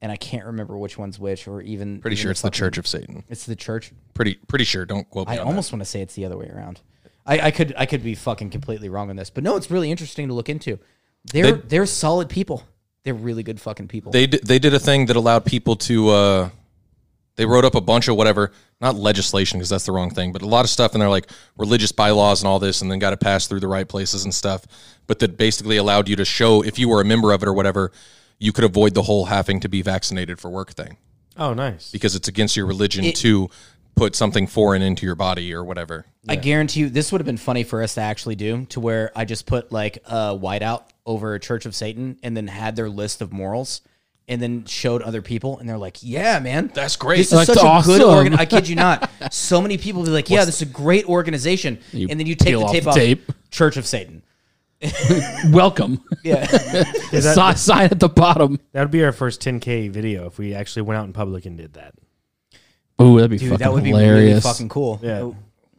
and 0.00 0.10
I 0.10 0.16
can't 0.16 0.46
remember 0.46 0.76
which 0.78 0.98
one's 0.98 1.18
which, 1.18 1.46
or 1.46 1.60
even 1.62 2.00
Pretty 2.00 2.14
even 2.14 2.22
sure 2.22 2.30
it's 2.30 2.40
the 2.42 2.48
fucking- 2.48 2.58
Church 2.58 2.78
of 2.78 2.86
Satan. 2.86 3.24
It's 3.28 3.46
the 3.46 3.56
church. 3.56 3.92
Pretty 4.14 4.34
pretty 4.48 4.64
sure. 4.64 4.84
Don't 4.86 5.08
quote 5.10 5.28
me. 5.28 5.34
I 5.36 5.38
on 5.38 5.46
almost 5.48 5.72
want 5.72 5.80
to 5.82 5.86
say 5.86 6.00
it's 6.00 6.14
the 6.14 6.24
other 6.24 6.36
way 6.38 6.48
around. 6.48 6.80
I, 7.26 7.40
I 7.40 7.50
could 7.50 7.74
I 7.76 7.86
could 7.86 8.02
be 8.04 8.14
fucking 8.14 8.50
completely 8.50 8.88
wrong 8.88 9.10
on 9.10 9.16
this, 9.16 9.30
but 9.30 9.42
no, 9.44 9.56
it's 9.56 9.70
really 9.70 9.90
interesting 9.90 10.28
to 10.28 10.34
look 10.34 10.48
into. 10.48 10.78
They're 11.32 11.52
They- 11.52 11.60
they, 11.68 11.78
are 11.78 11.86
solid 11.86 12.28
people. 12.28 12.62
They're 13.04 13.14
really 13.14 13.42
good 13.42 13.60
fucking 13.60 13.88
people. 13.88 14.12
They 14.12 14.26
d- 14.26 14.40
they 14.42 14.58
did 14.58 14.74
a 14.74 14.78
thing 14.80 15.06
that 15.06 15.16
allowed 15.16 15.44
people 15.44 15.76
to. 15.76 16.08
Uh, 16.10 16.48
they 17.36 17.44
wrote 17.46 17.64
up 17.64 17.74
a 17.74 17.80
bunch 17.80 18.08
of 18.08 18.16
whatever, 18.16 18.50
not 18.80 18.96
legislation 18.96 19.58
because 19.58 19.68
that's 19.68 19.84
the 19.86 19.92
wrong 19.92 20.10
thing, 20.10 20.32
but 20.32 20.40
a 20.42 20.46
lot 20.46 20.64
of 20.64 20.70
stuff 20.70 20.94
in 20.94 21.00
there 21.00 21.08
like 21.10 21.28
religious 21.58 21.92
bylaws 21.92 22.40
and 22.42 22.48
all 22.48 22.58
this, 22.58 22.80
and 22.82 22.90
then 22.90 22.98
got 22.98 23.12
it 23.12 23.20
passed 23.20 23.48
through 23.48 23.60
the 23.60 23.68
right 23.68 23.86
places 23.86 24.24
and 24.24 24.34
stuff. 24.34 24.64
But 25.06 25.18
that 25.20 25.36
basically 25.36 25.76
allowed 25.76 26.08
you 26.08 26.16
to 26.16 26.24
show 26.24 26.62
if 26.64 26.78
you 26.78 26.88
were 26.88 27.00
a 27.00 27.04
member 27.04 27.32
of 27.32 27.42
it 27.42 27.48
or 27.48 27.52
whatever, 27.52 27.92
you 28.38 28.52
could 28.52 28.64
avoid 28.64 28.94
the 28.94 29.02
whole 29.02 29.26
having 29.26 29.60
to 29.60 29.68
be 29.68 29.82
vaccinated 29.82 30.40
for 30.40 30.50
work 30.50 30.72
thing 30.72 30.96
Oh, 31.36 31.54
nice. 31.54 31.90
because 31.92 32.16
it's 32.16 32.26
against 32.28 32.56
your 32.56 32.66
religion 32.66 33.12
to 33.12 33.48
put 33.94 34.16
something 34.16 34.46
foreign 34.46 34.82
into 34.82 35.06
your 35.06 35.14
body 35.14 35.54
or 35.54 35.62
whatever. 35.64 36.06
I 36.28 36.36
guarantee 36.36 36.80
you, 36.80 36.88
this 36.90 37.12
would 37.12 37.20
have 37.20 37.26
been 37.26 37.36
funny 37.38 37.62
for 37.64 37.82
us 37.82 37.94
to 37.94 38.00
actually 38.00 38.34
do, 38.34 38.66
to 38.70 38.80
where 38.80 39.10
I 39.14 39.24
just 39.24 39.46
put 39.46 39.70
like 39.72 39.98
a 40.06 40.36
whiteout 40.36 40.82
over 41.06 41.34
a 41.34 41.40
Church 41.40 41.64
of 41.66 41.74
Satan, 41.74 42.18
and 42.22 42.36
then 42.36 42.48
had 42.48 42.76
their 42.76 42.90
list 42.90 43.22
of 43.22 43.32
morals, 43.32 43.80
and 44.28 44.42
then 44.42 44.64
showed 44.64 45.02
other 45.02 45.22
people, 45.22 45.58
and 45.58 45.68
they're 45.68 45.78
like, 45.78 45.98
"Yeah, 46.02 46.38
man, 46.40 46.70
That's 46.74 46.96
great. 46.96 47.18
This 47.18 47.32
is 47.32 47.38
That's 47.38 47.46
such 47.46 47.56
a 47.58 47.60
good 47.60 47.66
awesome. 48.02 48.02
organ." 48.10 48.34
I 48.34 48.44
kid 48.44 48.68
you 48.68 48.74
not. 48.76 49.08
So 49.32 49.60
many 49.62 49.78
people 49.78 50.02
be 50.02 50.10
like, 50.10 50.28
"Yeah, 50.30 50.44
this 50.44 50.56
is 50.56 50.62
a 50.62 50.72
great 50.72 51.08
organization," 51.08 51.78
You 51.92 52.08
and 52.10 52.18
then 52.20 52.26
you 52.26 52.34
take 52.34 52.48
peel 52.48 52.60
the 52.60 52.66
off 52.66 52.72
tape 52.72 52.84
the 52.84 52.90
off. 52.90 52.96
tape. 52.96 53.32
Church 53.50 53.76
of 53.76 53.86
Satan. 53.86 54.22
Welcome. 55.50 56.02
Yeah, 56.22 56.44
sign, 57.20 57.56
sign 57.56 57.84
at 57.90 57.98
the 58.00 58.08
bottom. 58.08 58.60
That 58.72 58.82
would 58.82 58.90
be 58.90 59.02
our 59.04 59.12
first 59.12 59.40
10K 59.40 59.90
video 59.90 60.26
if 60.26 60.38
we 60.38 60.54
actually 60.54 60.82
went 60.82 60.98
out 60.98 61.06
in 61.06 61.12
public 61.12 61.46
and 61.46 61.56
did 61.56 61.74
that. 61.74 61.94
Ooh, 63.00 63.16
that'd 63.16 63.30
be 63.30 63.38
dude, 63.38 63.50
fucking 63.50 63.64
that 63.64 63.72
would 63.72 63.84
be 63.84 63.90
hilarious. 63.90 64.28
really 64.28 64.40
fucking 64.40 64.68
cool. 64.68 65.00
Yeah. 65.02 65.30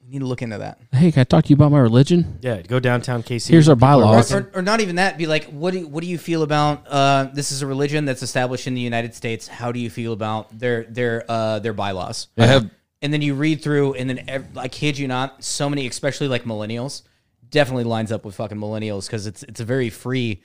We 0.07 0.13
need 0.13 0.19
to 0.19 0.25
look 0.25 0.41
into 0.41 0.57
that. 0.59 0.79
hey, 0.93 1.11
can 1.11 1.19
I 1.19 1.23
talk 1.25 1.43
to 1.43 1.49
you 1.49 1.55
about 1.55 1.69
my 1.69 1.79
religion? 1.79 2.39
Yeah, 2.41 2.61
go 2.61 2.79
downtown 2.79 3.23
KC. 3.23 3.49
Here's 3.49 3.67
our 3.67 3.75
bylaws. 3.75 4.31
walking. 4.31 4.47
or, 4.53 4.59
or 4.59 4.61
not 4.61 4.79
even 4.79 4.95
that. 4.95 5.17
Be 5.17 5.25
like, 5.25 5.45
what 5.45 5.73
do 5.73 5.79
you, 5.79 5.87
what 5.87 6.01
do 6.01 6.09
you 6.09 6.17
feel 6.17 6.43
about 6.43 6.87
uh, 6.87 7.25
this 7.33 7.51
is 7.51 7.61
a 7.61 7.67
religion 7.67 8.05
that's 8.05 8.23
established 8.23 8.67
in 8.67 8.73
the 8.73 8.79
United 8.79 9.13
States? 9.13 9.49
How 9.49 9.73
do 9.73 9.81
you 9.81 9.89
feel 9.89 10.13
about 10.13 10.57
their 10.57 10.85
their 10.85 11.25
uh, 11.29 11.59
their 11.59 11.73
bylaws? 11.73 12.29
I 12.37 12.45
have 12.45 12.69
and 13.01 13.11
then 13.11 13.21
you 13.21 13.35
read 13.35 13.61
through, 13.61 13.95
and 13.95 14.09
then 14.09 14.23
ev- 14.29 14.57
I 14.57 14.69
kid 14.69 14.97
you 14.97 15.09
not, 15.09 15.43
so 15.43 15.69
many, 15.69 15.85
especially 15.87 16.29
like 16.29 16.45
millennials, 16.45 17.01
definitely 17.49 17.83
lines 17.83 18.11
up 18.11 18.23
with 18.23 18.35
fucking 18.35 18.57
millennials 18.57 19.07
because 19.07 19.27
it's 19.27 19.43
it's 19.43 19.59
a 19.59 19.65
very 19.65 19.89
free 19.89 20.41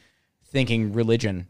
thinking 0.47 0.93
religion. 0.93 1.47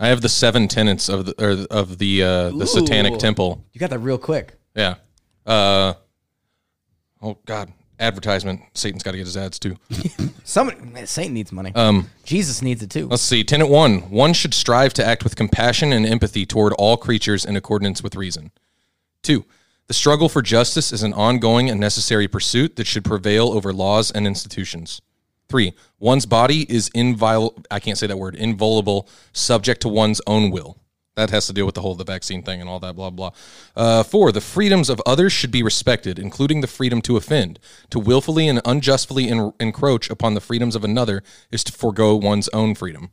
I 0.00 0.08
have 0.08 0.22
the 0.22 0.30
seven 0.30 0.66
tenets 0.66 1.10
of 1.10 1.26
the 1.26 1.34
or 1.38 1.66
of 1.70 1.98
the 1.98 2.22
uh, 2.22 2.50
the 2.50 2.66
Satanic 2.66 3.18
Temple. 3.18 3.62
You 3.74 3.80
got 3.80 3.90
that 3.90 3.98
real 3.98 4.16
quick. 4.18 4.54
Yeah. 4.74 4.94
Uh, 5.44 5.92
oh 7.24 7.38
God, 7.46 7.72
advertisement. 7.98 8.60
Satan's 8.74 9.02
got 9.02 9.12
to 9.12 9.16
get 9.16 9.26
his 9.26 9.36
ads 9.36 9.58
too. 9.58 9.76
Somebody, 10.44 10.80
man, 10.84 11.06
Satan 11.06 11.34
needs 11.34 11.50
money. 11.50 11.72
Um, 11.74 12.10
Jesus 12.24 12.62
needs 12.62 12.82
it 12.82 12.90
too. 12.90 13.08
Let's 13.08 13.22
see. 13.22 13.42
Tenet 13.42 13.68
one: 13.68 14.10
One 14.10 14.34
should 14.34 14.54
strive 14.54 14.92
to 14.94 15.04
act 15.04 15.24
with 15.24 15.34
compassion 15.36 15.92
and 15.92 16.06
empathy 16.06 16.46
toward 16.46 16.72
all 16.74 16.96
creatures 16.96 17.44
in 17.44 17.56
accordance 17.56 18.02
with 18.02 18.14
reason. 18.14 18.52
Two: 19.22 19.44
The 19.86 19.94
struggle 19.94 20.28
for 20.28 20.42
justice 20.42 20.92
is 20.92 21.02
an 21.02 21.14
ongoing 21.14 21.70
and 21.70 21.80
necessary 21.80 22.28
pursuit 22.28 22.76
that 22.76 22.86
should 22.86 23.04
prevail 23.04 23.48
over 23.48 23.72
laws 23.72 24.10
and 24.10 24.26
institutions. 24.26 25.00
Three: 25.48 25.72
One's 25.98 26.26
body 26.26 26.70
is 26.72 26.90
inviolable. 26.94 27.64
I 27.70 27.80
can't 27.80 27.98
say 27.98 28.06
that 28.06 28.18
word. 28.18 28.34
Inviolable, 28.34 29.08
subject 29.32 29.80
to 29.82 29.88
one's 29.88 30.20
own 30.26 30.50
will. 30.50 30.78
That 31.16 31.30
has 31.30 31.46
to 31.46 31.52
deal 31.52 31.66
with 31.66 31.76
the 31.76 31.80
whole 31.80 31.94
the 31.94 32.04
vaccine 32.04 32.42
thing 32.42 32.60
and 32.60 32.68
all 32.68 32.80
that 32.80 32.96
blah 32.96 33.10
blah. 33.10 33.30
Uh, 33.76 34.02
four: 34.02 34.32
The 34.32 34.40
freedoms 34.40 34.90
of 34.90 35.00
others 35.06 35.32
should 35.32 35.52
be 35.52 35.62
respected, 35.62 36.18
including 36.18 36.60
the 36.60 36.66
freedom 36.66 37.00
to 37.02 37.16
offend. 37.16 37.60
To 37.90 38.00
willfully 38.00 38.48
and 38.48 38.60
unjustly 38.64 39.28
en- 39.28 39.52
encroach 39.60 40.10
upon 40.10 40.34
the 40.34 40.40
freedoms 40.40 40.74
of 40.74 40.82
another 40.82 41.22
is 41.52 41.62
to 41.64 41.72
forego 41.72 42.16
one's 42.16 42.48
own 42.48 42.74
freedom. 42.74 43.10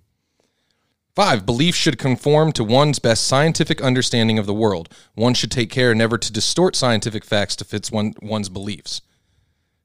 Five, 1.14 1.46
beliefs 1.46 1.78
should 1.78 2.00
conform 2.00 2.54
to 2.54 2.64
one's 2.64 2.98
best 2.98 3.28
scientific 3.28 3.82
understanding 3.82 4.40
of 4.40 4.46
the 4.46 4.54
world. 4.54 4.90
One 5.14 5.34
should 5.34 5.52
take 5.52 5.70
care 5.70 5.94
never 5.94 6.18
to 6.18 6.32
distort 6.32 6.76
scientific 6.76 7.26
facts 7.26 7.56
to 7.58 7.66
fit 7.66 7.88
one, 7.88 8.14
one's 8.22 8.48
beliefs. 8.48 9.02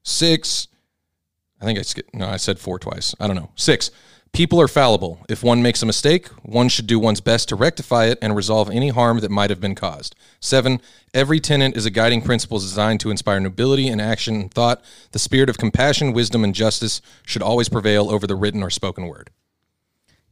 Six, 0.03 0.69
I 1.61 1.65
think 1.65 1.77
I 1.77 1.81
skipped, 1.81 2.15
no, 2.15 2.27
I 2.27 2.37
said 2.37 2.59
four 2.59 2.79
twice. 2.79 3.13
I 3.19 3.27
don't 3.27 3.35
know. 3.35 3.51
Six, 3.55 3.91
people 4.37 4.61
are 4.61 4.67
fallible. 4.67 5.25
If 5.27 5.43
one 5.43 5.63
makes 5.63 5.81
a 5.81 5.87
mistake, 5.87 6.27
one 6.43 6.69
should 6.69 6.85
do 6.85 6.99
one's 6.99 7.21
best 7.21 7.49
to 7.49 7.55
rectify 7.55 8.05
it 8.05 8.19
and 8.21 8.35
resolve 8.35 8.69
any 8.69 8.89
harm 8.89 9.19
that 9.21 9.31
might 9.31 9.49
have 9.49 9.59
been 9.59 9.73
caused. 9.73 10.15
Seven, 10.39 10.79
every 11.11 11.39
tenant 11.39 11.75
is 11.75 11.87
a 11.87 11.89
guiding 11.89 12.21
principle 12.21 12.59
designed 12.59 12.99
to 12.99 13.09
inspire 13.09 13.39
nobility 13.39 13.87
in 13.87 13.99
action 13.99 14.35
and 14.41 14.53
thought. 14.53 14.83
The 15.11 15.17
spirit 15.17 15.49
of 15.49 15.57
compassion, 15.57 16.13
wisdom, 16.13 16.43
and 16.43 16.53
justice 16.53 17.01
should 17.25 17.41
always 17.41 17.67
prevail 17.67 18.11
over 18.11 18.27
the 18.27 18.35
written 18.35 18.61
or 18.61 18.69
spoken 18.69 19.07
word. 19.07 19.31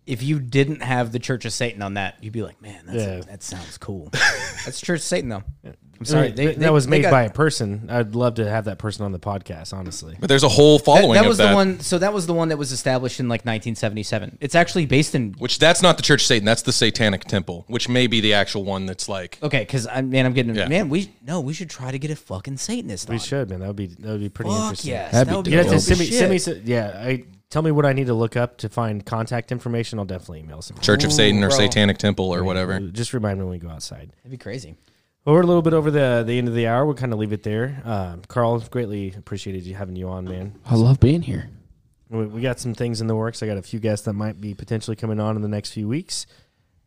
if 0.05 0.21
you 0.21 0.39
didn't 0.39 0.83
have 0.83 1.11
the 1.11 1.17
Church 1.17 1.45
of 1.45 1.51
Satan 1.51 1.81
on 1.81 1.95
that, 1.95 2.15
you'd 2.21 2.31
be 2.31 2.43
like, 2.43 2.61
man, 2.61 2.83
that's 2.85 3.03
Yeah. 3.03 3.21
that 3.21 3.41
sounds 3.41 3.79
cool. 3.79 4.09
that's 4.65 4.79
Church 4.79 4.99
of 4.99 5.03
Satan 5.03 5.29
though. 5.29 5.43
I'm 5.99 6.05
Sorry, 6.05 6.27
sorry, 6.27 6.31
they, 6.31 6.45
that 6.47 6.59
they- 6.59 6.69
was 6.69 6.87
made 6.87 7.03
got- 7.03 7.11
by 7.11 7.23
a 7.23 7.29
person. 7.29 7.87
I'd 7.89 8.15
love 8.15 8.35
to 8.35 8.49
have 8.49 8.65
that 8.65 8.77
person 8.79 9.05
on 9.05 9.11
the 9.11 9.19
podcast. 9.19 9.73
Honestly, 9.73 10.17
But 10.19 10.27
there's 10.29 10.43
a 10.43 10.49
whole 10.49 10.77
following 10.79 11.13
that 11.13 11.21
of 11.23 11.27
was 11.29 11.37
that. 11.37 11.49
the 11.49 11.55
one. 11.55 11.79
So 11.79 11.97
that 11.99 12.13
was 12.13 12.27
the 12.27 12.33
one 12.33 12.49
that 12.49 12.57
was 12.57 12.71
established 12.71 13.19
in 13.19 13.27
like 13.27 13.41
1977. 13.45 14.37
It's 14.41 14.55
actually 14.55 14.85
based 14.85 15.15
in 15.15 15.33
Which 15.37 15.59
that's 15.59 15.81
not 15.81 15.97
the 15.97 16.03
Church 16.03 16.21
of 16.21 16.27
Satan. 16.27 16.45
That's 16.45 16.61
the 16.63 16.71
Satanic 16.73 17.23
Temple, 17.25 17.65
which 17.67 17.87
may 17.89 18.07
be 18.07 18.19
the 18.21 18.33
actual 18.33 18.63
one 18.63 18.85
that's 18.85 19.07
like. 19.07 19.37
okay. 19.41 19.59
Because 19.59 19.87
I 19.87 20.01
man, 20.01 20.25
I'm 20.25 20.33
getting 20.33 20.53
Yeah. 20.55 20.67
man. 20.67 20.89
We 20.89 21.13
no, 21.25 21.39
we 21.41 21.53
should 21.53 21.69
try 21.69 21.91
to 21.91 21.99
get 21.99 22.11
a 22.11 22.15
fucking 22.15 22.57
Satanist. 22.57 23.09
we 23.09 23.15
on. 23.15 23.19
should, 23.19 23.49
man. 23.49 23.59
That 23.61 23.67
would 23.67 23.75
be 23.75 23.87
that 23.87 24.11
would 24.11 24.19
be 24.21 24.29
pretty 24.29 24.51
Fuck 24.51 24.61
interesting. 24.63 24.91
yes, 24.91 25.11
That'd 25.11 25.27
that 25.27 25.31
be 25.31 25.35
would 25.37 25.45
be 25.45 25.51
You 25.51 25.57
have 25.59 25.67
to 25.67 25.79
send 25.79 25.99
me, 25.99 26.05
send 26.11 26.31
me, 26.31 26.39
shit. 26.39 26.63
yeah. 26.63 27.01
I 27.01 27.23
tell 27.49 27.61
me 27.61 27.71
what 27.71 27.85
I 27.85 27.93
need 27.93 28.07
to 28.07 28.13
look 28.13 28.35
up 28.35 28.57
to 28.57 28.69
find 28.69 29.05
contact 29.05 29.51
information. 29.51 29.97
I'll 29.99 30.05
definitely 30.05 30.39
email 30.41 30.61
some. 30.61 30.77
Church 30.79 31.03
of 31.05 31.13
Satan 31.13 31.43
or 31.43 31.47
bro. 31.49 31.57
Satanic 31.57 31.97
Temple 31.97 32.33
or 32.33 32.43
whatever. 32.43 32.79
Just 32.81 33.13
remind 33.13 33.39
me 33.39 33.45
when 33.45 33.51
we 33.53 33.59
go 33.59 33.69
outside. 33.69 34.11
That'd 34.17 34.31
be 34.31 34.37
crazy. 34.37 34.75
Well, 35.25 35.33
we're 35.33 35.41
a 35.41 35.47
little 35.47 35.63
bit 35.63 35.73
over 35.73 35.89
the 35.89 36.23
the 36.25 36.37
end 36.37 36.47
of 36.47 36.53
the 36.53 36.67
hour. 36.67 36.85
We'll 36.85 36.93
kind 36.93 37.11
of 37.11 37.17
leave 37.17 37.33
it 37.33 37.41
there. 37.41 37.81
Um, 37.83 38.21
Carl, 38.27 38.59
greatly 38.69 39.11
appreciated 39.17 39.63
you 39.63 39.73
having 39.73 39.95
you 39.95 40.07
on, 40.07 40.25
man. 40.25 40.59
I 40.65 40.75
love 40.75 40.99
being 40.99 41.23
here. 41.23 41.49
We, 42.09 42.27
we 42.27 42.41
got 42.41 42.59
some 42.59 42.75
things 42.75 43.01
in 43.01 43.07
the 43.07 43.15
works. 43.15 43.41
I 43.41 43.47
got 43.47 43.57
a 43.57 43.63
few 43.63 43.79
guests 43.79 44.05
that 44.05 44.13
might 44.13 44.39
be 44.39 44.53
potentially 44.53 44.95
coming 44.95 45.19
on 45.19 45.35
in 45.35 45.41
the 45.41 45.47
next 45.47 45.71
few 45.71 45.87
weeks. 45.87 46.27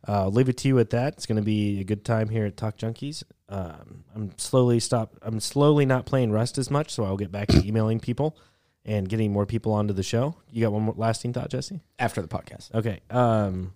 Uh, 0.07 0.23
I'll 0.23 0.31
leave 0.31 0.47
it 0.47 0.55
to 0.59 0.69
you 0.69 0.79
at 0.79 0.91
that. 0.91 1.15
It's 1.15 1.25
going 1.25 1.35
to 1.35 1.41
be 1.41 1.81
a 1.81 1.83
good 1.83 2.05
time 2.05 2.29
here 2.29 2.45
at 2.45 2.55
Talk 2.55 2.77
Junkies. 2.77 3.23
Um, 3.49 4.05
I'm 4.15 4.31
slowly 4.37 4.79
stop. 4.79 5.17
I'm 5.21 5.41
slowly 5.41 5.85
not 5.85 6.05
playing 6.05 6.31
Rust 6.31 6.57
as 6.57 6.71
much, 6.71 6.91
so 6.91 7.03
I'll 7.03 7.17
get 7.17 7.33
back 7.33 7.49
to 7.49 7.67
emailing 7.67 7.99
people 7.99 8.37
and 8.85 9.09
getting 9.09 9.33
more 9.33 9.45
people 9.45 9.73
onto 9.73 9.93
the 9.93 10.03
show. 10.03 10.37
You 10.49 10.63
got 10.63 10.71
one 10.71 10.83
more 10.83 10.95
lasting 10.95 11.33
thought, 11.33 11.49
Jesse? 11.49 11.81
After 11.99 12.21
the 12.21 12.29
podcast, 12.29 12.73
Okay. 12.73 13.01
Um, 13.09 13.73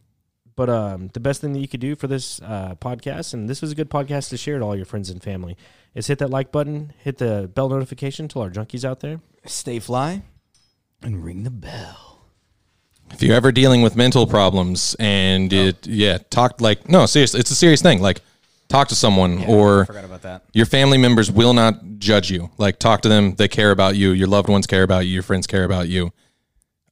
but 0.55 0.69
um, 0.69 1.09
the 1.13 1.19
best 1.19 1.41
thing 1.41 1.53
that 1.53 1.59
you 1.59 1.67
could 1.67 1.79
do 1.79 1.95
for 1.95 2.07
this 2.07 2.41
uh, 2.41 2.75
podcast, 2.79 3.33
and 3.33 3.49
this 3.49 3.61
was 3.61 3.71
a 3.71 3.75
good 3.75 3.89
podcast 3.89 4.29
to 4.29 4.37
share 4.37 4.59
to 4.59 4.65
all 4.65 4.75
your 4.75 4.85
friends 4.85 5.09
and 5.09 5.21
family, 5.21 5.57
is 5.95 6.07
hit 6.07 6.19
that 6.19 6.29
like 6.29 6.51
button, 6.51 6.93
hit 6.99 7.17
the 7.17 7.49
bell 7.53 7.69
notification 7.69 8.27
to 8.29 8.41
our 8.41 8.49
junkies 8.49 8.85
out 8.85 8.99
there. 8.99 9.21
stay 9.45 9.79
fly 9.79 10.23
and 11.01 11.23
ring 11.23 11.43
the 11.43 11.51
bell. 11.51 12.21
If 13.11 13.21
you're 13.21 13.35
ever 13.35 13.51
dealing 13.51 13.81
with 13.81 13.95
mental 13.95 14.25
problems 14.25 14.95
and 14.97 15.51
it, 15.53 15.85
yeah, 15.85 16.17
talk 16.29 16.61
like 16.61 16.89
no, 16.89 17.05
seriously, 17.05 17.39
it's 17.39 17.51
a 17.51 17.55
serious 17.55 17.81
thing. 17.81 18.01
Like, 18.01 18.21
talk 18.69 18.87
to 18.87 18.95
someone 18.95 19.39
I 19.39 19.45
or 19.45 19.85
forgot 19.85 20.05
about 20.05 20.23
that. 20.23 20.43
your 20.53 20.65
family 20.65 20.97
members 20.97 21.31
will 21.31 21.53
not 21.53 21.75
judge 21.99 22.31
you. 22.31 22.49
Like, 22.57 22.79
talk 22.79 23.01
to 23.01 23.09
them; 23.09 23.35
they 23.35 23.47
care 23.47 23.69
about 23.71 23.95
you. 23.95 24.11
Your 24.11 24.27
loved 24.27 24.49
ones 24.49 24.65
care 24.65 24.81
about 24.83 25.05
you. 25.05 25.11
Your 25.11 25.21
friends 25.21 25.45
care 25.45 25.63
about 25.63 25.89
you. 25.89 26.11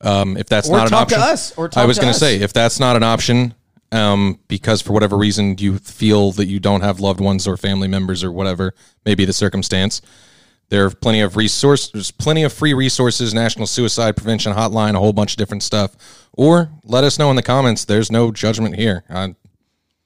Um, 0.01 0.35
if 0.37 0.47
that's 0.47 0.67
Or 0.69 0.77
not 0.77 0.87
an 0.87 0.93
option, 0.95 1.19
us, 1.19 1.57
or 1.57 1.69
I 1.75 1.85
was 1.85 1.99
going 1.99 2.11
to 2.11 2.17
say 2.17 2.37
if 2.41 2.53
that's 2.53 2.79
not 2.79 2.95
an 2.95 3.03
option, 3.03 3.53
um, 3.91 4.39
because 4.47 4.81
for 4.81 4.93
whatever 4.93 5.17
reason 5.17 5.57
you 5.59 5.77
feel 5.77 6.31
that 6.33 6.47
you 6.47 6.59
don't 6.59 6.81
have 6.81 6.99
loved 6.99 7.19
ones 7.19 7.47
or 7.47 7.57
family 7.57 7.87
members 7.87 8.23
or 8.23 8.31
whatever 8.31 8.73
may 9.05 9.15
be 9.15 9.25
the 9.25 9.33
circumstance, 9.33 10.01
there 10.69 10.85
are 10.85 10.89
plenty 10.89 11.19
of 11.19 11.35
resources, 11.35 12.11
plenty 12.11 12.43
of 12.43 12.53
free 12.53 12.73
resources, 12.73 13.33
National 13.33 13.67
Suicide 13.67 14.15
Prevention 14.15 14.53
Hotline, 14.53 14.95
a 14.95 14.99
whole 14.99 15.11
bunch 15.13 15.33
of 15.33 15.37
different 15.37 15.63
stuff. 15.63 15.95
Or 16.33 16.69
let 16.85 17.03
us 17.03 17.19
know 17.19 17.29
in 17.29 17.35
the 17.35 17.43
comments. 17.43 17.83
There's 17.83 18.09
no 18.09 18.31
judgment 18.31 18.75
here. 18.75 19.03
I, 19.09 19.35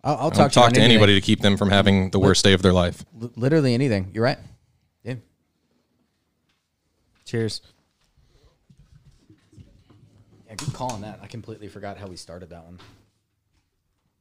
I'll, 0.04 0.18
I'll 0.18 0.32
talk, 0.32 0.52
talk 0.52 0.70
to, 0.74 0.80
to 0.80 0.82
anybody 0.82 1.14
to 1.14 1.22
keep 1.22 1.42
them 1.42 1.56
from 1.56 1.70
having 1.70 2.10
the 2.10 2.20
worst 2.20 2.44
day 2.44 2.54
of 2.54 2.64
their 2.64 2.74
life. 2.74 3.06
literally 3.36 3.76
anything. 3.76 4.10
You're 4.14 4.24
right. 4.24 4.40
Yeah. 5.04 5.16
Cheers. 7.26 7.62
Good 10.58 10.74
call 10.74 10.92
on 10.92 11.02
that. 11.02 11.20
I 11.22 11.28
completely 11.28 11.68
forgot 11.68 11.98
how 11.98 12.08
we 12.08 12.16
started 12.16 12.50
that 12.52 12.64
one. 12.64 12.80